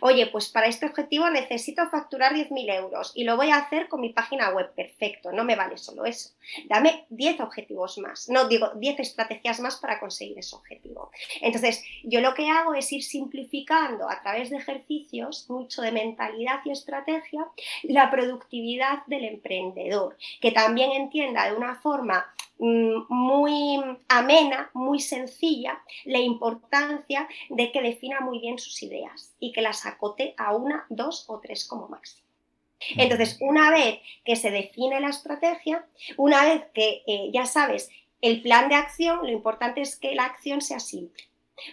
Oye, 0.00 0.26
pues 0.26 0.48
para 0.48 0.66
este 0.66 0.86
objetivo 0.86 1.28
necesito 1.30 1.88
facturar 1.88 2.34
10.000 2.34 2.74
euros 2.74 3.12
y 3.14 3.24
lo 3.24 3.36
voy 3.36 3.50
a 3.50 3.56
hacer 3.56 3.88
con 3.88 4.00
mi 4.00 4.12
página 4.12 4.50
web. 4.50 4.72
Perfecto, 4.74 5.32
no 5.32 5.44
me 5.44 5.56
vale 5.56 5.78
solo 5.78 6.04
eso. 6.04 6.30
Dame 6.68 7.06
10 7.10 7.40
objetivos 7.40 7.98
más, 7.98 8.28
no 8.28 8.48
digo 8.48 8.70
10 8.74 9.00
estrategias 9.00 9.60
más 9.60 9.76
para 9.76 9.98
conseguir 9.98 10.38
ese 10.38 10.56
objetivo. 10.56 11.10
Entonces, 11.40 11.82
yo 12.04 12.20
lo 12.20 12.34
que 12.34 12.48
hago 12.48 12.74
es 12.74 12.92
ir 12.92 13.02
simplificando 13.02 14.08
a 14.08 14.20
través 14.20 14.50
de 14.50 14.58
ejercicios, 14.58 15.48
mucho 15.48 15.82
de 15.82 15.92
mentalidad 15.92 16.60
y 16.64 16.70
estrategia, 16.70 17.46
la 17.84 18.10
productividad 18.10 19.04
del 19.06 19.24
emprendedor, 19.24 20.16
que 20.40 20.52
también 20.52 20.92
entienda 20.92 21.46
de 21.46 21.56
una 21.56 21.76
forma 21.76 22.26
muy 22.62 23.82
amena, 24.08 24.70
muy 24.72 25.00
sencilla, 25.00 25.82
la 26.04 26.18
importancia 26.18 27.28
de 27.50 27.72
que 27.72 27.82
defina 27.82 28.20
muy 28.20 28.38
bien 28.38 28.58
sus 28.58 28.82
ideas 28.82 29.34
y 29.40 29.52
que 29.52 29.62
las 29.62 29.84
acote 29.84 30.34
a 30.38 30.54
una, 30.54 30.86
dos 30.88 31.24
o 31.28 31.40
tres 31.40 31.66
como 31.66 31.88
máximo. 31.88 32.22
Entonces, 32.96 33.38
una 33.40 33.70
vez 33.70 34.00
que 34.24 34.36
se 34.36 34.50
define 34.50 35.00
la 35.00 35.10
estrategia, 35.10 35.86
una 36.16 36.44
vez 36.44 36.64
que 36.74 37.02
eh, 37.06 37.30
ya 37.32 37.46
sabes 37.46 37.90
el 38.20 38.42
plan 38.42 38.68
de 38.68 38.74
acción, 38.76 39.20
lo 39.22 39.30
importante 39.30 39.80
es 39.80 39.96
que 39.96 40.14
la 40.14 40.24
acción 40.24 40.60
sea 40.60 40.80
simple. 40.80 41.24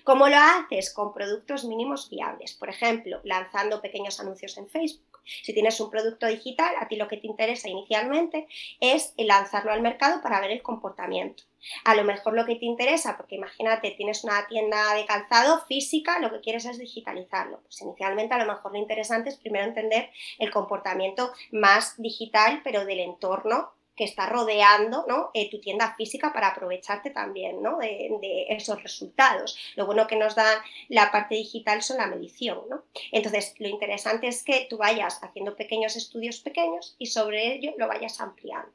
¿Cómo 0.04 0.28
lo 0.28 0.38
haces? 0.38 0.94
Con 0.94 1.14
productos 1.14 1.66
mínimos 1.66 2.10
viables. 2.10 2.54
Por 2.54 2.70
ejemplo, 2.70 3.22
lanzando 3.24 3.82
pequeños 3.82 4.20
anuncios 4.20 4.58
en 4.58 4.68
Facebook 4.68 5.09
si 5.26 5.54
tienes 5.54 5.80
un 5.80 5.90
producto 5.90 6.28
digital, 6.28 6.74
a 6.80 6.88
ti 6.88 6.96
lo 6.96 7.08
que 7.08 7.18
te 7.18 7.28
interesa 7.28 7.70
inicialmente 7.70 8.48
es 8.80 9.14
lanzarlo 9.18 9.72
al 9.72 9.82
mercado 9.82 10.22
para 10.22 10.40
ver 10.42 10.52
el 10.52 10.62
comportamiento. 10.62 11.44
A 11.84 11.96
lo 11.96 12.04
mejor 12.04 12.34
lo 12.34 12.46
que 12.46 12.56
te 12.56 12.66
interesa, 12.66 13.18
porque 13.18 13.36
imagínate, 13.36 13.92
tienes 13.92 14.24
una 14.24 14.48
tienda 14.48 14.94
de 14.94 15.06
calzado 15.06 15.66
física, 15.66 16.20
lo 16.20 16.32
que 16.32 16.40
quieres 16.40 16.66
es 16.66 16.78
digitalizarlo. 16.78 17.62
Pues 17.62 17.82
inicialmente 17.82 18.34
a 18.34 18.44
lo 18.44 18.52
mejor 18.52 18.72
lo 18.72 18.78
interesante 18.78 19.30
es 19.30 19.38
primero 19.38 19.66
entender 19.66 20.10
el 20.38 20.52
comportamiento 20.52 21.34
más 21.52 22.02
digital, 22.02 22.62
pero 22.64 22.86
del 22.86 23.00
entorno 23.00 23.74
que 24.00 24.06
está 24.06 24.28
rodeando 24.28 25.04
¿no? 25.10 25.30
Eh, 25.34 25.50
tu 25.50 25.60
tienda 25.60 25.94
física 25.96 26.32
para 26.32 26.48
aprovecharte 26.48 27.10
también 27.10 27.62
¿no? 27.62 27.80
de, 27.80 28.46
esos 28.48 28.82
resultados. 28.82 29.58
Lo 29.76 29.86
bueno 29.86 30.08
que 30.08 30.16
nos 30.16 30.36
da 30.36 30.64
la 30.88 31.12
parte 31.12 31.36
digital 31.36 31.84
son 31.84 31.98
la 31.98 32.08
medición. 32.08 32.62
¿no? 32.70 32.84
Entonces, 33.12 33.56
lo 33.58 33.68
interesante 33.68 34.30
es 34.30 34.46
que 34.46 34.68
tú 34.70 34.78
vayas 34.78 35.22
haciendo 35.22 35.58
pequeños 35.58 35.98
estudios 35.98 36.40
pequeños 36.40 36.96
y 36.98 37.08
sobre 37.08 37.56
ello 37.56 37.74
lo 37.78 37.90
vayas 37.90 38.22
ampliando. 38.22 38.72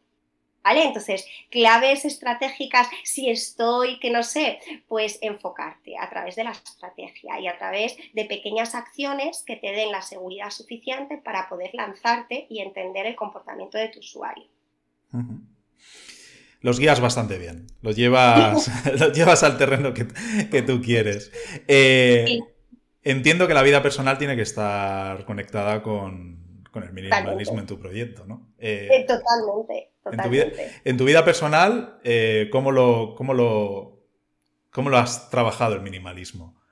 ¿Vale? 0.63 0.85
Entonces, 0.85 1.27
claves 1.49 2.05
estratégicas, 2.05 2.89
si 3.03 3.31
estoy, 3.31 3.99
que 4.01 4.11
no 4.11 4.23
sé, 4.23 4.61
pues 4.89 5.19
enfocarte 5.23 5.97
a 5.99 6.11
través 6.11 6.37
de 6.37 6.45
la 6.45 6.53
estrategia 6.53 7.41
y 7.41 7.49
a 7.49 7.57
través 7.57 7.97
de 8.13 8.27
pequeñas 8.27 8.75
acciones 8.75 9.43
que 9.47 9.57
te 9.57 9.73
den 9.73 9.91
la 9.91 10.03
seguridad 10.03 10.51
suficiente 10.51 11.17
para 11.17 11.49
poder 11.49 11.71
lanzarte 11.75 12.47
y 12.51 12.61
entender 12.61 13.07
el 13.07 13.17
comportamiento 13.17 13.79
de 13.79 13.89
tu 13.89 14.01
usuario. 14.01 14.54
Los 16.61 16.81
guías 16.81 17.01
bastante 17.01 17.37
bien, 17.37 17.67
los 17.83 17.95
llevas, 17.95 18.71
llevas 19.15 19.43
al 19.43 19.59
terreno 19.59 19.93
que, 19.93 20.63
tú 20.63 20.81
quieres. 20.81 21.31
Eh, 21.69 22.41
entiendo 23.03 23.47
que 23.47 23.55
la 23.55 23.63
vida 23.63 23.83
personal 23.83 24.17
tiene 24.17 24.35
que 24.35 24.43
estar 24.43 25.25
conectada 25.27 25.83
con, 25.83 26.65
el 26.75 26.93
minimalismo 26.93 27.61
en 27.61 27.67
tu 27.67 27.79
proyecto, 27.79 28.25
¿no? 28.27 28.49
Eh, 28.59 29.05
totalmente, 29.07 29.93
En 30.85 30.97
tu 30.97 31.05
vida, 31.05 31.25
personal, 31.25 32.01
eh, 32.03 32.49
¿cómo, 32.51 32.73
lo, 32.73 33.15
cómo, 33.15 33.35
lo, 33.35 34.07
¿cómo 34.71 34.91
lo 34.91 34.99
has 34.99 35.31
trabajado 35.31 35.75
el 35.75 35.83
minimalismo? 35.83 36.64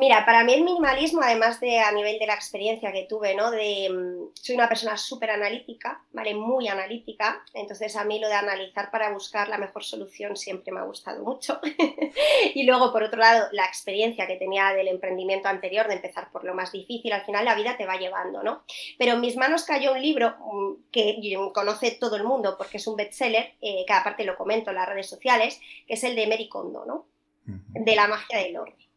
Mira, 0.00 0.24
para 0.24 0.44
mí 0.44 0.54
el 0.54 0.64
minimalismo, 0.64 1.20
además 1.22 1.60
de 1.60 1.78
a 1.78 1.92
nivel 1.92 2.18
de 2.18 2.26
la 2.26 2.32
experiencia 2.32 2.90
que 2.90 3.04
tuve, 3.06 3.34
¿no? 3.34 3.50
De, 3.50 3.90
mm, 3.90 4.30
soy 4.32 4.54
una 4.54 4.66
persona 4.66 4.96
súper 4.96 5.30
analítica, 5.30 6.02
¿vale? 6.12 6.34
Muy 6.34 6.68
analítica, 6.68 7.44
entonces 7.52 7.94
a 7.96 8.04
mí 8.04 8.18
lo 8.18 8.26
de 8.26 8.32
analizar 8.32 8.90
para 8.90 9.12
buscar 9.12 9.50
la 9.50 9.58
mejor 9.58 9.84
solución 9.84 10.38
siempre 10.38 10.72
me 10.72 10.80
ha 10.80 10.84
gustado 10.84 11.22
mucho. 11.22 11.60
y 12.54 12.62
luego, 12.64 12.92
por 12.92 13.02
otro 13.02 13.20
lado, 13.20 13.48
la 13.52 13.66
experiencia 13.66 14.26
que 14.26 14.36
tenía 14.36 14.72
del 14.72 14.88
emprendimiento 14.88 15.48
anterior, 15.48 15.86
de 15.86 15.96
empezar 15.96 16.32
por 16.32 16.44
lo 16.44 16.54
más 16.54 16.72
difícil, 16.72 17.12
al 17.12 17.26
final 17.26 17.44
la 17.44 17.54
vida 17.54 17.76
te 17.76 17.84
va 17.84 17.98
llevando, 17.98 18.42
¿no? 18.42 18.62
Pero 18.98 19.12
en 19.12 19.20
mis 19.20 19.36
manos 19.36 19.64
cayó 19.64 19.92
un 19.92 20.00
libro 20.00 20.34
mm, 20.38 20.90
que 20.90 21.20
conoce 21.52 21.90
todo 21.90 22.16
el 22.16 22.24
mundo 22.24 22.56
porque 22.56 22.78
es 22.78 22.86
un 22.86 22.96
bestseller, 22.96 23.52
eh, 23.60 23.84
que 23.86 23.92
aparte 23.92 24.24
lo 24.24 24.38
comento 24.38 24.70
en 24.70 24.76
las 24.76 24.88
redes 24.88 25.10
sociales, 25.10 25.60
que 25.86 25.92
es 25.92 26.04
el 26.04 26.16
de 26.16 26.26
Mary 26.26 26.48
Kondo, 26.48 26.86
¿no? 26.86 27.04
De 27.44 27.94
la 27.94 28.06
magia 28.06 28.38
del 28.38 28.56
orden. 28.56 28.89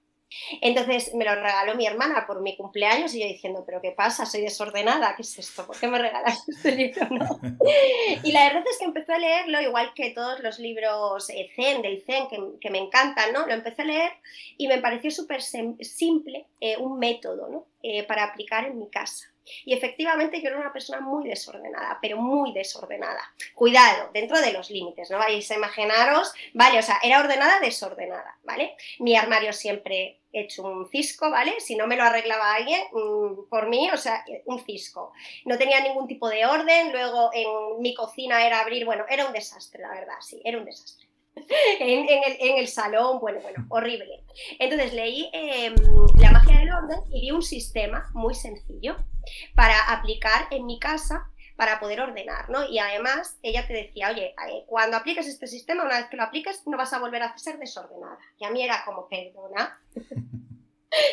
Entonces 0.62 1.14
me 1.14 1.26
lo 1.26 1.36
regaló 1.36 1.76
mi 1.76 1.86
hermana 1.86 2.26
por 2.26 2.42
mi 2.42 2.56
cumpleaños 2.56 3.14
y 3.14 3.22
yo 3.22 3.28
diciendo, 3.28 3.64
pero 3.66 3.82
¿qué 3.82 3.92
pasa? 3.92 4.26
Soy 4.26 4.42
desordenada, 4.42 5.16
¿qué 5.16 5.22
es 5.22 5.38
esto? 5.40 5.66
¿Por 5.66 5.80
qué 5.80 5.88
me 5.88 6.00
regalas 6.00 6.44
este 6.48 6.76
libro? 6.76 7.08
y 8.24 8.32
la 8.32 8.46
verdad 8.46 8.64
es 8.70 8.78
que 8.78 8.86
empecé 8.86 9.14
a 9.14 9.20
leerlo, 9.20 9.62
igual 9.62 9.94
que 9.94 10.12
todos 10.12 10.40
los 10.42 10.60
libros 10.60 11.30
eh, 11.30 11.50
Zen, 11.56 11.82
del 11.82 12.04
Zen, 12.06 12.28
que, 12.60 12.70
me 12.70 12.80
encantan, 12.80 13.34
¿no? 13.34 13.46
Lo 13.46 13.54
empecé 13.54 13.84
a 13.84 13.86
leer 13.86 14.12
y 14.58 14.68
me 14.68 14.80
pareció 14.80 15.12
súper 15.12 15.42
simple 15.42 16.48
eh, 16.60 16.78
un 16.78 16.98
método, 16.98 17.50
¿no? 17.50 17.68
Eh, 17.82 18.04
para 18.04 18.24
aplicar 18.24 18.66
en 18.66 18.80
mi 18.80 18.90
casa. 18.90 19.34
Y 19.66 19.74
efectivamente 19.74 20.42
yo 20.42 20.50
era 20.50 20.60
una 20.60 20.72
persona 20.72 21.02
muy 21.02 21.28
desordenada, 21.28 22.00
pero 22.02 22.18
muy 22.18 22.54
desordenada. 22.54 23.22
Cuidado, 23.54 24.10
dentro 24.14 24.40
de 24.40 24.54
los 24.54 24.70
límites, 24.70 25.12
no 25.12 25.18
vais 25.18 25.50
a 25.52 25.56
imaginaros, 25.56 26.34
vale, 26.54 26.80
o 26.80 26.82
sea, 26.82 27.00
era 27.04 27.20
ordenada, 27.20 27.60
desordenada, 27.60 28.38
¿vale? 28.44 28.76
Mi 29.00 29.16
armario 29.16 29.52
siempre 29.52 30.22
hecho 30.34 30.64
un 30.64 30.90
cisco, 30.90 31.30
¿vale? 31.30 31.54
Si 31.60 31.76
no 31.76 31.88
me 31.88 31.96
lo 31.96 32.04
arreglaba 32.04 32.56
alguien, 32.56 32.82
mm, 32.92 33.50
por 33.50 33.70
mí, 33.70 33.90
o 33.92 33.98
sea, 33.98 34.26
un 34.46 34.60
cisco. 34.66 35.14
No 35.46 35.58
tenía 35.58 35.80
ningún 35.82 36.08
tipo 36.08 36.28
de 36.28 36.46
orden, 36.46 36.92
luego 36.92 37.30
en 37.34 37.82
mi 37.82 37.94
cocina 37.94 38.46
era 38.46 38.60
abrir, 38.60 38.86
bueno, 38.86 39.06
era 39.10 39.26
un 39.26 39.34
desastre, 39.34 39.82
la 39.82 39.90
verdad, 39.90 40.16
sí, 40.22 40.42
era 40.44 40.58
un 40.58 40.66
desastre. 40.66 41.08
en, 41.80 42.58
el, 42.58 42.68
salón, 42.68 43.20
bueno, 43.20 43.40
bueno, 43.42 43.66
horrible. 43.70 44.24
Entonces 44.60 44.94
leí 44.94 45.30
em, 45.34 45.74
La 46.20 46.32
magia 46.32 46.60
del 46.60 46.72
orden 46.72 47.00
y 47.12 47.22
vi 47.22 47.32
un 47.32 47.42
sistema 47.42 48.10
muy 48.14 48.36
sencillo 48.36 48.98
para 49.56 49.80
aplicar 49.92 50.48
en 50.52 50.66
mi 50.66 50.80
casa 50.80 51.32
para 51.56 51.80
poder 51.80 52.02
ordenar, 52.02 52.50
¿no? 52.50 52.68
Y 52.68 52.80
además 52.80 53.38
ella 53.42 53.66
te 53.68 53.74
decía, 53.74 54.10
oye, 54.10 54.36
eh, 54.50 54.64
cuando 54.66 54.98
apliques 54.98 55.28
este 55.28 55.48
sistema, 55.48 55.84
una 55.84 55.98
vez 55.98 56.08
que 56.08 56.18
lo 56.18 56.24
apliques, 56.24 56.64
no 56.66 56.78
vas 56.78 56.94
a 56.94 57.00
volver 57.00 57.22
a 57.24 57.38
ser 57.38 57.58
desordenada. 57.60 58.18
Y 58.38 58.46
a 58.46 58.50
mí 58.50 58.64
era 58.64 58.84
como, 58.86 59.08
perdona. 59.08 59.80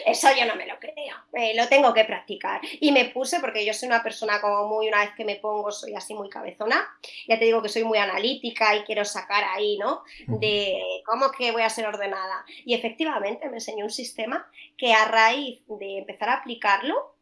Eso 0.05 0.29
yo 0.39 0.45
no 0.45 0.57
me 0.57 0.67
lo 0.67 0.79
creo, 0.79 1.17
eh, 1.33 1.55
lo 1.55 1.67
tengo 1.69 1.95
que 1.95 2.05
practicar. 2.05 2.61
Y 2.81 2.93
me 2.93 3.07
puse, 3.07 3.41
porque 3.41 3.65
yo 3.65 3.73
soy 3.73 3.89
una 3.89 4.03
persona 4.03 4.41
como 4.41 4.69
muy, 4.69 4.89
una 4.89 5.01
vez 5.01 5.15
que 5.17 5.25
me 5.25 5.37
pongo, 5.37 5.71
soy 5.73 5.95
así 5.95 6.13
muy 6.13 6.29
cabezona, 6.29 6.87
ya 7.27 7.39
te 7.39 7.47
digo 7.47 7.63
que 7.63 7.71
soy 7.71 7.85
muy 7.85 7.97
analítica 7.97 8.77
y 8.77 8.83
quiero 8.85 9.07
sacar 9.07 9.43
ahí, 9.45 9.79
¿no? 9.79 10.03
De 10.27 10.79
cómo 11.07 11.31
que 11.31 11.51
voy 11.53 11.63
a 11.63 11.71
ser 11.71 11.87
ordenada. 11.87 12.45
Y 12.67 12.75
efectivamente 12.75 13.49
me 13.49 13.57
enseñó 13.57 13.85
un 13.85 13.91
sistema 13.91 14.51
que 14.77 14.93
a 14.93 15.07
raíz 15.07 15.63
de 15.67 15.99
empezar 15.99 16.29
a 16.29 16.35
aplicarlo, 16.35 17.15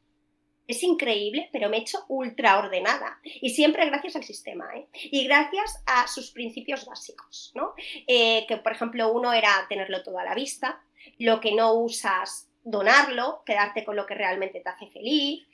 es 0.68 0.82
increíble, 0.82 1.48
pero 1.50 1.70
me 1.70 1.78
he 1.78 1.80
hecho 1.80 2.04
ultra 2.08 2.58
ordenada. 2.58 3.18
Y 3.24 3.50
siempre 3.50 3.86
gracias 3.86 4.16
al 4.16 4.24
sistema, 4.24 4.68
¿eh? 4.76 4.86
Y 4.92 5.24
gracias 5.24 5.82
a 5.86 6.06
sus 6.06 6.30
principios 6.30 6.84
básicos, 6.84 7.52
¿no? 7.54 7.72
Eh, 8.06 8.44
que, 8.46 8.58
por 8.58 8.72
ejemplo, 8.72 9.10
uno 9.10 9.32
era 9.32 9.50
tenerlo 9.68 10.02
todo 10.02 10.18
a 10.18 10.24
la 10.24 10.34
vista, 10.34 10.82
lo 11.18 11.40
que 11.40 11.54
no 11.54 11.72
usas 11.72 12.50
donarlo, 12.62 13.42
quedarte 13.46 13.82
con 13.82 13.96
lo 13.96 14.04
que 14.04 14.14
realmente 14.14 14.60
te 14.60 14.68
hace 14.68 14.86
feliz. 14.88 15.46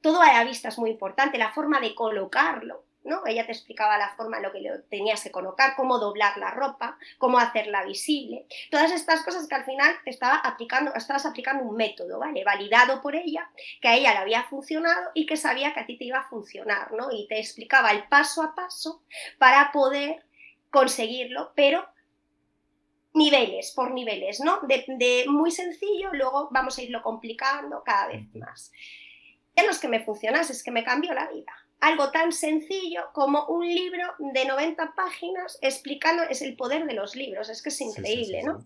Todo 0.00 0.22
a 0.22 0.32
la 0.32 0.44
vista 0.44 0.68
es 0.68 0.78
muy 0.78 0.90
importante, 0.90 1.36
la 1.36 1.52
forma 1.52 1.78
de 1.78 1.94
colocarlo. 1.94 2.84
¿No? 3.04 3.22
Ella 3.26 3.46
te 3.46 3.52
explicaba 3.52 3.98
la 3.98 4.14
forma 4.16 4.38
en 4.38 4.42
lo 4.42 4.52
que 4.52 4.60
le 4.60 4.78
tenías 4.90 5.22
que 5.22 5.30
colocar, 5.30 5.76
cómo 5.76 5.98
doblar 5.98 6.36
la 6.38 6.50
ropa, 6.50 6.98
cómo 7.18 7.38
hacerla 7.38 7.84
visible. 7.84 8.46
Todas 8.70 8.90
estas 8.92 9.22
cosas 9.22 9.46
que 9.46 9.54
al 9.54 9.64
final 9.64 9.94
te 10.04 10.10
estaba 10.10 10.36
aplicando, 10.36 10.92
estabas 10.94 11.26
aplicando 11.26 11.64
un 11.64 11.76
método, 11.76 12.18
¿vale? 12.18 12.42
Validado 12.44 13.00
por 13.02 13.14
ella, 13.14 13.50
que 13.80 13.88
a 13.88 13.94
ella 13.94 14.12
le 14.12 14.18
había 14.18 14.44
funcionado 14.44 15.10
y 15.14 15.26
que 15.26 15.36
sabía 15.36 15.74
que 15.74 15.80
a 15.80 15.86
ti 15.86 15.98
te 15.98 16.04
iba 16.04 16.18
a 16.18 16.28
funcionar, 16.28 16.92
¿no? 16.92 17.08
Y 17.12 17.28
te 17.28 17.38
explicaba 17.38 17.90
el 17.92 18.08
paso 18.08 18.42
a 18.42 18.54
paso 18.54 19.02
para 19.38 19.70
poder 19.70 20.24
conseguirlo, 20.70 21.52
pero 21.54 21.86
niveles, 23.12 23.70
por 23.70 23.92
niveles, 23.92 24.40
¿no? 24.40 24.60
De, 24.62 25.24
muy 25.28 25.50
sencillo, 25.50 26.10
luego 26.12 26.48
vamos 26.50 26.76
a 26.78 26.82
irlo 26.82 27.02
complicando 27.02 27.82
cada 27.84 28.08
vez 28.08 28.34
más. 28.34 28.72
No 29.56 29.70
es 29.70 29.78
que 29.78 29.88
me 29.88 30.04
funcionase, 30.04 30.52
es 30.52 30.64
que 30.64 30.72
me 30.72 30.82
cambió 30.82 31.14
la 31.14 31.28
vida. 31.30 31.52
Algo 31.84 32.10
tan 32.10 32.32
sencillo 32.32 33.02
como 33.12 33.44
un 33.44 33.68
libro 33.68 34.14
de 34.18 34.46
90 34.46 34.94
páginas 34.96 35.58
explicando, 35.60 36.22
es 36.22 36.40
el 36.40 36.56
poder 36.56 36.86
de 36.86 36.94
los 36.94 37.14
libros, 37.14 37.50
es 37.50 37.60
que 37.60 37.68
es 37.68 37.78
increíble, 37.78 38.42
¿no? 38.42 38.64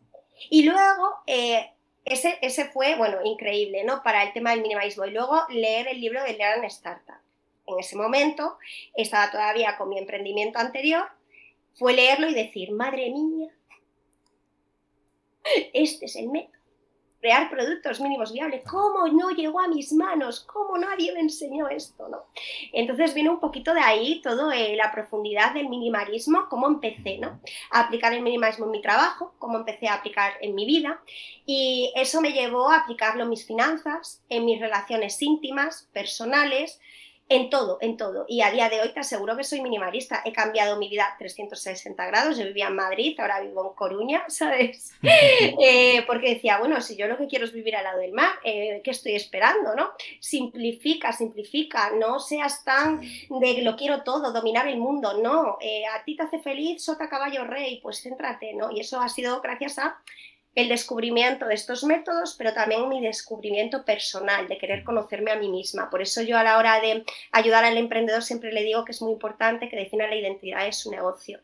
Y 0.51 0.63
luego, 0.63 1.17
eh, 1.27 1.69
ese, 2.05 2.39
ese 2.43 2.67
fue, 2.67 2.95
bueno, 2.95 3.19
increíble, 3.25 3.83
¿no? 3.83 4.05
Para 4.05 4.23
el 4.23 4.33
tema 4.33 4.53
del 4.53 4.63
minimalismo. 4.63 5.05
Y 5.05 5.11
luego 5.11 5.37
leer 5.49 5.89
el 5.89 6.01
libro 6.01 6.23
de 6.23 6.35
Learn 6.35 6.65
Startup. 6.67 7.21
En 7.67 7.81
ese 7.81 7.97
momento 7.97 8.57
estaba 8.95 9.33
todavía 9.33 9.77
con 9.77 9.89
mi 9.89 9.99
emprendimiento 9.99 10.61
anterior, 10.61 11.09
fue 11.75 11.95
leerlo 11.95 12.29
y 12.29 12.35
decir, 12.35 12.71
madre 12.71 13.11
mía, 13.11 13.51
este 15.73 16.07
es 16.07 16.15
el 16.15 16.29
método. 16.29 16.58
Crear 17.21 17.51
productos 17.51 18.01
mínimos 18.01 18.33
viables. 18.33 18.63
¿Cómo 18.69 19.09
no 19.09 19.31
llegó 19.31 19.61
a 19.61 19.69
mis 19.69 19.93
manos? 19.93 20.41
¿Cómo 20.41 20.79
nadie 20.79 21.13
me 21.13 21.21
enseñó 21.21 21.69
esto? 21.69 22.09
¿no? 22.09 22.27
Entonces 22.73 23.15
viene 23.15 23.31
un 23.31 23.41
poquito 23.41 23.75
de 23.75 23.81
ahí 23.81 24.21
todo 24.23 24.53
eh, 24.53 24.77
la 24.77 24.93
profundidad 24.93 25.53
del 25.53 25.69
minimalismo, 25.69 26.49
cómo 26.49 26.69
empecé 26.69 27.19
¿no? 27.19 27.41
a 27.71 27.81
aplicar 27.81 28.13
el 28.13 28.23
minimalismo 28.23 28.67
en 28.67 28.71
mi 28.71 28.81
trabajo, 28.81 29.35
cómo 29.39 29.59
empecé 29.59 29.89
a 29.89 29.95
aplicar 29.95 30.35
en 30.41 30.55
mi 30.55 30.67
vida. 30.67 31.01
Y 31.45 31.93
eso 31.97 32.21
me 32.21 32.33
llevó 32.33 32.71
a 32.71 32.79
aplicarlo 32.79 33.25
en 33.25 33.31
mis 33.31 33.47
finanzas, 33.47 34.23
en 34.29 34.45
mis 34.45 34.61
relaciones 34.61 35.21
íntimas, 35.23 35.89
personales, 35.93 36.81
en 37.29 37.51
todo, 37.51 37.79
en 37.81 37.97
todo. 37.97 38.25
Y 38.27 38.41
a 38.41 38.51
día 38.51 38.69
de 38.69 38.81
hoy 38.81 38.93
te 38.93 39.01
aseguro 39.01 39.37
que 39.37 39.45
soy 39.45 39.61
minimalista. 39.61 40.23
He 40.25 40.33
cambiado 40.33 40.79
mi 40.79 40.89
vida 40.89 41.15
360 41.19 42.07
grados. 42.07 42.39
Yo 42.39 42.45
vivía 42.45 42.69
en 42.69 42.77
Madrid, 42.77 43.19
ahora 43.21 43.41
vivo 43.41 43.69
en 43.69 43.75
Coruña, 43.75 44.25
¿sabes? 44.29 44.93
Eh, 45.61 46.05
porque 46.07 46.35
decía, 46.35 46.59
bueno, 46.59 46.81
si 46.81 46.97
yo 46.97 47.07
lo 47.07 47.17
que 47.17 47.27
quiero 47.27 47.45
es 47.45 47.53
vivir 47.53 47.75
al 47.77 47.85
lado 47.85 47.99
del 47.99 48.13
mar, 48.13 48.31
eh, 48.45 48.81
¿qué 48.85 48.91
estoy 48.91 49.15
esperando, 49.15 49.75
no? 49.75 49.91
Simplifica, 50.21 51.13
simplifica. 51.13 51.91
No 51.91 52.21
seas 52.21 52.65
tan 52.65 53.01
de 53.01 53.63
lo 53.63 53.77
quiero 53.77 54.03
todo, 54.03 54.33
dominar 54.33 54.67
el 54.69 54.79
mundo. 54.79 55.21
No, 55.21 55.59
eh, 55.61 55.85
a 55.87 56.05
ti 56.05 56.17
te 56.17 56.23
hace 56.23 56.39
feliz, 56.39 56.83
sota 56.83 57.09
caballo 57.09 57.45
rey, 57.45 57.81
pues 57.83 58.03
céntrate, 58.03 58.55
¿no? 58.55 58.71
Y 58.71 58.81
eso 58.81 59.01
ha 59.01 59.09
sido 59.09 59.41
gracias 59.41 59.79
a 59.79 60.01
el 60.59 60.69
descubrimiento 60.69 61.47
de 61.47 61.55
estos 61.55 61.85
métodos, 61.85 62.35
pero 62.37 62.53
también 62.53 62.89
mi 62.89 63.01
descubrimiento 63.01 63.85
personal, 63.85 64.49
de 64.49 64.59
querer 64.59 64.83
conocerme 64.83 65.31
a 65.31 65.37
mí 65.37 65.49
misma. 65.49 65.89
Por 65.89 66.03
eso 66.03 66.21
yo 66.23 66.37
a 66.37 66.43
la 66.43 66.59
hora 66.59 66.81
de 66.81 67.05
ayudar 67.31 67.65
al 67.65 67.77
emprendedor 67.77 68.23
siempre 68.23 68.53
le 68.53 68.65
digo 68.65 68.85
que 68.85 68.91
es 68.91 69.01
muy 69.01 69.13
importante 69.13 69.69
que 69.69 69.77
defina 69.77 70.09
la 70.09 70.17
identidad 70.17 70.65
de 70.65 70.73
su 70.73 70.91
negocio 70.91 71.39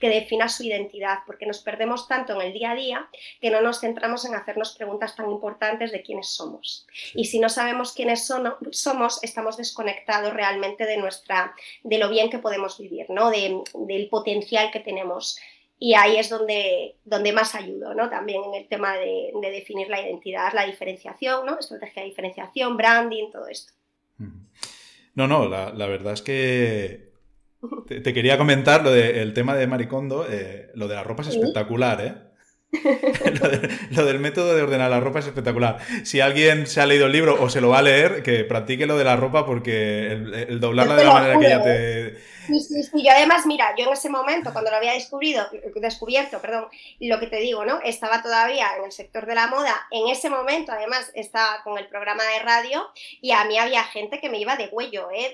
que 0.00 0.08
defina 0.08 0.48
su 0.48 0.64
identidad, 0.64 1.18
porque 1.24 1.46
nos 1.46 1.60
perdemos 1.60 2.08
tanto 2.08 2.34
en 2.34 2.48
el 2.48 2.52
día 2.52 2.72
a 2.72 2.74
día 2.74 3.08
que 3.40 3.48
no 3.48 3.60
nos 3.60 3.78
centramos 3.78 4.24
en 4.24 4.34
hacernos 4.34 4.74
preguntas 4.74 5.14
tan 5.14 5.30
importantes 5.30 5.92
de 5.92 6.02
quiénes 6.02 6.30
somos. 6.30 6.84
Y 7.14 7.26
si 7.26 7.38
no 7.38 7.48
sabemos 7.48 7.92
quiénes 7.92 8.26
somos, 8.26 9.22
estamos 9.22 9.56
desconectados 9.56 10.34
realmente 10.34 10.84
de, 10.84 10.96
nuestra, 10.96 11.54
de 11.84 11.98
lo 11.98 12.10
bien 12.10 12.28
que 12.28 12.38
podemos 12.38 12.76
vivir, 12.76 13.06
¿no? 13.08 13.30
del 13.30 14.08
potencial 14.10 14.72
que 14.72 14.80
tenemos 14.80 15.38
y 15.78 15.94
ahí 15.94 16.16
es 16.16 16.28
donde, 16.28 16.96
donde 17.04 17.32
más 17.32 17.54
ayudo, 17.54 17.94
¿no? 17.94 18.10
También 18.10 18.42
en 18.44 18.54
el 18.54 18.68
tema 18.68 18.96
de, 18.96 19.30
definir 19.40 19.88
la 19.88 20.00
identidad, 20.00 20.52
la 20.52 20.66
diferenciación, 20.66 21.46
¿no? 21.46 21.58
Estrategia 21.58 22.02
de 22.02 22.08
diferenciación, 22.08 22.76
branding, 22.76 23.30
todo 23.30 23.46
esto. 23.46 23.72
No, 25.14 25.26
no, 25.26 25.48
la, 25.48 25.86
verdad 25.86 26.14
es 26.14 26.22
que 26.22 27.12
te, 27.86 28.12
quería 28.12 28.38
comentar 28.38 28.82
lo 28.82 28.90
del 28.90 29.32
tema 29.34 29.54
de 29.54 29.66
Maricondo, 29.66 30.26
eh, 30.28 30.70
lo 30.74 30.88
de 30.88 30.94
la 30.96 31.04
ropa 31.04 31.22
es 31.22 31.28
espectacular, 31.28 32.00
¿eh? 32.00 32.14
lo, 33.90 34.04
del 34.04 34.18
método 34.18 34.54
de 34.54 34.62
ordenar 34.62 34.90
la 34.90 35.00
ropa 35.00 35.20
es 35.20 35.26
espectacular. 35.26 35.78
Si 36.02 36.20
alguien 36.20 36.66
se 36.66 36.80
ha 36.80 36.86
leído 36.86 37.06
el 37.06 37.12
libro 37.12 37.40
o 37.40 37.48
se 37.48 37.60
lo 37.60 37.70
va 37.70 37.78
a 37.78 37.82
leer, 37.82 38.22
que 38.22 38.44
practique 38.44 38.86
lo 38.86 38.98
de 38.98 39.04
la 39.04 39.16
ropa 39.16 39.46
porque 39.46 40.12
el, 40.12 40.60
doblarla 40.60 40.96
de 40.96 41.04
la 41.04 41.12
manera 41.12 41.38
que 41.38 41.46
ella 41.46 41.62
te... 41.62 42.37
Sí, 42.48 42.60
sí, 42.60 42.82
sí. 42.82 43.04
Yo 43.04 43.10
además, 43.10 43.44
mira, 43.44 43.74
yo 43.76 43.84
en 43.84 43.92
ese 43.92 44.08
momento, 44.08 44.52
cuando 44.54 44.70
lo 44.70 44.78
había 44.78 44.94
descubierto, 44.94 45.54
descubierto, 45.74 46.40
perdón, 46.40 46.68
lo 46.98 47.20
que 47.20 47.26
te 47.26 47.36
digo, 47.36 47.66
¿no? 47.66 47.78
Estaba 47.82 48.22
todavía 48.22 48.74
en 48.78 48.84
el 48.84 48.92
sector 48.92 49.26
de 49.26 49.34
la 49.34 49.48
moda. 49.48 49.86
En 49.90 50.08
ese 50.08 50.30
momento, 50.30 50.72
además, 50.72 51.10
estaba 51.14 51.62
con 51.62 51.76
el 51.76 51.86
programa 51.88 52.24
de 52.24 52.38
radio 52.38 52.90
y 53.20 53.32
a 53.32 53.44
mí 53.44 53.58
había 53.58 53.84
gente 53.84 54.18
que 54.18 54.30
me 54.30 54.40
iba 54.40 54.56
de 54.56 54.68
huello, 54.68 55.10
¿eh? 55.10 55.30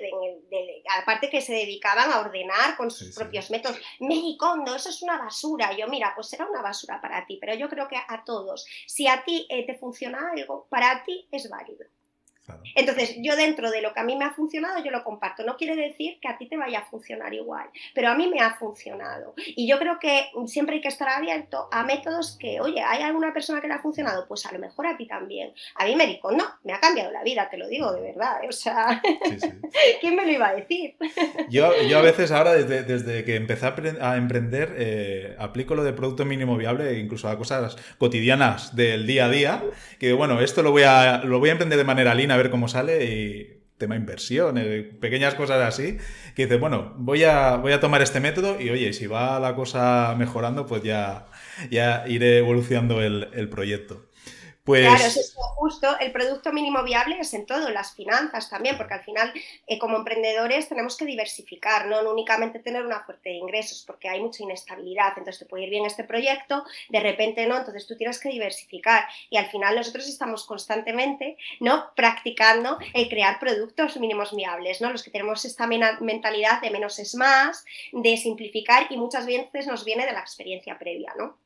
aparte 1.00 1.30
que 1.30 1.40
se 1.40 1.52
dedicaban 1.52 2.10
a 2.10 2.18
ordenar 2.18 2.76
con 2.76 2.90
sus 2.90 3.14
propios 3.14 3.48
métodos. 3.48 3.78
Mexicondo, 4.00 4.74
eso 4.74 4.88
es 4.88 5.00
una 5.00 5.16
basura. 5.16 5.72
Yo, 5.76 5.86
mira, 5.86 6.12
pues 6.16 6.32
era 6.32 6.46
una 6.48 6.62
basura 6.62 7.00
para 7.00 7.24
ti, 7.26 7.38
pero 7.40 7.54
yo 7.54 7.68
creo 7.68 7.86
que 7.86 7.96
a 7.96 8.24
todos, 8.24 8.66
si 8.88 9.06
a 9.06 9.22
ti 9.22 9.46
eh, 9.50 9.64
te 9.64 9.78
funciona 9.78 10.32
algo, 10.32 10.66
para 10.68 11.04
ti 11.04 11.28
es 11.30 11.48
válido. 11.48 11.86
Entonces, 12.74 13.16
yo 13.20 13.36
dentro 13.36 13.70
de 13.70 13.80
lo 13.80 13.92
que 13.94 14.00
a 14.00 14.04
mí 14.04 14.16
me 14.16 14.24
ha 14.24 14.32
funcionado, 14.32 14.82
yo 14.84 14.90
lo 14.90 15.04
comparto. 15.04 15.44
No 15.44 15.56
quiere 15.56 15.76
decir 15.76 16.18
que 16.20 16.28
a 16.28 16.36
ti 16.36 16.46
te 16.46 16.56
vaya 16.56 16.80
a 16.80 16.84
funcionar 16.86 17.32
igual, 17.32 17.68
pero 17.94 18.08
a 18.08 18.14
mí 18.14 18.28
me 18.28 18.40
ha 18.40 18.54
funcionado. 18.56 19.34
Y 19.36 19.66
yo 19.66 19.78
creo 19.78 19.98
que 19.98 20.26
siempre 20.46 20.76
hay 20.76 20.80
que 20.80 20.88
estar 20.88 21.08
abierto 21.08 21.68
a 21.72 21.84
métodos 21.84 22.36
que, 22.38 22.60
oye, 22.60 22.80
¿hay 22.80 23.02
alguna 23.02 23.32
persona 23.32 23.60
que 23.60 23.68
le 23.68 23.74
ha 23.74 23.78
funcionado? 23.78 24.26
Pues 24.28 24.44
a 24.46 24.52
lo 24.52 24.58
mejor 24.58 24.86
a 24.86 24.96
ti 24.96 25.06
también. 25.06 25.52
A 25.76 25.84
mí 25.84 25.96
me 25.96 26.06
dijo, 26.06 26.32
no, 26.32 26.44
me 26.64 26.72
ha 26.72 26.80
cambiado 26.80 27.10
la 27.10 27.22
vida, 27.22 27.48
te 27.50 27.56
lo 27.56 27.68
digo 27.68 27.92
de 27.92 28.00
verdad. 28.00 28.40
O 28.48 28.52
sea, 28.52 29.00
¿quién 30.00 30.16
me 30.16 30.26
lo 30.26 30.32
iba 30.32 30.48
a 30.48 30.54
decir? 30.54 30.96
Yo, 31.48 31.70
yo 31.88 31.98
a 31.98 32.02
veces 32.02 32.30
ahora, 32.30 32.52
desde, 32.54 32.82
desde 32.82 33.24
que 33.24 33.36
empecé 33.36 33.66
a, 33.66 34.16
emprender, 34.16 34.74
eh, 34.76 35.36
aplico 35.38 35.74
lo 35.74 35.84
de 35.84 35.92
producto 35.92 36.24
mínimo 36.24 36.56
viable, 36.56 36.98
incluso 36.98 37.28
a 37.28 37.38
cosas 37.38 37.76
cotidianas 37.98 38.76
del 38.76 39.06
día 39.06 39.26
a 39.26 39.28
día, 39.28 39.64
que 39.98 40.12
bueno, 40.12 40.40
esto 40.40 40.62
lo 40.62 40.70
voy 40.70 40.82
a, 40.82 41.22
lo 41.24 41.38
voy 41.38 41.48
a 41.48 41.52
emprender 41.52 41.78
de 41.78 41.84
manera 41.84 42.14
lina 42.14 42.33
a 42.34 42.36
ver 42.36 42.50
cómo 42.50 42.68
sale 42.68 43.04
y 43.04 43.60
tema 43.78 43.96
inversión, 43.96 44.54
pequeñas 45.00 45.34
cosas 45.34 45.60
así, 45.66 45.98
que 46.36 46.44
dices, 46.44 46.60
bueno, 46.60 46.94
voy 46.96 47.24
a, 47.24 47.56
voy 47.56 47.72
a 47.72 47.80
tomar 47.80 48.02
este 48.02 48.20
método 48.20 48.60
y 48.60 48.70
oye, 48.70 48.92
si 48.92 49.06
va 49.06 49.38
la 49.40 49.54
cosa 49.54 50.14
mejorando, 50.16 50.66
pues 50.66 50.82
ya, 50.82 51.26
ya 51.70 52.04
iré 52.06 52.38
evolucionando 52.38 53.02
el, 53.02 53.28
el 53.34 53.48
proyecto. 53.48 54.06
Pues... 54.64 54.80
Claro, 54.80 55.04
es 55.04 55.34
justo. 55.56 55.98
El 55.98 56.10
producto 56.10 56.50
mínimo 56.50 56.82
viable 56.82 57.18
es 57.20 57.34
en 57.34 57.44
todo, 57.44 57.68
las 57.68 57.94
finanzas 57.94 58.48
también, 58.48 58.78
porque 58.78 58.94
al 58.94 59.04
final, 59.04 59.30
eh, 59.66 59.78
como 59.78 59.98
emprendedores, 59.98 60.70
tenemos 60.70 60.96
que 60.96 61.04
diversificar, 61.04 61.86
¿no? 61.86 62.00
únicamente 62.10 62.60
tener 62.60 62.84
una 62.84 63.00
fuerte 63.00 63.28
de 63.28 63.36
ingresos, 63.36 63.84
porque 63.86 64.08
hay 64.08 64.22
mucha 64.22 64.42
inestabilidad. 64.42 65.12
Entonces, 65.18 65.40
te 65.40 65.44
puede 65.44 65.64
ir 65.64 65.70
bien 65.70 65.84
este 65.84 66.04
proyecto, 66.04 66.64
de 66.88 67.00
repente 67.00 67.46
no, 67.46 67.58
entonces 67.58 67.86
tú 67.86 67.94
tienes 67.96 68.18
que 68.18 68.30
diversificar. 68.30 69.04
Y 69.28 69.36
al 69.36 69.50
final, 69.50 69.76
nosotros 69.76 70.08
estamos 70.08 70.44
constantemente, 70.46 71.36
¿no? 71.60 71.90
Practicando 71.94 72.78
el 72.94 73.10
crear 73.10 73.38
productos 73.38 73.98
mínimos 73.98 74.34
viables, 74.34 74.80
¿no? 74.80 74.90
Los 74.90 75.02
que 75.02 75.10
tenemos 75.10 75.44
esta 75.44 75.66
mentalidad 75.66 76.62
de 76.62 76.70
menos 76.70 76.98
es 76.98 77.14
más, 77.16 77.66
de 77.92 78.16
simplificar, 78.16 78.86
y 78.88 78.96
muchas 78.96 79.26
veces 79.26 79.66
nos 79.66 79.84
viene 79.84 80.06
de 80.06 80.12
la 80.12 80.20
experiencia 80.20 80.78
previa, 80.78 81.12
¿no? 81.18 81.43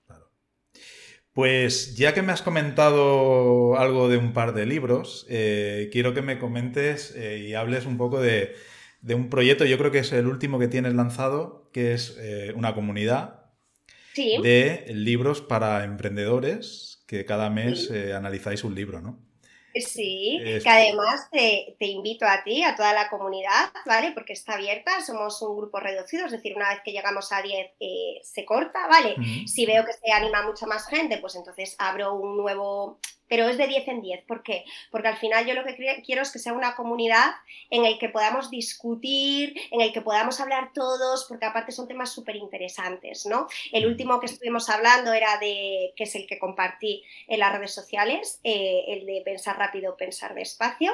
Pues 1.39 1.95
ya 1.95 2.15
que 2.15 2.23
me 2.23 2.33
has 2.33 2.43
comentado 2.43 3.79
algo 3.79 4.09
de 4.09 4.17
un 4.17 4.33
par 4.33 4.55
de 4.55 4.67
libros, 4.67 5.25
eh, 5.29 5.89
quiero 5.93 6.13
que 6.13 6.21
me 6.21 6.41
comentes 6.41 7.15
eh, 7.15 7.47
y 7.49 7.55
hables 7.55 7.87
un 7.87 7.97
poco 7.97 8.21
de, 8.21 8.57
un 9.09 9.31
proyecto, 9.31 9.65
yo 9.65 9.79
creo 9.79 9.93
que 9.93 10.01
es 10.01 10.11
el 10.11 10.27
último 10.27 10.59
que 10.59 10.67
tienes 10.67 10.95
lanzado, 10.95 11.71
que 11.73 11.95
es 11.95 12.17
eh, 12.19 12.53
una 12.57 12.75
comunidad 12.75 13.53
de 14.17 14.87
libros 14.89 15.41
para 15.41 15.85
emprendedores, 15.85 17.05
que 17.07 17.25
cada 17.25 17.51
mes 17.51 17.89
analizáis 17.89 18.65
un 18.65 18.75
libro, 18.75 19.01
¿no? 19.01 19.25
Sí, 19.81 20.41
que 20.63 20.69
además 20.69 21.29
te, 21.31 21.75
invito 21.81 22.27
a 22.27 22.43
ti, 22.43 22.63
a 22.63 22.75
toda 22.75 22.93
la 22.93 23.09
comunidad, 23.09 23.71
¿vale? 23.87 24.13
Porque 24.13 24.33
está 24.33 24.55
abierta, 24.55 25.01
somos 25.05 25.41
un 25.43 25.57
grupo 25.57 25.81
reducido, 25.81 26.27
es 26.27 26.33
decir, 26.33 26.55
una 26.57 26.71
vez 26.71 26.81
que 26.85 26.93
llegamos 26.93 27.33
a 27.33 27.43
10 27.43 27.73
eh, 27.81 28.21
se 28.23 28.45
corta, 28.45 28.87
¿vale? 28.89 29.17
Si 29.47 29.67
veo 29.67 29.85
que 29.85 29.93
se 29.93 30.13
anima 30.13 30.43
mucha 30.43 30.67
más 30.67 30.87
gente, 30.87 31.19
pues 31.19 31.35
entonces 31.37 31.75
abro 31.79 32.15
un 32.15 32.37
nuevo 32.37 32.99
pero 33.29 33.49
es 33.49 33.59
de 33.59 33.67
10 33.67 33.89
en 33.89 34.03
10. 34.03 34.25
¿Por 34.25 34.43
qué? 34.43 34.65
Porque 34.91 35.09
al 35.09 35.17
final 35.17 35.47
yo 35.47 35.55
lo 35.55 35.65
que 35.65 36.03
quiero 36.05 36.23
es 36.23 36.33
que 36.33 36.39
sea 36.39 36.53
una 36.53 36.75
comunidad 36.75 37.33
en 37.71 37.85
el 37.85 37.99
que 37.99 38.09
podamos 38.09 38.51
discutir, 38.51 39.55
en 39.71 39.81
el 39.81 39.93
que 39.93 40.01
podamos 40.01 40.41
hablar 40.41 40.73
todos, 40.73 41.27
porque 41.29 41.47
aparte 41.47 41.73
son 41.73 41.89
temas 41.89 42.13
súper 42.13 42.37
interesantes, 42.37 43.27
¿no? 43.27 43.47
El 43.73 43.87
mm. 43.87 43.91
último 43.91 44.21
que 44.21 44.27
estuvimos 44.27 44.69
hablando 44.69 45.13
era 45.13 45.39
de, 45.39 45.93
que 45.97 46.05
es 46.05 46.15
el 46.15 46.27
que 46.27 46.39
compartí 46.39 47.03
en 47.27 47.41
las 47.41 47.53
redes 47.53 47.75
sociales, 47.75 48.41
eh, 48.45 48.85
el 48.89 49.07
de 49.07 49.23
pensar 49.25 49.59
rápido, 49.59 49.97
pensar 49.97 50.35
despacio. 50.35 50.93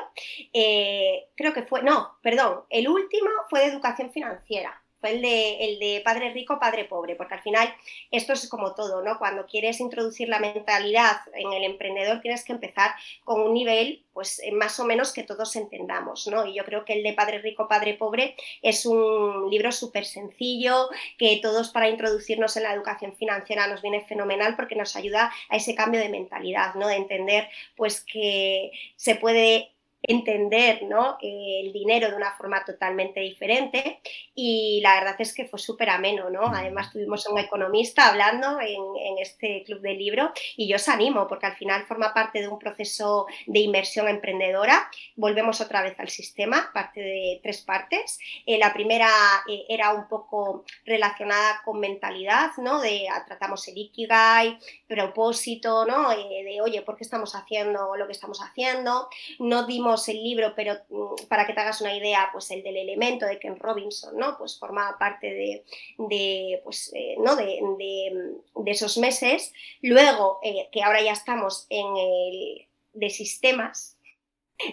Eh, 0.53 1.26
creo 1.37 1.53
que 1.53 1.62
fue, 1.62 1.82
no, 1.82 2.16
perdón, 2.22 2.64
el 2.70 2.89
último 2.89 3.30
fue 3.49 3.61
de 3.61 3.66
educación 3.66 4.11
financiera 4.12 4.84
el 5.11 5.23
de, 5.23 5.57
el 5.65 5.79
de 5.79 6.03
padre 6.05 6.33
rico, 6.33 6.59
padre 6.59 6.85
pobre, 6.85 7.17
porque 7.17 7.35
al 7.35 7.43
final 7.43 7.75
esto 8.11 8.33
es 8.33 8.49
como 8.49 8.75
todo, 8.75 9.03
¿no? 9.03 9.19
Cuando 9.19 9.47
quieres 9.47 9.81
introducir 9.81 10.29
la 10.29 10.39
mentalidad 10.39 11.17
en 11.35 11.53
el 11.53 11.65
emprendedor 11.65 12.21
tienes 12.21 12.45
que 12.45 12.53
empezar 12.53 12.93
con 13.25 13.41
un 13.41 13.55
nivel, 13.55 14.03
pues 14.13 14.41
eh, 14.43 14.53
más 14.53 14.79
o 14.81 14.85
menos 14.85 15.13
que 15.13 15.23
todos 15.23 15.57
entendamos, 15.57 16.27
¿no? 16.27 16.47
Y 16.47 16.55
yo 16.55 16.65
creo 16.65 16.85
que 16.85 16.95
el 16.95 17.03
de 17.03 17.13
padre 17.13 17.39
rico, 17.39 17.69
padre 17.69 17.95
pobre 17.95 18.37
es 18.63 18.87
un 18.87 19.51
libro 19.51 19.73
súper 19.73 20.05
sencillo, 20.05 20.89
que 21.19 21.39
todos 21.43 21.71
para 21.71 21.89
introducirnos 21.89 22.57
en 22.57 22.65
la 22.65 22.75
educación 22.75 23.15
financiera 23.17 23.67
nos 23.67 23.83
viene 23.83 24.05
fenomenal 24.07 24.57
porque 24.57 24.77
nos 24.77 24.97
ayuda 24.97 25.33
a 25.49 25.57
ese 25.57 25.75
cambio 25.75 26.01
de 26.01 26.09
mentalidad, 26.09 26.75
¿no? 26.75 26.87
De 26.89 26.97
entender, 26.97 27.49
pues 27.77 28.01
que 28.01 28.71
se 28.97 29.17
puede 29.17 29.74
entender 30.07 30.83
¿no? 30.85 31.17
el 31.21 31.73
dinero 31.73 32.11
de 32.11 32.17
una 32.17 32.33
forma 32.37 32.65
totalmente 32.65 33.21
diferente 33.21 34.01
y 34.35 34.81
la 34.83 34.95
verdad 34.95 35.17
es 35.19 35.33
que 35.33 35.47
fue 35.47 35.59
súper 35.59 35.91
ameno, 35.91 36.31
¿no? 36.31 36.43
Además 36.47 36.93
tuvimos 36.93 37.27
a 37.27 37.33
un 37.33 37.39
economista 37.39 38.09
hablando 38.09 38.61
en, 38.61 38.85
este 39.21 39.63
club 39.65 39.81
de 39.81 39.95
libro 39.95 40.33
y 40.57 40.69
yo 40.69 40.77
os 40.77 40.89
animo 40.89 41.27
porque 41.29 41.47
al 41.47 41.57
final 41.57 41.87
forma 41.87 42.13
parte 42.13 42.41
de 42.41 42.49
un 42.49 42.59
proceso 42.59 43.27
de 43.47 43.61
inversión 43.61 44.09
emprendedora. 44.09 44.91
Volvemos 45.17 45.61
otra 45.61 45.83
vez 45.83 45.99
al 46.01 46.09
sistema, 46.09 46.71
parte 46.75 47.01
de 47.01 47.41
tres 47.43 47.63
partes. 47.63 48.19
Eh, 48.45 48.59
la 48.59 48.73
primera 48.73 49.09
eh, 49.49 49.65
era 49.69 49.95
un 49.95 50.09
poco 50.09 50.65
relacionada 50.85 51.63
con 51.65 51.81
mentalidad, 51.81 52.51
¿no? 52.59 52.81
De 52.81 53.09
ah, 53.09 53.25
tratamos 53.25 53.67
el 53.69 53.79
Ikigai, 53.79 54.59
propósito, 54.89 55.87
¿no? 55.87 56.13
Eh, 56.13 56.45
de 56.45 56.61
oye, 56.61 56.83
¿por 56.83 56.97
qué 56.97 57.05
estamos 57.05 57.35
haciendo 57.35 57.97
lo 57.97 58.07
que 58.07 58.13
estamos 58.13 58.41
haciendo? 58.43 59.09
No 59.39 59.67
dimos 59.67 59.93
el 60.09 60.22
libro, 60.22 60.55
pero 60.55 60.74
mm, 60.88 61.26
para 61.28 61.47
que 61.47 61.53
te 61.53 61.61
hagas 61.61 61.80
una 61.80 61.97
idea, 61.97 62.28
pues 62.32 62.51
el 62.51 62.62
del 62.62 62.76
elemento 62.76 63.26
de 63.26 63.38
Ken 63.38 63.59
Robinson, 63.59 64.16
¿no? 64.16 64.36
Pues 64.38 64.59
formaba 64.59 64.99
parte 64.99 65.64
de, 65.99 66.61
pues, 66.64 66.92
eh, 66.95 67.16
¿no? 67.18 67.36
De, 67.36 67.61
esos 68.66 68.99
meses. 68.99 69.53
Luego, 69.82 70.40
eh, 70.42 70.68
que 70.72 70.82
ahora 70.82 71.03
ya 71.03 71.12
estamos 71.12 71.66
en 71.68 71.86
el 71.97 72.66
de 72.95 73.11
sistemas, 73.11 73.93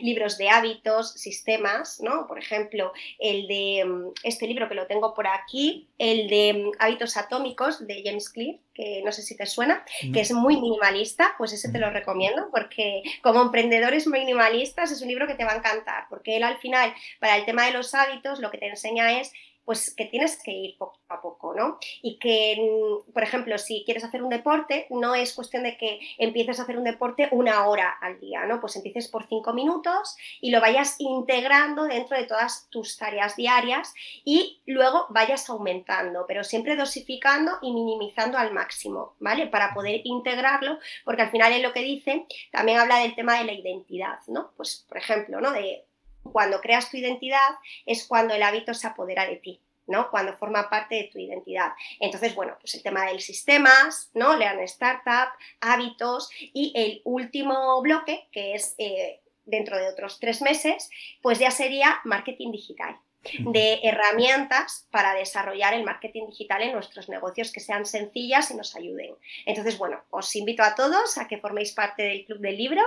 libros 0.01 0.37
de 0.37 0.49
hábitos, 0.49 1.13
sistemas, 1.13 1.99
¿no? 2.01 2.27
Por 2.27 2.39
ejemplo, 2.39 2.93
el 3.19 3.47
de 3.47 3.83
mm, 3.85 4.13
este 4.23 4.47
libro 4.47 4.69
que 4.69 4.75
lo 4.75 4.87
tengo 4.87 5.13
por 5.13 5.27
aquí, 5.27 5.87
el 5.97 6.27
de 6.27 6.53
mm, 6.53 6.71
hábitos 6.79 7.17
atómicos 7.17 7.85
de 7.87 8.01
James 8.03 8.29
Clear, 8.29 8.57
que 8.73 9.01
no 9.03 9.11
sé 9.11 9.21
si 9.21 9.35
te 9.35 9.45
suena, 9.45 9.83
que 10.13 10.21
es 10.21 10.31
muy 10.31 10.55
minimalista, 10.55 11.33
pues 11.37 11.51
ese 11.51 11.71
te 11.71 11.79
lo 11.79 11.89
recomiendo 11.89 12.47
porque 12.51 13.03
como 13.21 13.41
emprendedores 13.41 14.07
minimalistas 14.07 14.91
es 14.91 15.01
un 15.01 15.09
libro 15.09 15.27
que 15.27 15.35
te 15.35 15.43
va 15.43 15.51
a 15.51 15.57
encantar, 15.57 16.05
porque 16.09 16.37
él 16.37 16.43
al 16.43 16.57
final, 16.57 16.93
para 17.19 17.35
el 17.35 17.45
tema 17.45 17.65
de 17.65 17.73
los 17.73 17.93
hábitos, 17.93 18.39
lo 18.39 18.49
que 18.49 18.57
te 18.59 18.67
enseña 18.67 19.19
es 19.19 19.33
pues 19.71 19.95
que 19.95 20.03
tienes 20.03 20.35
que 20.43 20.51
ir 20.51 20.77
poco 20.77 20.99
a 21.07 21.21
poco, 21.21 21.53
¿no? 21.53 21.79
Y 22.01 22.19
que, 22.19 22.57
mm, 22.59 23.13
por 23.13 23.23
ejemplo, 23.23 23.57
si 23.57 23.85
quieres 23.85 24.03
hacer 24.03 24.21
un 24.21 24.27
deporte, 24.27 24.85
no 24.89 25.15
es 25.15 25.33
cuestión 25.33 25.63
de 25.63 25.77
que 25.77 25.97
empieces 26.17 26.59
a 26.59 26.63
hacer 26.63 26.77
un 26.77 26.83
deporte 26.83 27.29
una 27.31 27.65
hora 27.69 27.89
al 28.01 28.19
día, 28.19 28.45
¿no? 28.45 28.59
Pues 28.59 28.75
empieces 28.75 29.07
por 29.07 29.29
cinco 29.29 29.53
minutos 29.53 30.17
y 30.41 30.51
lo 30.51 30.59
vayas 30.59 30.97
integrando 30.99 31.83
dentro 31.83 32.17
de 32.17 32.25
todas 32.25 32.67
tus 32.69 32.97
tareas 32.97 33.37
diarias 33.37 33.93
y 34.25 34.61
luego 34.65 35.05
vayas 35.07 35.49
aumentando, 35.49 36.25
pero 36.27 36.43
siempre 36.43 36.75
dosificando 36.75 37.53
y 37.61 37.71
minimizando 37.71 38.37
al 38.37 38.51
máximo, 38.51 39.15
¿vale? 39.19 39.47
Para 39.47 39.73
poder 39.73 40.01
integrarlo, 40.03 40.79
porque 41.05 41.21
al 41.21 41.31
final 41.31 41.53
es 41.53 41.61
lo 41.61 41.71
que 41.71 41.81
dice, 41.81 42.25
también 42.51 42.77
habla 42.77 42.97
del 42.97 43.15
tema 43.15 43.37
de 43.39 43.45
la 43.45 43.53
identidad, 43.53 44.19
¿no? 44.27 44.51
Pues, 44.57 44.85
por 44.89 44.97
ejemplo, 44.97 45.39
¿no? 45.39 45.51
De 45.51 45.85
cuando 46.23 46.61
creas 46.61 46.89
tu 46.89 46.97
identidad 46.97 47.49
es 47.85 48.07
cuando 48.07 48.33
el 48.33 48.43
hábito 48.43 48.73
se 48.73 48.87
apodera 48.87 49.25
de 49.25 49.37
ti. 49.37 49.61
¿no? 49.87 50.09
Cuando 50.09 50.37
forma 50.37 50.69
parte 50.69 50.95
de 50.95 51.09
tu 51.11 51.19
identidad. 51.19 51.73
Entonces, 51.99 52.33
bueno, 52.33 52.55
pues 52.61 52.75
el 52.75 52.83
tema 52.83 53.07
del 53.07 53.19
sistemas, 53.19 54.09
¿no? 54.13 54.37
Lean 54.37 54.59
Startup, 54.61 55.33
hábitos 55.59 56.29
y 56.39 56.71
el 56.75 57.01
último 57.03 57.81
bloque, 57.81 58.29
que 58.31 58.53
es 58.53 58.75
eh, 58.77 59.19
dentro 59.43 59.77
de 59.77 59.89
otros 59.89 60.19
tres 60.19 60.41
meses, 60.41 60.89
pues 61.21 61.39
ya 61.39 61.51
sería 61.51 61.99
marketing 62.05 62.51
digital 62.51 63.01
de 63.39 63.79
herramientas 63.83 64.87
para 64.91 65.13
desarrollar 65.13 65.73
el 65.73 65.83
marketing 65.83 66.27
digital 66.27 66.61
en 66.63 66.73
nuestros 66.73 67.07
negocios 67.07 67.51
que 67.51 67.59
sean 67.59 67.85
sencillas 67.85 68.49
y 68.51 68.55
nos 68.55 68.75
ayuden. 68.75 69.15
Entonces, 69.45 69.77
bueno, 69.77 70.01
os 70.09 70.35
invito 70.35 70.63
a 70.63 70.75
todos 70.75 71.17
a 71.17 71.27
que 71.27 71.37
forméis 71.37 71.71
parte 71.71 72.03
del 72.03 72.25
Club 72.25 72.39
del 72.39 72.57
Libro, 72.57 72.81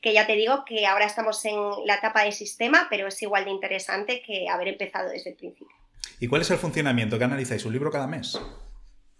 que 0.00 0.12
ya 0.12 0.26
te 0.26 0.34
digo 0.34 0.64
que 0.64 0.86
ahora 0.86 1.06
estamos 1.06 1.44
en 1.44 1.56
la 1.86 1.96
etapa 1.96 2.24
de 2.24 2.32
sistema, 2.32 2.86
pero 2.90 3.08
es 3.08 3.20
igual 3.22 3.44
de 3.44 3.50
interesante 3.50 4.22
que 4.22 4.48
haber 4.48 4.68
empezado 4.68 5.10
desde 5.10 5.30
el 5.30 5.36
principio. 5.36 5.74
¿Y 6.20 6.28
cuál 6.28 6.42
es 6.42 6.50
el 6.50 6.58
funcionamiento 6.58 7.18
que 7.18 7.24
analizáis? 7.24 7.64
¿Un 7.64 7.72
libro 7.72 7.90
cada 7.90 8.06
mes? 8.06 8.38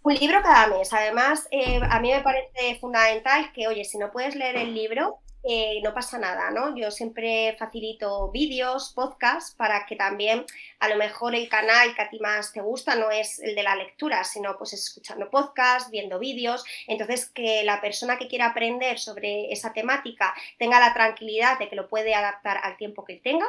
Un 0.02 0.14
libro 0.14 0.42
cada 0.42 0.66
mes. 0.66 0.92
Además, 0.92 1.48
eh, 1.50 1.80
a 1.82 2.00
mí 2.00 2.10
me 2.10 2.20
parece 2.20 2.78
fundamental 2.80 3.52
que, 3.52 3.68
oye, 3.68 3.84
si 3.84 3.98
no 3.98 4.10
puedes 4.10 4.34
leer 4.34 4.56
el 4.56 4.74
libro, 4.74 5.18
eh, 5.44 5.80
no 5.82 5.94
pasa 5.94 6.18
nada, 6.18 6.50
¿no? 6.50 6.76
Yo 6.76 6.90
siempre 6.90 7.54
facilito 7.58 8.30
vídeos, 8.30 8.92
podcasts, 8.94 9.54
para 9.54 9.86
que 9.86 9.96
también 9.96 10.44
a 10.80 10.88
lo 10.88 10.96
mejor 10.96 11.34
el 11.34 11.48
canal 11.48 11.94
que 11.94 12.02
a 12.02 12.10
ti 12.10 12.18
más 12.18 12.52
te 12.52 12.60
gusta 12.60 12.96
no 12.96 13.10
es 13.10 13.38
el 13.38 13.54
de 13.54 13.62
la 13.62 13.76
lectura, 13.76 14.24
sino 14.24 14.58
pues 14.58 14.72
escuchando 14.72 15.30
podcasts, 15.30 15.90
viendo 15.90 16.18
vídeos. 16.18 16.64
Entonces, 16.86 17.30
que 17.30 17.62
la 17.64 17.80
persona 17.80 18.18
que 18.18 18.28
quiera 18.28 18.46
aprender 18.46 18.98
sobre 18.98 19.52
esa 19.52 19.72
temática 19.72 20.34
tenga 20.58 20.80
la 20.80 20.92
tranquilidad 20.92 21.58
de 21.58 21.68
que 21.68 21.76
lo 21.76 21.88
puede 21.88 22.14
adaptar 22.14 22.58
al 22.62 22.76
tiempo 22.76 23.04
que 23.04 23.16
tenga 23.16 23.46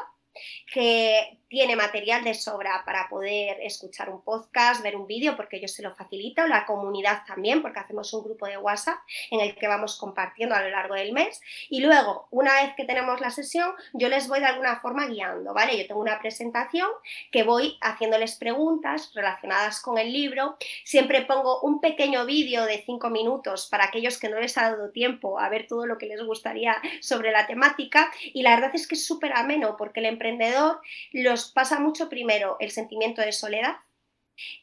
que 0.72 1.40
tiene 1.50 1.76
material 1.76 2.24
de 2.24 2.36
sobra 2.36 2.84
para 2.86 3.10
poder 3.10 3.58
escuchar 3.62 4.10
un 4.10 4.24
podcast, 4.24 4.84
ver 4.84 4.96
un 4.96 5.08
vídeo, 5.08 5.36
porque 5.36 5.60
yo 5.60 5.68
se 5.68 5.82
lo 5.82 5.96
facilito, 5.96 6.46
la 6.48 6.66
comunidad 6.66 7.24
también, 7.26 7.64
porque 7.64 7.80
hacemos 7.80 8.14
un 8.14 8.24
grupo 8.24 8.46
de 8.46 8.58
WhatsApp 8.58 9.00
en 9.32 9.42
el 9.42 9.56
que 9.56 9.68
vamos 9.68 9.98
compartiendo 9.98 10.54
a 10.54 10.62
lo 10.62 10.70
largo 10.70 10.94
del 10.94 11.12
mes. 11.12 11.42
Y 11.70 11.82
luego, 11.82 12.28
una 12.30 12.54
vez 12.62 12.76
que 12.78 12.86
tenemos 12.86 13.20
la 13.20 13.32
sesión, 13.32 13.72
yo 13.94 14.10
les 14.10 14.28
voy 14.28 14.40
de 14.40 14.46
alguna 14.46 14.80
forma 14.80 15.08
guiando, 15.08 15.54
¿vale? 15.54 15.76
Yo 15.76 15.88
tengo 15.88 16.02
una 16.02 16.20
presentación 16.20 16.88
que 17.32 17.42
voy 17.42 17.78
haciéndoles 17.82 18.36
preguntas 18.36 19.12
relacionadas 19.16 19.82
con 19.82 19.98
el 19.98 20.14
libro. 20.14 20.56
Siempre 20.84 21.26
pongo 21.26 21.62
un 21.62 21.82
pequeño 21.82 22.26
vídeo 22.26 22.66
de 22.66 22.84
cinco 22.86 23.10
minutos 23.10 23.68
para 23.72 23.86
aquellos 23.86 24.20
que 24.20 24.30
no 24.30 24.40
les 24.40 24.56
ha 24.60 24.70
dado 24.70 24.92
tiempo 24.92 25.40
a 25.40 25.50
ver 25.50 25.66
todo 25.66 25.88
lo 25.88 25.98
que 25.98 26.06
les 26.06 26.22
gustaría 26.24 26.80
sobre 27.02 27.32
la 27.32 27.48
temática. 27.48 28.12
Y 28.34 28.44
la 28.44 28.52
verdad 28.52 28.72
es 28.76 28.88
que 28.88 28.94
es 28.94 29.06
súper 29.06 29.34
ameno 29.34 29.76
porque 29.78 30.00
el 30.00 30.06
emprendedor 30.20 30.82
los 31.14 31.52
pasa 31.52 31.80
mucho 31.80 32.10
primero 32.10 32.58
el 32.60 32.72
sentimiento 32.72 33.22
de 33.22 33.32
soledad, 33.32 33.78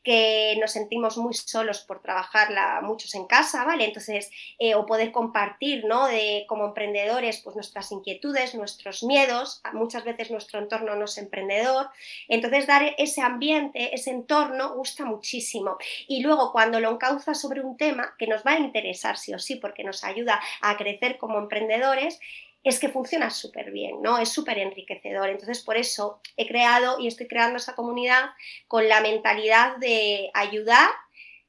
que 0.03 0.57
nos 0.61 0.73
sentimos 0.73 1.19
muy 1.19 1.35
solos 1.35 1.81
por 1.81 2.01
trabajarla 2.01 2.81
muchos 2.83 3.15
en 3.15 3.27
casa, 3.27 3.65
¿vale? 3.65 3.85
Entonces, 3.85 4.31
eh, 4.59 4.75
o 4.75 4.87
poder 4.87 5.13
compartir, 5.13 5.85
¿no? 5.85 6.07
De 6.07 6.45
como 6.49 6.67
emprendedores, 6.67 7.41
pues 7.43 7.57
nuestras 7.57 7.93
inquietudes, 7.93 8.55
nuestros 8.55 9.03
miedos, 9.03 9.61
muchas 9.75 10.05
veces 10.05 10.31
nuestro 10.31 10.61
entorno 10.61 10.95
no 10.97 11.05
es 11.05 11.19
emprendedor, 11.19 11.89
entonces 12.29 12.67
dar 12.67 12.95
ese 12.97 13.21
ambiente, 13.21 13.95
ese 13.95 14.11
entorno 14.11 14.75
gusta 14.75 15.05
muchísimo. 15.05 15.77
Y 16.09 16.23
luego 16.23 16.53
cuando 16.53 16.81
lo 16.81 16.91
encauza 16.91 17.35
sobre 17.35 17.61
un 17.61 17.77
tema 17.77 18.15
que 18.19 18.27
nos 18.27 18.45
va 18.45 18.53
a 18.53 18.59
interesar 18.59 19.19
sí 19.19 19.35
o 19.35 19.39
sí, 19.39 19.57
porque 19.57 19.85
nos 19.85 20.05
ayuda 20.05 20.41
a 20.63 20.77
crecer 20.77 21.19
como 21.19 21.39
emprendedores, 21.39 22.19
es 22.67 22.81
que 22.81 22.89
funciona 22.89 23.31
súper 23.31 23.71
bien, 23.71 24.03
¿no? 24.03 24.19
Es 24.19 24.31
súper 24.31 24.59
enriquecedor. 24.59 25.29
Entonces, 25.29 25.63
por 25.63 25.77
eso 25.77 26.21
he 26.37 26.49
creado 26.49 26.99
y 26.99 27.07
estoy 27.07 27.29
creando 27.29 27.59
esa 27.59 27.77
comunidad 27.77 28.31
con 28.67 28.89
la 28.89 29.01
mentalidad 29.01 29.77
de 29.77 30.31
ayudar 30.35 30.91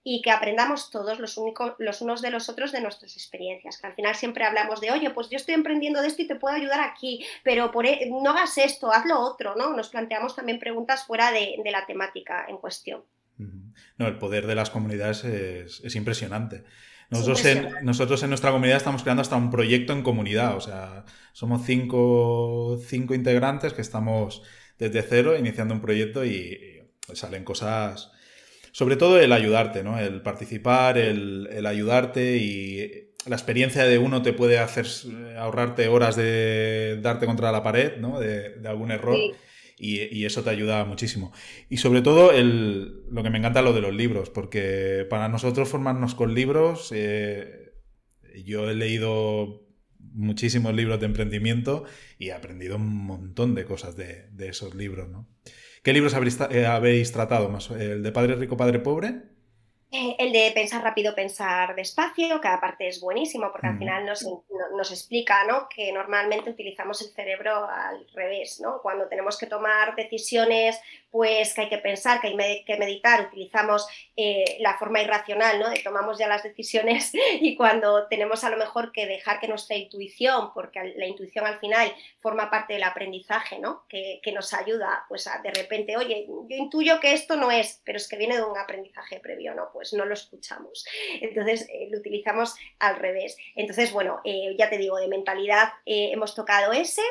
y 0.03 0.22
que 0.22 0.30
aprendamos 0.30 0.91
todos 0.91 1.20
los, 1.20 1.36
únicos, 1.39 1.74
los 1.80 2.01
unos 2.01 2.22
de 2.22 2.30
los 2.30 2.49
otros 2.49 2.72
de 2.72 2.82
nuestras 2.82 3.18
experiencias. 3.18 3.80
Que 3.80 3.88
al 3.88 3.93
final 3.93 4.13
siempre 4.13 4.45
hablamos 4.45 4.80
de, 4.80 4.91
oye, 4.91 5.09
pues 5.09 5.28
yo 5.32 5.38
estoy 5.38 5.55
emprendiendo 5.55 6.03
de 6.03 6.07
esto 6.07 6.22
y 6.22 6.28
te 6.28 6.36
puedo 6.36 6.55
ayudar 6.55 6.82
aquí, 6.82 7.26
pero 7.43 7.72
por, 7.72 7.88
e, 7.88 8.07
no 8.11 8.30
hagas 8.30 8.55
esto, 8.59 8.91
haz 8.91 9.07
lo 9.07 9.20
otro, 9.20 9.55
¿no? 9.55 9.76
Nos 9.76 9.89
planteamos 9.89 10.36
también 10.36 10.59
preguntas 10.59 11.03
fuera 11.03 11.32
de, 11.32 11.57
la 11.65 11.88
temática 11.88 12.45
en 12.47 12.57
cuestión. 12.57 13.03
No, 13.97 14.07
el 14.07 14.20
poder 14.20 14.45
de 14.45 14.53
las 14.53 14.70
comunidades 14.70 15.24
es, 15.24 15.82
es 15.84 15.95
impresionante. 15.95 16.63
Nosotros 17.09 17.45
en, 17.45 17.69
nosotros 17.83 18.21
en 18.23 18.29
nuestra 18.29 18.51
comunidad 18.51 18.77
estamos 18.77 19.01
creando 19.01 19.21
hasta 19.21 19.37
un 19.37 19.49
proyecto 19.49 19.93
en 19.93 20.03
comunidad, 20.03 20.57
o 20.57 20.61
sea, 20.61 21.05
somos 21.31 21.65
cinco, 21.65 22.79
integrantes 22.91 23.73
que 23.73 23.81
estamos 23.81 24.41
desde 24.77 25.01
cero 25.01 25.37
iniciando 25.37 25.73
un 25.73 25.81
proyecto 25.81 26.25
y, 26.25 26.83
salen 27.13 27.45
cosas, 27.45 28.11
sobre 28.73 28.97
todo 28.97 29.19
el 29.19 29.31
ayudarte, 29.31 29.81
¿no? 29.83 29.97
El 29.97 30.21
participar, 30.21 30.97
el, 30.97 31.65
ayudarte 31.65 32.35
y 32.37 33.11
la 33.25 33.37
experiencia 33.37 33.85
de 33.85 33.97
uno 33.97 34.21
te 34.21 34.33
puede 34.33 34.59
hacer 34.59 34.85
ahorrarte 35.37 35.87
horas 35.87 36.17
de 36.17 36.99
darte 37.01 37.25
contra 37.25 37.53
la 37.53 37.63
pared, 37.63 37.95
¿no? 37.97 38.19
De, 38.19 38.55
algún 38.67 38.91
error. 38.91 39.17
Y, 39.80 40.25
eso 40.25 40.43
te 40.43 40.49
ayuda 40.49 40.86
muchísimo. 40.86 41.32
Y 41.69 41.78
sobre 41.78 42.01
todo, 42.01 42.32
el, 42.32 43.03
lo 43.11 43.21
que 43.21 43.30
me 43.30 43.38
encanta 43.38 43.61
lo 43.61 43.73
de 43.73 43.82
los 43.82 43.93
libros, 43.93 44.30
porque 44.30 45.05
para 45.09 45.30
nosotros 45.30 45.69
formarnos 45.69 46.15
con 46.15 46.34
libros, 46.34 46.91
eh, 46.95 47.73
yo 48.43 48.69
he 48.69 48.73
leído 48.73 49.67
muchísimos 49.99 50.73
libros 50.73 50.99
de 50.99 51.05
emprendimiento 51.05 51.84
y 52.17 52.30
he 52.30 52.34
aprendido 52.34 52.78
un 52.78 53.05
montón 53.05 53.53
de 53.53 53.65
cosas 53.65 53.95
de, 53.95 54.30
esos 54.39 54.73
libros, 54.73 55.09
¿no? 55.09 55.28
¿Qué 55.84 55.93
libros 55.93 56.15
habéis, 56.15 56.39
eh, 56.49 56.65
habéis 56.65 57.11
tratado 57.11 57.49
más? 57.49 57.69
¿El 57.69 58.01
de 58.01 58.11
Padre 58.11 58.36
Rico, 58.36 58.57
Padre 58.57 58.80
Pobre? 58.80 59.36
Eh, 59.89 60.17
el 60.19 60.33
de 60.33 60.51
pensar 60.53 60.83
rápido, 60.83 61.15
pensar 61.15 61.73
despacio, 61.73 62.41
cada 62.41 62.59
parte 62.59 62.89
es 62.89 62.99
buenísimo 62.99 63.49
porque 63.53 63.67
al 63.67 63.77
final 63.77 64.05
nos, 64.05 64.27
nos, 64.75 64.91
explica 64.91 65.45
¿no? 65.45 65.69
que 65.69 65.93
normalmente 65.93 66.49
utilizamos 66.49 67.01
el 67.01 67.13
cerebro 67.13 67.65
al 67.69 68.05
revés. 68.13 68.59
¿no? 68.61 68.81
Cuando 68.81 69.07
tenemos 69.07 69.38
que 69.38 69.45
tomar 69.45 69.95
decisiones 69.95 70.77
pues 71.11 71.53
que 71.53 71.61
hay 71.61 71.69
que 71.69 71.77
pensar, 71.77 72.19
que 72.19 72.27
hay 72.27 72.65
que 72.65 72.77
meditar, 72.77 73.27
utilizamos 73.27 73.87
eh, 74.15 74.57
la 74.59 74.77
forma 74.77 75.01
irracional, 75.01 75.59
¿no? 75.59 75.69
De 75.69 75.79
tomamos 75.79 76.17
ya 76.17 76.27
las 76.27 76.43
decisiones 76.43 77.11
y 77.41 77.55
cuando 77.55 78.07
tenemos 78.07 78.43
a 78.43 78.49
lo 78.49 78.57
mejor 78.57 78.91
que 78.91 79.05
dejar 79.05 79.39
que 79.39 79.47
nuestra 79.47 79.77
intuición, 79.77 80.53
porque 80.53 80.93
la 80.95 81.07
intuición 81.07 81.45
al 81.45 81.59
final 81.59 81.93
forma 82.19 82.49
parte 82.49 82.73
del 82.73 82.83
aprendizaje, 82.83 83.59
¿no? 83.59 83.85
Que, 83.87 84.21
nos 84.33 84.53
ayuda, 84.53 85.05
pues 85.07 85.27
de 85.41 85.51
repente, 85.51 85.95
oye, 85.95 86.27
yo 86.27 86.57
intuyo 86.57 86.99
que 86.99 87.13
esto 87.13 87.37
no 87.37 87.49
es, 87.49 87.81
pero 87.85 87.97
es 87.97 88.09
que 88.09 88.17
viene 88.17 88.35
de 88.35 88.43
un 88.43 88.57
aprendizaje 88.57 89.21
previo, 89.21 89.55
¿no? 89.55 89.69
Pues 89.71 89.93
no 89.93 90.05
lo 90.05 90.13
escuchamos. 90.13 90.85
Entonces 91.21 91.65
eh, 91.69 91.87
lo 91.89 91.97
utilizamos 91.97 92.55
al 92.77 92.97
revés. 92.97 93.37
Entonces, 93.55 93.93
bueno, 93.93 94.19
eh, 94.25 94.53
ya 94.59 94.69
te 94.69 94.77
digo, 94.77 94.97
de 94.97 95.07
mentalidad 95.07 95.69
hemos 95.85 96.35
tocado 96.35 96.73
ese, 96.73 97.01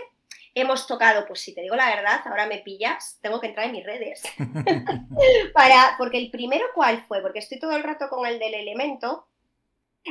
hemos 0.56 0.86
tocado, 0.86 1.26
pues 1.26 1.40
si 1.40 1.54
te 1.54 1.60
digo 1.60 1.76
la 1.76 1.94
verdad, 1.94 2.20
ahora 2.24 2.46
me 2.46 2.58
pillas, 2.58 3.18
tengo 3.20 3.40
que 3.40 3.48
entrar 3.48 3.66
en 3.66 3.72
mis 3.72 3.84
redes. 3.84 4.22
Para, 5.54 5.94
porque 5.98 6.18
el 6.18 6.30
primero, 6.30 6.64
¿cuál 6.74 7.04
fue? 7.06 7.20
Porque 7.20 7.40
estoy 7.40 7.58
todo 7.58 7.72
el 7.76 7.82
rato 7.82 8.08
con 8.08 8.26
el 8.26 8.38
del 8.38 8.54
elemento. 8.54 9.28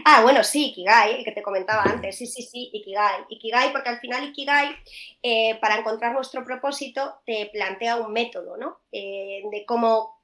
Ah, 0.04 0.22
bueno, 0.22 0.43
sí, 0.43 0.68
Ikigai, 0.68 1.16
el 1.16 1.24
que 1.24 1.32
te 1.32 1.41
comentaba 1.41 1.82
antes, 1.84 2.18
sí, 2.18 2.28
sí, 2.28 2.43
sí, 2.43 2.70
Ikigai. 2.74 3.26
Ikigai, 3.30 3.72
porque 3.72 3.89
al 3.89 4.00
final 4.00 4.26
Ikigai, 4.26 4.76
eh, 5.24 5.56
para 5.62 5.78
encontrar 5.78 6.14
nuestro 6.14 6.43
propósito, 6.43 7.22
te 7.26 7.50
plantea 7.52 7.96
un 7.96 8.12
método, 8.12 8.58
¿no? 8.58 8.82
Eh, 8.91 9.41
de 9.52 9.66
cómo 9.66 10.14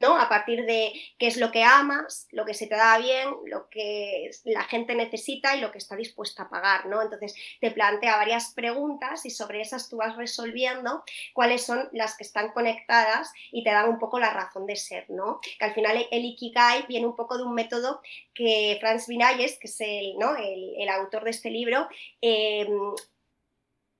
¿no? 0.00 0.18
A 0.18 0.28
partir 0.28 0.64
de 0.66 0.92
qué 1.18 1.26
es 1.26 1.36
lo 1.36 1.50
que 1.50 1.62
amas, 1.62 2.28
lo 2.32 2.44
que 2.44 2.54
se 2.54 2.66
te 2.66 2.74
da 2.74 2.98
bien, 2.98 3.28
lo 3.46 3.68
que 3.68 4.30
la 4.44 4.64
gente 4.64 4.94
necesita 4.94 5.56
y 5.56 5.60
lo 5.60 5.72
que 5.72 5.78
está 5.78 5.96
dispuesta 5.96 6.44
a 6.44 6.48
pagar, 6.48 6.86
¿no? 6.86 7.02
Entonces 7.02 7.34
te 7.60 7.70
plantea 7.70 8.16
varias 8.16 8.52
preguntas 8.52 9.24
y 9.24 9.30
sobre 9.30 9.60
esas 9.60 9.88
tú 9.88 9.98
vas 9.98 10.16
resolviendo 10.16 11.02
cuáles 11.32 11.64
son 11.64 11.88
las 11.92 12.16
que 12.16 12.24
están 12.24 12.52
conectadas 12.52 13.32
y 13.50 13.64
te 13.64 13.70
dan 13.70 13.88
un 13.88 13.98
poco 13.98 14.18
la 14.18 14.32
razón 14.32 14.66
de 14.66 14.76
ser, 14.76 15.08
¿no? 15.08 15.40
Que 15.58 15.64
al 15.64 15.74
final 15.74 16.06
el 16.10 16.24
Ikigai 16.24 16.86
viene 16.86 17.06
un 17.06 17.16
poco 17.16 17.38
de 17.38 17.44
un 17.44 17.54
método 17.54 18.00
que 18.34 18.76
Franz 18.80 19.06
Vinayes, 19.06 19.58
que 19.58 19.68
es 19.68 19.80
el, 19.80 20.18
¿no? 20.18 20.36
el, 20.36 20.88
autor 20.88 21.24
de 21.24 21.30
este 21.30 21.50
libro, 21.50 21.88
eh, 22.22 22.66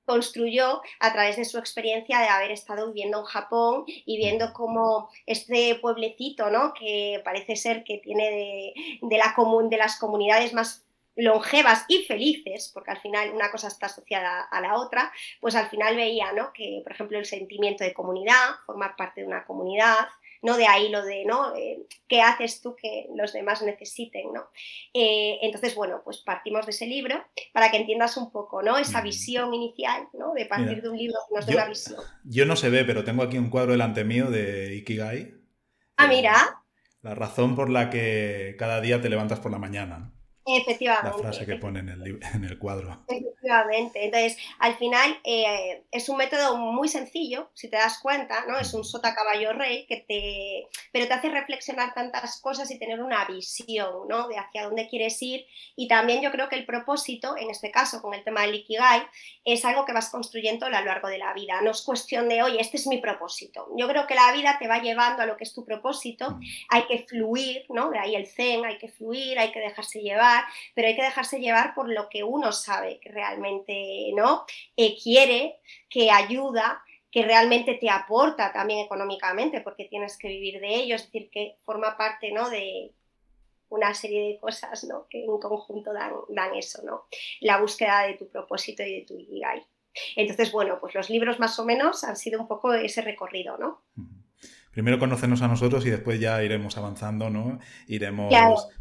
construyó 0.07 0.81
a 0.99 1.11
través 1.11 1.35
de 1.35 1.43
su 1.43 1.57
experiencia 1.57 2.19
de 2.19 2.29
haber 2.29 2.51
estado 2.51 2.87
viviendo 2.87 3.19
en 3.19 3.25
Japón 3.25 3.83
y 3.87 4.17
viendo 4.17 4.53
cómo 4.53 5.09
este 5.25 5.75
pueblecito, 5.75 6.49
¿no? 6.49 6.73
que 6.73 7.21
parece 7.25 7.57
ser 7.57 7.83
que 7.83 7.97
tiene 7.97 8.73
de, 9.01 9.17
la 9.17 9.35
de 9.69 9.77
las 9.77 9.99
comunidades 9.99 10.53
más 10.53 10.85
longevas 11.17 11.83
y 11.89 12.03
felices, 12.03 12.71
porque 12.73 12.91
al 12.91 13.01
final 13.01 13.31
una 13.31 13.51
cosa 13.51 13.67
está 13.67 13.87
asociada 13.87 14.43
a 14.43 14.61
la 14.61 14.75
otra, 14.75 15.11
pues 15.41 15.55
al 15.55 15.67
final 15.67 15.97
veía 15.97 16.31
¿no? 16.31 16.53
que, 16.53 16.79
por 16.83 16.93
ejemplo, 16.93 17.19
el 17.19 17.25
sentimiento 17.25 17.83
de 17.83 17.93
comunidad, 17.93 18.55
formar 18.65 18.95
parte 18.95 19.21
de 19.21 19.27
una 19.27 19.43
comunidad, 19.45 20.07
¿no? 20.41 20.57
De 20.57 20.67
ahí 20.67 20.89
lo 20.89 21.03
de, 21.03 21.25
¿no? 21.25 21.55
Eh, 21.55 21.85
¿Qué 22.07 22.21
haces 22.21 22.61
tú 22.61 22.75
que 22.75 23.07
los 23.15 23.33
demás 23.33 23.61
necesiten, 23.61 24.33
¿no? 24.33 24.49
Eh, 24.93 25.39
entonces, 25.41 25.75
bueno, 25.75 26.01
pues 26.03 26.17
partimos 26.19 26.65
de 26.65 26.71
ese 26.71 26.85
libro 26.85 27.23
para 27.53 27.71
que 27.71 27.77
entiendas 27.77 28.17
un 28.17 28.31
poco, 28.31 28.61
¿no? 28.61 28.77
Esa 28.77 29.01
visión 29.01 29.53
inicial, 29.53 30.07
¿no? 30.13 30.33
De 30.33 30.45
partir 30.45 30.81
de 30.81 30.89
un 30.89 30.97
libro 30.97 31.17
que 31.27 31.35
nos 31.35 31.45
dé 31.45 31.53
una 31.53 31.67
visión. 31.67 31.99
Yo 32.23 32.45
no 32.45 32.55
se 32.55 32.69
ve, 32.69 32.85
pero 32.85 33.03
tengo 33.03 33.23
aquí 33.23 33.37
un 33.37 33.49
cuadro 33.49 33.71
delante 33.71 34.03
mío 34.03 34.29
de 34.29 34.75
Ikigai. 34.75 35.33
Ah, 35.97 36.07
mira. 36.07 36.63
La 37.01 37.15
razón 37.15 37.55
por 37.55 37.69
la 37.69 37.89
que 37.89 38.55
cada 38.57 38.81
día 38.81 39.01
te 39.01 39.09
levantas 39.09 39.39
por 39.39 39.51
la 39.51 39.59
mañana. 39.59 40.13
Efectivamente. 40.45 41.17
La 41.17 41.23
frase 41.23 41.45
que 41.45 41.55
pone 41.55 41.79
en 41.79 41.89
el, 41.89 42.19
en 42.33 42.43
el 42.43 42.57
cuadro. 42.57 43.05
Efectivamente. 43.47 44.05
Entonces, 44.05 44.37
al 44.59 44.75
final 44.75 45.19
eh, 45.23 45.83
es 45.91 46.09
un 46.09 46.17
método 46.17 46.57
muy 46.57 46.89
sencillo, 46.89 47.49
si 47.53 47.69
te 47.69 47.77
das 47.77 47.99
cuenta, 47.99 48.45
¿no? 48.45 48.57
Es 48.57 48.73
un 48.73 48.83
sota 48.83 49.15
caballo 49.15 49.53
rey 49.53 49.85
que 49.87 49.97
te. 50.07 50.67
pero 50.91 51.07
te 51.07 51.13
hace 51.13 51.29
reflexionar 51.29 51.93
tantas 51.93 52.41
cosas 52.41 52.69
y 52.71 52.79
tener 52.79 53.01
una 53.01 53.25
visión, 53.25 54.07
¿no? 54.09 54.27
De 54.27 54.37
hacia 54.37 54.63
dónde 54.63 54.87
quieres 54.87 55.21
ir. 55.21 55.45
Y 55.75 55.87
también 55.87 56.21
yo 56.21 56.31
creo 56.31 56.49
que 56.49 56.55
el 56.55 56.65
propósito, 56.65 57.35
en 57.37 57.49
este 57.49 57.71
caso, 57.71 58.01
con 58.01 58.13
el 58.13 58.23
tema 58.23 58.41
del 58.41 58.55
Ikigai, 58.55 59.03
es 59.45 59.63
algo 59.63 59.85
que 59.85 59.93
vas 59.93 60.09
construyendo 60.09 60.65
a 60.65 60.69
lo 60.69 60.83
largo 60.83 61.07
de 61.07 61.17
la 61.17 61.33
vida. 61.33 61.61
No 61.61 61.71
es 61.71 61.81
cuestión 61.81 62.27
de, 62.27 62.43
oye, 62.43 62.59
este 62.59 62.77
es 62.77 62.87
mi 62.87 62.97
propósito. 62.97 63.69
Yo 63.77 63.87
creo 63.87 64.07
que 64.07 64.15
la 64.15 64.31
vida 64.33 64.57
te 64.59 64.67
va 64.67 64.79
llevando 64.79 65.23
a 65.23 65.25
lo 65.25 65.37
que 65.37 65.45
es 65.45 65.53
tu 65.53 65.63
propósito. 65.63 66.37
Hay 66.69 66.85
que 66.87 67.05
fluir, 67.07 67.65
¿no? 67.69 67.89
De 67.89 67.99
ahí 67.99 68.15
el 68.15 68.27
zen, 68.27 68.65
hay 68.65 68.77
que 68.77 68.89
fluir, 68.89 69.39
hay 69.39 69.51
que 69.51 69.59
dejarse 69.59 69.99
llevar 69.99 70.43
pero 70.73 70.87
hay 70.87 70.95
que 70.95 71.03
dejarse 71.03 71.39
llevar 71.39 71.73
por 71.73 71.89
lo 71.89 72.09
que 72.09 72.23
uno 72.23 72.51
sabe 72.51 72.99
que 72.99 73.09
realmente 73.09 73.36
¿no? 74.15 74.45
Eh, 74.75 74.95
quiere, 75.01 75.59
que 75.89 76.11
ayuda, 76.11 76.83
que 77.11 77.23
realmente 77.23 77.75
te 77.75 77.89
aporta 77.89 78.51
también 78.51 78.85
económicamente, 78.85 79.61
porque 79.61 79.85
tienes 79.85 80.17
que 80.17 80.27
vivir 80.27 80.59
de 80.59 80.75
ello, 80.75 80.95
es 80.95 81.05
decir, 81.05 81.29
que 81.31 81.55
forma 81.63 81.97
parte 81.97 82.31
¿no? 82.31 82.49
de 82.49 82.93
una 83.69 83.93
serie 83.93 84.27
de 84.27 84.39
cosas 84.39 84.83
¿no? 84.83 85.07
que 85.09 85.23
en 85.23 85.39
conjunto 85.39 85.93
dan, 85.93 86.13
dan 86.29 86.55
eso, 86.55 86.81
¿no? 86.83 87.05
la 87.41 87.59
búsqueda 87.59 88.03
de 88.03 88.15
tu 88.15 88.27
propósito 88.29 88.83
y 88.83 88.99
de 88.99 89.05
tu 89.05 89.17
Ikigai. 89.17 89.65
Entonces, 90.15 90.51
bueno, 90.51 90.77
pues 90.79 90.93
los 90.93 91.09
libros 91.09 91.39
más 91.39 91.57
o 91.59 91.65
menos 91.65 92.03
han 92.03 92.15
sido 92.15 92.39
un 92.39 92.47
poco 92.47 92.73
ese 92.73 93.01
recorrido, 93.01 93.57
¿no? 93.57 93.81
Primero 94.69 94.99
conocernos 94.99 95.41
a 95.41 95.47
nosotros 95.47 95.83
y 95.87 95.89
después 95.89 96.19
ya 96.19 96.43
iremos 96.43 96.77
avanzando, 96.77 97.31
¿no? 97.31 97.57
Iremos 97.87 98.31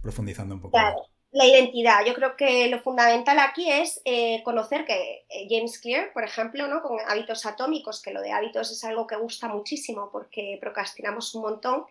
profundizando 0.02 0.56
un 0.56 0.60
poco. 0.60 0.72
Claro 0.72 1.15
la 1.32 1.44
identidad. 1.44 2.04
Yo 2.06 2.14
creo 2.14 2.36
que 2.36 2.68
lo 2.68 2.80
fundamental 2.80 3.38
aquí 3.38 3.70
es 3.70 4.00
eh, 4.04 4.42
conocer 4.42 4.84
que 4.84 5.26
eh, 5.28 5.46
James 5.50 5.78
Clear, 5.80 6.12
por 6.12 6.24
ejemplo, 6.24 6.66
¿no? 6.68 6.82
con 6.82 6.98
hábitos 7.06 7.44
atómicos, 7.46 8.00
que 8.00 8.12
lo 8.12 8.22
de 8.22 8.32
hábitos 8.32 8.70
es 8.70 8.84
algo 8.84 9.06
que 9.06 9.16
gusta 9.16 9.48
muchísimo 9.48 10.08
porque 10.10 10.58
procrastinamos 10.60 11.34
un 11.34 11.42
montón, 11.42 11.84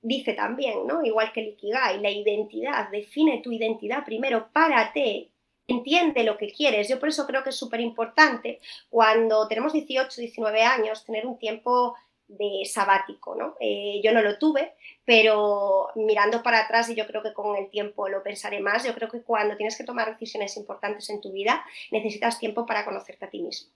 dice 0.00 0.32
también, 0.32 0.86
¿no? 0.86 1.04
igual 1.04 1.32
que 1.32 1.40
el 1.40 1.48
Ikigai, 1.48 2.00
la 2.00 2.10
identidad, 2.10 2.88
define 2.90 3.40
tu 3.42 3.52
identidad 3.52 4.04
primero, 4.04 4.48
párate, 4.52 5.30
entiende 5.68 6.24
lo 6.24 6.38
que 6.38 6.50
quieres. 6.50 6.88
Yo 6.88 6.98
por 6.98 7.10
eso 7.10 7.26
creo 7.26 7.44
que 7.44 7.50
es 7.50 7.56
súper 7.56 7.80
importante 7.80 8.60
cuando 8.88 9.46
tenemos 9.48 9.72
18, 9.72 10.20
19 10.20 10.62
años, 10.62 11.04
tener 11.04 11.26
un 11.26 11.38
tiempo 11.38 11.94
de 12.28 12.64
sabático, 12.64 13.34
¿no? 13.34 13.56
Eh, 13.58 14.00
yo 14.04 14.12
no 14.12 14.22
lo 14.22 14.38
tuve, 14.38 14.74
pero 15.04 15.88
mirando 15.96 16.42
para 16.42 16.60
atrás, 16.60 16.88
y 16.90 16.94
yo 16.94 17.06
creo 17.06 17.22
que 17.22 17.32
con 17.32 17.56
el 17.56 17.70
tiempo 17.70 18.08
lo 18.08 18.22
pensaré 18.22 18.60
más, 18.60 18.84
yo 18.84 18.94
creo 18.94 19.08
que 19.08 19.22
cuando 19.22 19.56
tienes 19.56 19.76
que 19.76 19.84
tomar 19.84 20.12
decisiones 20.12 20.56
importantes 20.56 21.08
en 21.10 21.20
tu 21.20 21.32
vida, 21.32 21.64
necesitas 21.90 22.38
tiempo 22.38 22.66
para 22.66 22.84
conocerte 22.84 23.24
a 23.24 23.30
ti 23.30 23.40
mismo 23.40 23.70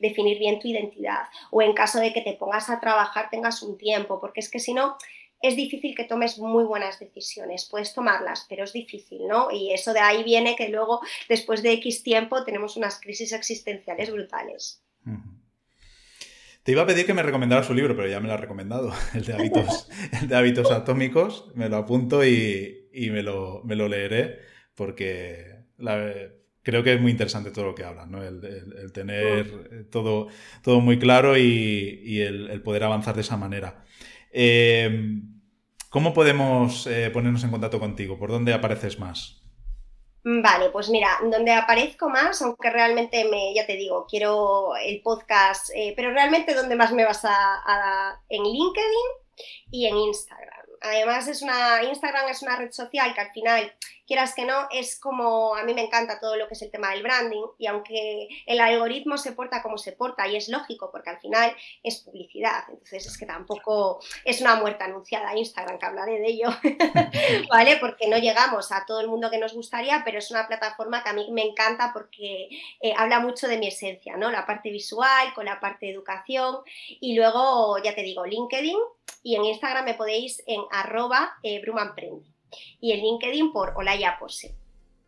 definir 0.00 0.40
bien 0.40 0.58
tu 0.58 0.66
identidad 0.66 1.26
o 1.52 1.62
en 1.62 1.72
caso 1.72 2.00
de 2.00 2.12
que 2.12 2.20
te 2.20 2.32
pongas 2.32 2.70
a 2.70 2.80
trabajar 2.80 3.30
tengas 3.30 3.62
un 3.62 3.78
tiempo, 3.78 4.20
porque 4.20 4.40
es 4.40 4.50
que 4.50 4.58
si 4.58 4.74
no 4.74 4.96
es 5.42 5.56
difícil 5.56 5.94
que 5.94 6.04
tomes 6.04 6.38
muy 6.38 6.64
buenas 6.64 6.98
decisiones, 6.98 7.66
puedes 7.70 7.94
tomarlas, 7.94 8.46
pero 8.48 8.64
es 8.64 8.72
difícil, 8.72 9.26
¿no? 9.26 9.50
Y 9.50 9.72
eso 9.72 9.92
de 9.92 10.00
ahí 10.00 10.24
viene 10.24 10.56
que 10.56 10.68
luego, 10.68 11.00
después 11.28 11.62
de 11.62 11.72
X 11.74 12.02
tiempo, 12.02 12.42
tenemos 12.44 12.76
unas 12.76 13.00
crisis 13.00 13.32
existenciales 13.32 14.10
brutales. 14.10 14.82
Te 16.66 16.72
iba 16.72 16.82
a 16.82 16.86
pedir 16.86 17.06
que 17.06 17.14
me 17.14 17.22
recomendara 17.22 17.62
su 17.62 17.72
libro, 17.74 17.94
pero 17.94 18.08
ya 18.08 18.18
me 18.18 18.26
lo 18.26 18.34
ha 18.34 18.38
recomendado, 18.38 18.92
el 19.14 19.24
de 19.24 19.34
hábitos, 19.34 19.88
el 20.20 20.26
de 20.26 20.34
hábitos 20.34 20.72
atómicos. 20.72 21.52
Me 21.54 21.68
lo 21.68 21.76
apunto 21.76 22.24
y, 22.26 22.88
me, 22.92 23.22
lo, 23.22 23.62
leeré 23.64 24.40
porque 24.74 25.60
creo 26.62 26.82
que 26.82 26.94
es 26.94 27.00
muy 27.00 27.12
interesante 27.12 27.52
todo 27.52 27.66
lo 27.66 27.74
que 27.76 27.84
hablan, 27.84 28.10
¿no? 28.10 28.20
el, 28.20 28.90
tener 28.92 29.86
todo, 29.90 30.26
todo 30.64 30.80
muy 30.80 30.98
claro 30.98 31.38
y, 31.38 32.20
el, 32.20 32.60
poder 32.62 32.82
avanzar 32.82 33.14
de 33.14 33.20
esa 33.20 33.36
manera. 33.36 33.84
Eh, 34.32 35.20
¿Cómo 35.88 36.12
podemos 36.12 36.88
eh, 36.88 37.10
ponernos 37.12 37.44
en 37.44 37.52
contacto 37.52 37.78
contigo? 37.78 38.18
¿Por 38.18 38.32
dónde 38.32 38.52
apareces 38.52 38.98
más? 38.98 39.45
Vale, 40.28 40.70
pues 40.70 40.88
mira, 40.88 41.18
donde 41.22 41.52
aparezco 41.52 42.08
más, 42.10 42.42
aunque 42.42 42.68
realmente 42.68 43.24
me, 43.30 43.54
ya 43.54 43.64
te 43.64 43.76
digo, 43.76 44.06
quiero 44.10 44.74
el 44.76 45.00
podcast, 45.00 45.70
eh, 45.72 45.92
pero 45.94 46.10
realmente 46.10 46.52
donde 46.52 46.74
más 46.74 46.92
me 46.92 47.04
vas 47.04 47.24
a, 47.24 47.30
a, 47.32 48.20
en 48.28 48.42
LinkedIn 48.42 49.06
y 49.70 49.86
en 49.86 49.96
Instagram. 49.96 50.55
Además 50.86 51.28
es 51.28 51.42
una, 51.42 51.82
Instagram 51.82 52.28
es 52.28 52.42
una 52.42 52.56
red 52.56 52.72
social 52.72 53.14
que 53.14 53.20
al 53.20 53.32
final, 53.32 53.72
quieras 54.06 54.34
que 54.34 54.44
no, 54.44 54.68
es 54.70 54.98
como, 54.98 55.54
a 55.54 55.64
mí 55.64 55.74
me 55.74 55.82
encanta 55.82 56.20
todo 56.20 56.36
lo 56.36 56.46
que 56.46 56.54
es 56.54 56.62
el 56.62 56.70
tema 56.70 56.90
del 56.90 57.02
branding 57.02 57.44
y 57.58 57.66
aunque 57.66 58.28
el 58.46 58.60
algoritmo 58.60 59.18
se 59.18 59.32
porta 59.32 59.62
como 59.62 59.78
se 59.78 59.92
porta 59.92 60.26
y 60.28 60.36
es 60.36 60.48
lógico 60.48 60.90
porque 60.90 61.10
al 61.10 61.18
final 61.18 61.54
es 61.82 61.98
publicidad, 61.98 62.64
entonces 62.68 63.06
es 63.06 63.18
que 63.18 63.26
tampoco 63.26 64.00
es 64.24 64.40
una 64.40 64.56
muerte 64.56 64.84
anunciada 64.84 65.36
Instagram, 65.36 65.78
que 65.78 65.86
hablaré 65.86 66.20
de 66.20 66.28
ello, 66.28 66.48
¿vale? 67.50 67.76
Porque 67.78 68.08
no 68.08 68.18
llegamos 68.18 68.70
a 68.72 68.84
todo 68.86 69.00
el 69.00 69.08
mundo 69.08 69.30
que 69.30 69.38
nos 69.38 69.54
gustaría, 69.54 70.02
pero 70.04 70.18
es 70.18 70.30
una 70.30 70.46
plataforma 70.46 71.02
que 71.02 71.10
a 71.10 71.12
mí 71.12 71.28
me 71.32 71.42
encanta 71.42 71.90
porque 71.92 72.48
eh, 72.80 72.94
habla 72.96 73.20
mucho 73.20 73.48
de 73.48 73.58
mi 73.58 73.68
esencia, 73.68 74.16
¿no? 74.16 74.30
La 74.30 74.46
parte 74.46 74.70
visual 74.70 75.34
con 75.34 75.46
la 75.46 75.60
parte 75.60 75.86
de 75.86 75.92
educación 75.92 76.60
y 77.00 77.16
luego, 77.16 77.78
ya 77.82 77.94
te 77.94 78.02
digo, 78.02 78.24
LinkedIn 78.24 78.78
y 79.22 79.36
en 79.36 79.44
Instagram 79.44 79.84
me 79.84 79.94
podéis 79.94 80.42
en 80.46 80.62
arroba 80.70 81.34
eh, 81.42 81.62
y 82.80 82.92
en 82.92 83.00
LinkedIn 83.00 83.52
por 83.52 83.74
Olaya 83.76 84.16
Pose 84.18 84.54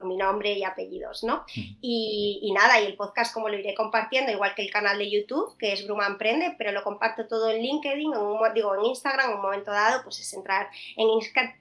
mi 0.07 0.17
nombre 0.17 0.53
y 0.53 0.65
apellidos, 0.65 1.25
¿no? 1.25 1.45
Y, 1.81 2.53
nada, 2.55 2.81
y 2.81 2.87
el 2.87 2.97
podcast 2.97 3.35
como 3.35 3.49
lo 3.49 3.59
iré 3.59 3.75
compartiendo, 3.75 4.31
igual 4.31 4.55
que 4.55 4.63
el 4.63 4.71
canal 4.71 4.99
de 4.99 5.11
YouTube, 5.11 5.57
que 5.59 5.73
es 5.73 5.85
Bruma 5.85 6.07
Emprende, 6.07 6.55
pero 6.57 6.73
lo 6.73 6.83
comparto 6.85 7.27
todo 7.27 7.51
en 7.51 7.63
LinkedIn, 7.63 8.15
en 8.15 8.21
un, 8.21 8.39
digo, 8.55 8.75
en 8.77 8.85
Instagram, 8.87 9.31
en 9.31 9.37
un 9.37 9.43
momento 9.43 9.71
dado, 9.71 10.03
pues 10.05 10.21
es 10.21 10.33
entrar 10.35 10.69
en 10.97 11.09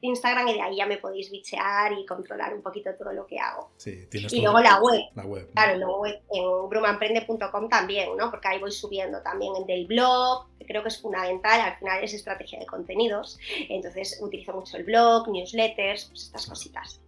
Instagram 0.01 0.47
y 0.49 0.53
de 0.53 0.61
ahí 0.61 0.77
ya 0.77 0.85
me 0.85 0.97
podéis 0.97 1.31
bichear 1.31 1.93
y 1.93 2.05
controlar 2.05 2.53
un 2.53 2.61
poquito 2.61 2.93
todo 2.95 3.11
lo 3.11 3.25
que 3.25 3.39
hago. 3.39 3.71
Sí, 3.77 4.07
tienes 4.09 4.31
y 4.31 4.41
luego 4.41 4.59
la 4.59 4.79
web, 4.79 5.01
la 5.15 5.25
web. 5.25 5.49
Claro, 5.53 5.77
la 5.77 5.87
web 5.87 6.21
en 6.31 6.69
brumaemprende.com 6.69 7.69
también, 7.69 8.15
¿no? 8.15 8.29
Porque 8.29 8.49
ahí 8.49 8.59
voy 8.59 8.71
subiendo 8.71 9.21
también 9.21 9.55
el 9.55 9.65
del 9.65 9.87
blog, 9.87 10.47
creo 10.67 10.83
que 10.83 10.89
es 10.89 11.01
fundamental, 11.01 11.61
al 11.61 11.77
final 11.77 12.03
es 12.03 12.13
estrategia 12.13 12.59
de 12.59 12.65
contenidos, 12.65 13.39
entonces 13.69 14.19
utilizo 14.21 14.53
mucho 14.53 14.77
el 14.77 14.83
blog, 14.83 15.29
newsletters, 15.29 16.05
pues 16.05 16.23
estas 16.25 16.45
cositas. 16.45 16.99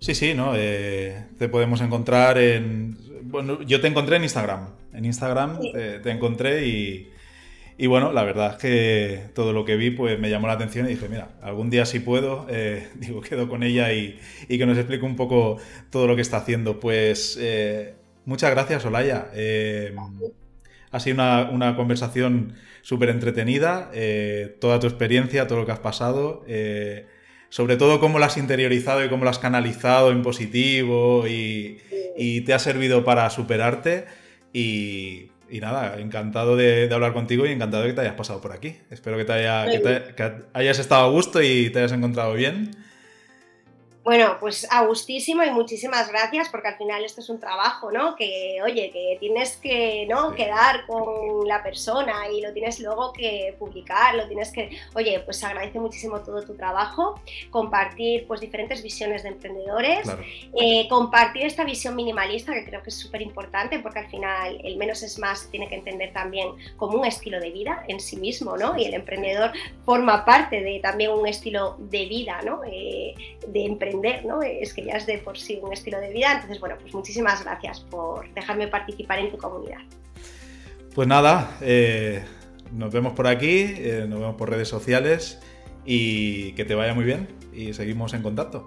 Sí, 0.00 0.14
sí, 0.14 0.34
¿no? 0.34 0.52
Eh, 0.54 1.24
te 1.38 1.48
podemos 1.48 1.80
encontrar 1.80 2.38
en... 2.38 2.96
Bueno, 3.22 3.62
yo 3.62 3.80
te 3.80 3.88
encontré 3.88 4.16
en 4.16 4.22
Instagram. 4.22 4.68
En 4.92 5.04
Instagram 5.04 5.58
te, 5.60 6.10
encontré 6.10 6.66
y, 6.66 7.10
y, 7.76 7.86
bueno, 7.88 8.12
la 8.12 8.22
verdad 8.22 8.52
es 8.52 8.56
que 8.58 9.22
todo 9.34 9.52
lo 9.52 9.64
que 9.64 9.76
vi 9.76 9.90
pues 9.90 10.18
me 10.18 10.30
llamó 10.30 10.46
la 10.46 10.54
atención 10.54 10.86
y 10.86 10.90
dije, 10.90 11.08
mira, 11.08 11.32
algún 11.42 11.68
día 11.68 11.84
si 11.84 12.00
puedo, 12.00 12.46
eh, 12.48 12.88
digo, 12.94 13.20
quedo 13.20 13.48
con 13.48 13.62
ella 13.62 13.92
y, 13.92 14.18
y, 14.48 14.58
que 14.58 14.66
nos 14.66 14.78
explique 14.78 15.04
un 15.04 15.16
poco 15.16 15.58
todo 15.90 16.06
lo 16.06 16.14
que 16.14 16.22
está 16.22 16.38
haciendo. 16.38 16.80
Pues 16.80 17.36
eh, 17.40 17.94
muchas 18.24 18.50
gracias, 18.50 18.84
Olaya. 18.84 19.30
Ha 20.90 21.00
sido 21.00 21.14
una, 21.14 21.50
una 21.50 21.76
conversación 21.76 22.54
súper 22.82 23.10
entretenida, 23.10 23.90
toda 24.60 24.80
tu 24.80 24.86
experiencia, 24.86 25.46
todo 25.46 25.58
lo 25.58 25.66
que 25.66 25.72
has 25.72 25.80
pasado 25.80 26.44
sobre 27.50 27.76
todo 27.76 27.98
cómo 28.00 28.18
lo 28.18 28.24
has 28.24 28.36
interiorizado 28.36 29.04
y 29.04 29.08
cómo 29.08 29.24
lo 29.24 29.30
has 29.30 29.38
canalizado 29.38 30.10
en 30.10 30.22
positivo 30.22 31.26
y, 31.26 31.80
te 32.44 32.52
ha 32.52 32.58
servido 32.58 33.04
para 33.04 33.30
superarte. 33.30 34.06
Y, 34.52 35.30
nada, 35.50 35.98
encantado 35.98 36.56
de, 36.56 36.88
hablar 36.92 37.12
contigo 37.12 37.46
y 37.46 37.52
encantado 37.52 37.84
de 37.84 37.90
que 37.90 37.94
te 37.94 38.00
hayas 38.02 38.14
pasado 38.14 38.40
por 38.40 38.52
aquí. 38.52 38.76
Espero 38.90 39.16
que, 39.16 39.24
te 39.24 39.32
haya, 39.32 39.66
que 40.14 40.32
hayas 40.52 40.78
estado 40.78 41.06
a 41.06 41.10
gusto 41.10 41.42
y 41.42 41.70
te 41.70 41.78
hayas 41.78 41.92
encontrado 41.92 42.34
bien. 42.34 42.70
Bueno, 44.08 44.38
pues 44.40 44.66
a 44.70 44.86
gustísimo 44.86 45.44
y 45.44 45.50
muchísimas 45.50 46.08
gracias 46.08 46.48
porque 46.48 46.68
al 46.68 46.78
final 46.78 47.04
esto 47.04 47.20
es 47.20 47.28
un 47.28 47.38
trabajo, 47.38 47.92
¿no? 47.92 48.16
Que, 48.16 48.56
oye, 48.64 48.90
que 48.90 49.18
tienes 49.20 49.58
que, 49.58 50.06
¿no? 50.08 50.34
Quedar 50.34 50.86
con 50.86 51.46
la 51.46 51.62
persona 51.62 52.26
y 52.32 52.40
lo 52.40 52.54
tienes 52.54 52.80
luego 52.80 53.12
que 53.12 53.54
publicar, 53.58 54.14
lo 54.14 54.26
tienes 54.26 54.50
que, 54.50 54.70
oye, 54.94 55.20
pues 55.20 55.44
agradece 55.44 55.78
muchísimo 55.78 56.20
todo 56.20 56.42
tu 56.42 56.54
trabajo, 56.54 57.20
compartir 57.50 58.26
pues 58.26 58.40
diferentes 58.40 58.82
visiones 58.82 59.24
de 59.24 59.28
emprendedores, 59.28 60.08
eh, 60.58 60.88
compartir 60.88 61.44
esta 61.44 61.64
visión 61.64 61.94
minimalista 61.94 62.54
que 62.54 62.64
creo 62.64 62.82
que 62.82 62.88
es 62.88 62.96
súper 62.96 63.20
importante 63.20 63.78
porque 63.80 63.98
al 63.98 64.08
final 64.08 64.58
el 64.64 64.78
menos 64.78 65.02
es 65.02 65.18
más 65.18 65.50
tiene 65.50 65.68
que 65.68 65.74
entender 65.74 66.14
también 66.14 66.48
como 66.78 66.96
un 66.96 67.04
estilo 67.04 67.40
de 67.40 67.50
vida 67.50 67.84
en 67.88 68.00
sí 68.00 68.16
mismo, 68.16 68.56
¿no? 68.56 68.74
Y 68.74 68.86
el 68.86 68.94
emprendedor 68.94 69.52
forma 69.84 70.24
parte 70.24 70.62
de 70.62 70.80
también 70.80 71.10
un 71.10 71.26
estilo 71.26 71.76
de 71.78 72.06
vida, 72.06 72.40
¿no? 72.42 72.62
Eh, 72.64 73.14
de 73.46 73.66
emprendedor 73.66 73.97
¿no? 74.24 74.42
Es 74.42 74.74
que 74.74 74.84
ya 74.84 74.94
es 74.94 75.06
de 75.06 75.18
por 75.18 75.38
sí 75.38 75.58
un 75.62 75.72
estilo 75.72 76.00
de 76.00 76.10
vida. 76.10 76.32
Entonces, 76.32 76.60
bueno, 76.60 76.76
pues 76.80 76.94
muchísimas 76.94 77.42
gracias 77.44 77.80
por 77.80 78.32
dejarme 78.34 78.68
participar 78.68 79.18
en 79.18 79.30
tu 79.30 79.38
comunidad. 79.38 79.80
Pues 80.94 81.06
nada, 81.06 81.56
eh, 81.60 82.24
nos 82.72 82.92
vemos 82.92 83.12
por 83.12 83.26
aquí, 83.26 83.74
eh, 83.76 84.06
nos 84.08 84.20
vemos 84.20 84.36
por 84.36 84.50
redes 84.50 84.68
sociales 84.68 85.40
y 85.84 86.52
que 86.52 86.64
te 86.64 86.74
vaya 86.74 86.94
muy 86.94 87.04
bien 87.04 87.28
y 87.52 87.72
seguimos 87.72 88.14
en 88.14 88.22
contacto. 88.22 88.64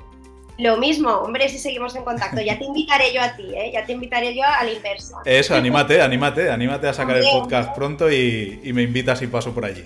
Lo 0.57 0.77
mismo, 0.77 1.09
hombre, 1.09 1.49
si 1.49 1.57
seguimos 1.57 1.95
en 1.95 2.03
contacto. 2.03 2.39
Ya 2.41 2.57
te 2.57 2.65
invitaré 2.65 3.13
yo 3.13 3.21
a 3.21 3.35
ti, 3.35 3.53
¿eh? 3.55 3.71
Ya 3.73 3.85
te 3.85 3.93
invitaré 3.93 4.35
yo 4.35 4.43
al 4.43 4.71
inverso. 4.71 5.17
Eso, 5.25 5.55
anímate, 5.55 6.01
anímate, 6.01 6.51
anímate 6.51 6.87
a 6.87 6.93
sacar 6.93 7.17
el 7.17 7.25
podcast 7.31 7.73
pronto 7.73 8.11
y, 8.11 8.59
y 8.63 8.73
me 8.73 8.83
invitas 8.83 9.21
y 9.21 9.27
paso 9.27 9.53
por 9.53 9.65
allí. 9.65 9.83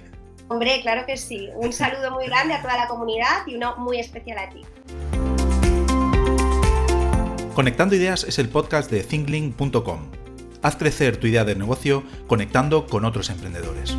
Hombre, 0.47 0.79
claro 0.81 1.05
que 1.05 1.17
sí. 1.17 1.49
Un 1.55 1.73
saludo 1.73 2.11
muy 2.11 2.25
grande 2.25 2.53
a 2.53 2.61
toda 2.61 2.77
la 2.77 2.87
comunidad 2.87 3.47
y 3.47 3.55
uno 3.55 3.75
muy 3.77 3.99
especial 3.99 4.37
a 4.37 4.49
ti. 4.49 4.61
Conectando 7.55 7.95
Ideas 7.95 8.25
es 8.25 8.37
el 8.37 8.49
podcast 8.49 8.91
de 8.91 9.01
thinklink.com. 9.01 9.99
Haz 10.61 10.75
crecer 10.75 11.15
tu 11.15 11.27
idea 11.27 11.45
de 11.45 11.55
negocio 11.55 12.03
conectando 12.27 12.85
con 12.85 13.05
otros 13.05 13.29
emprendedores. 13.29 13.95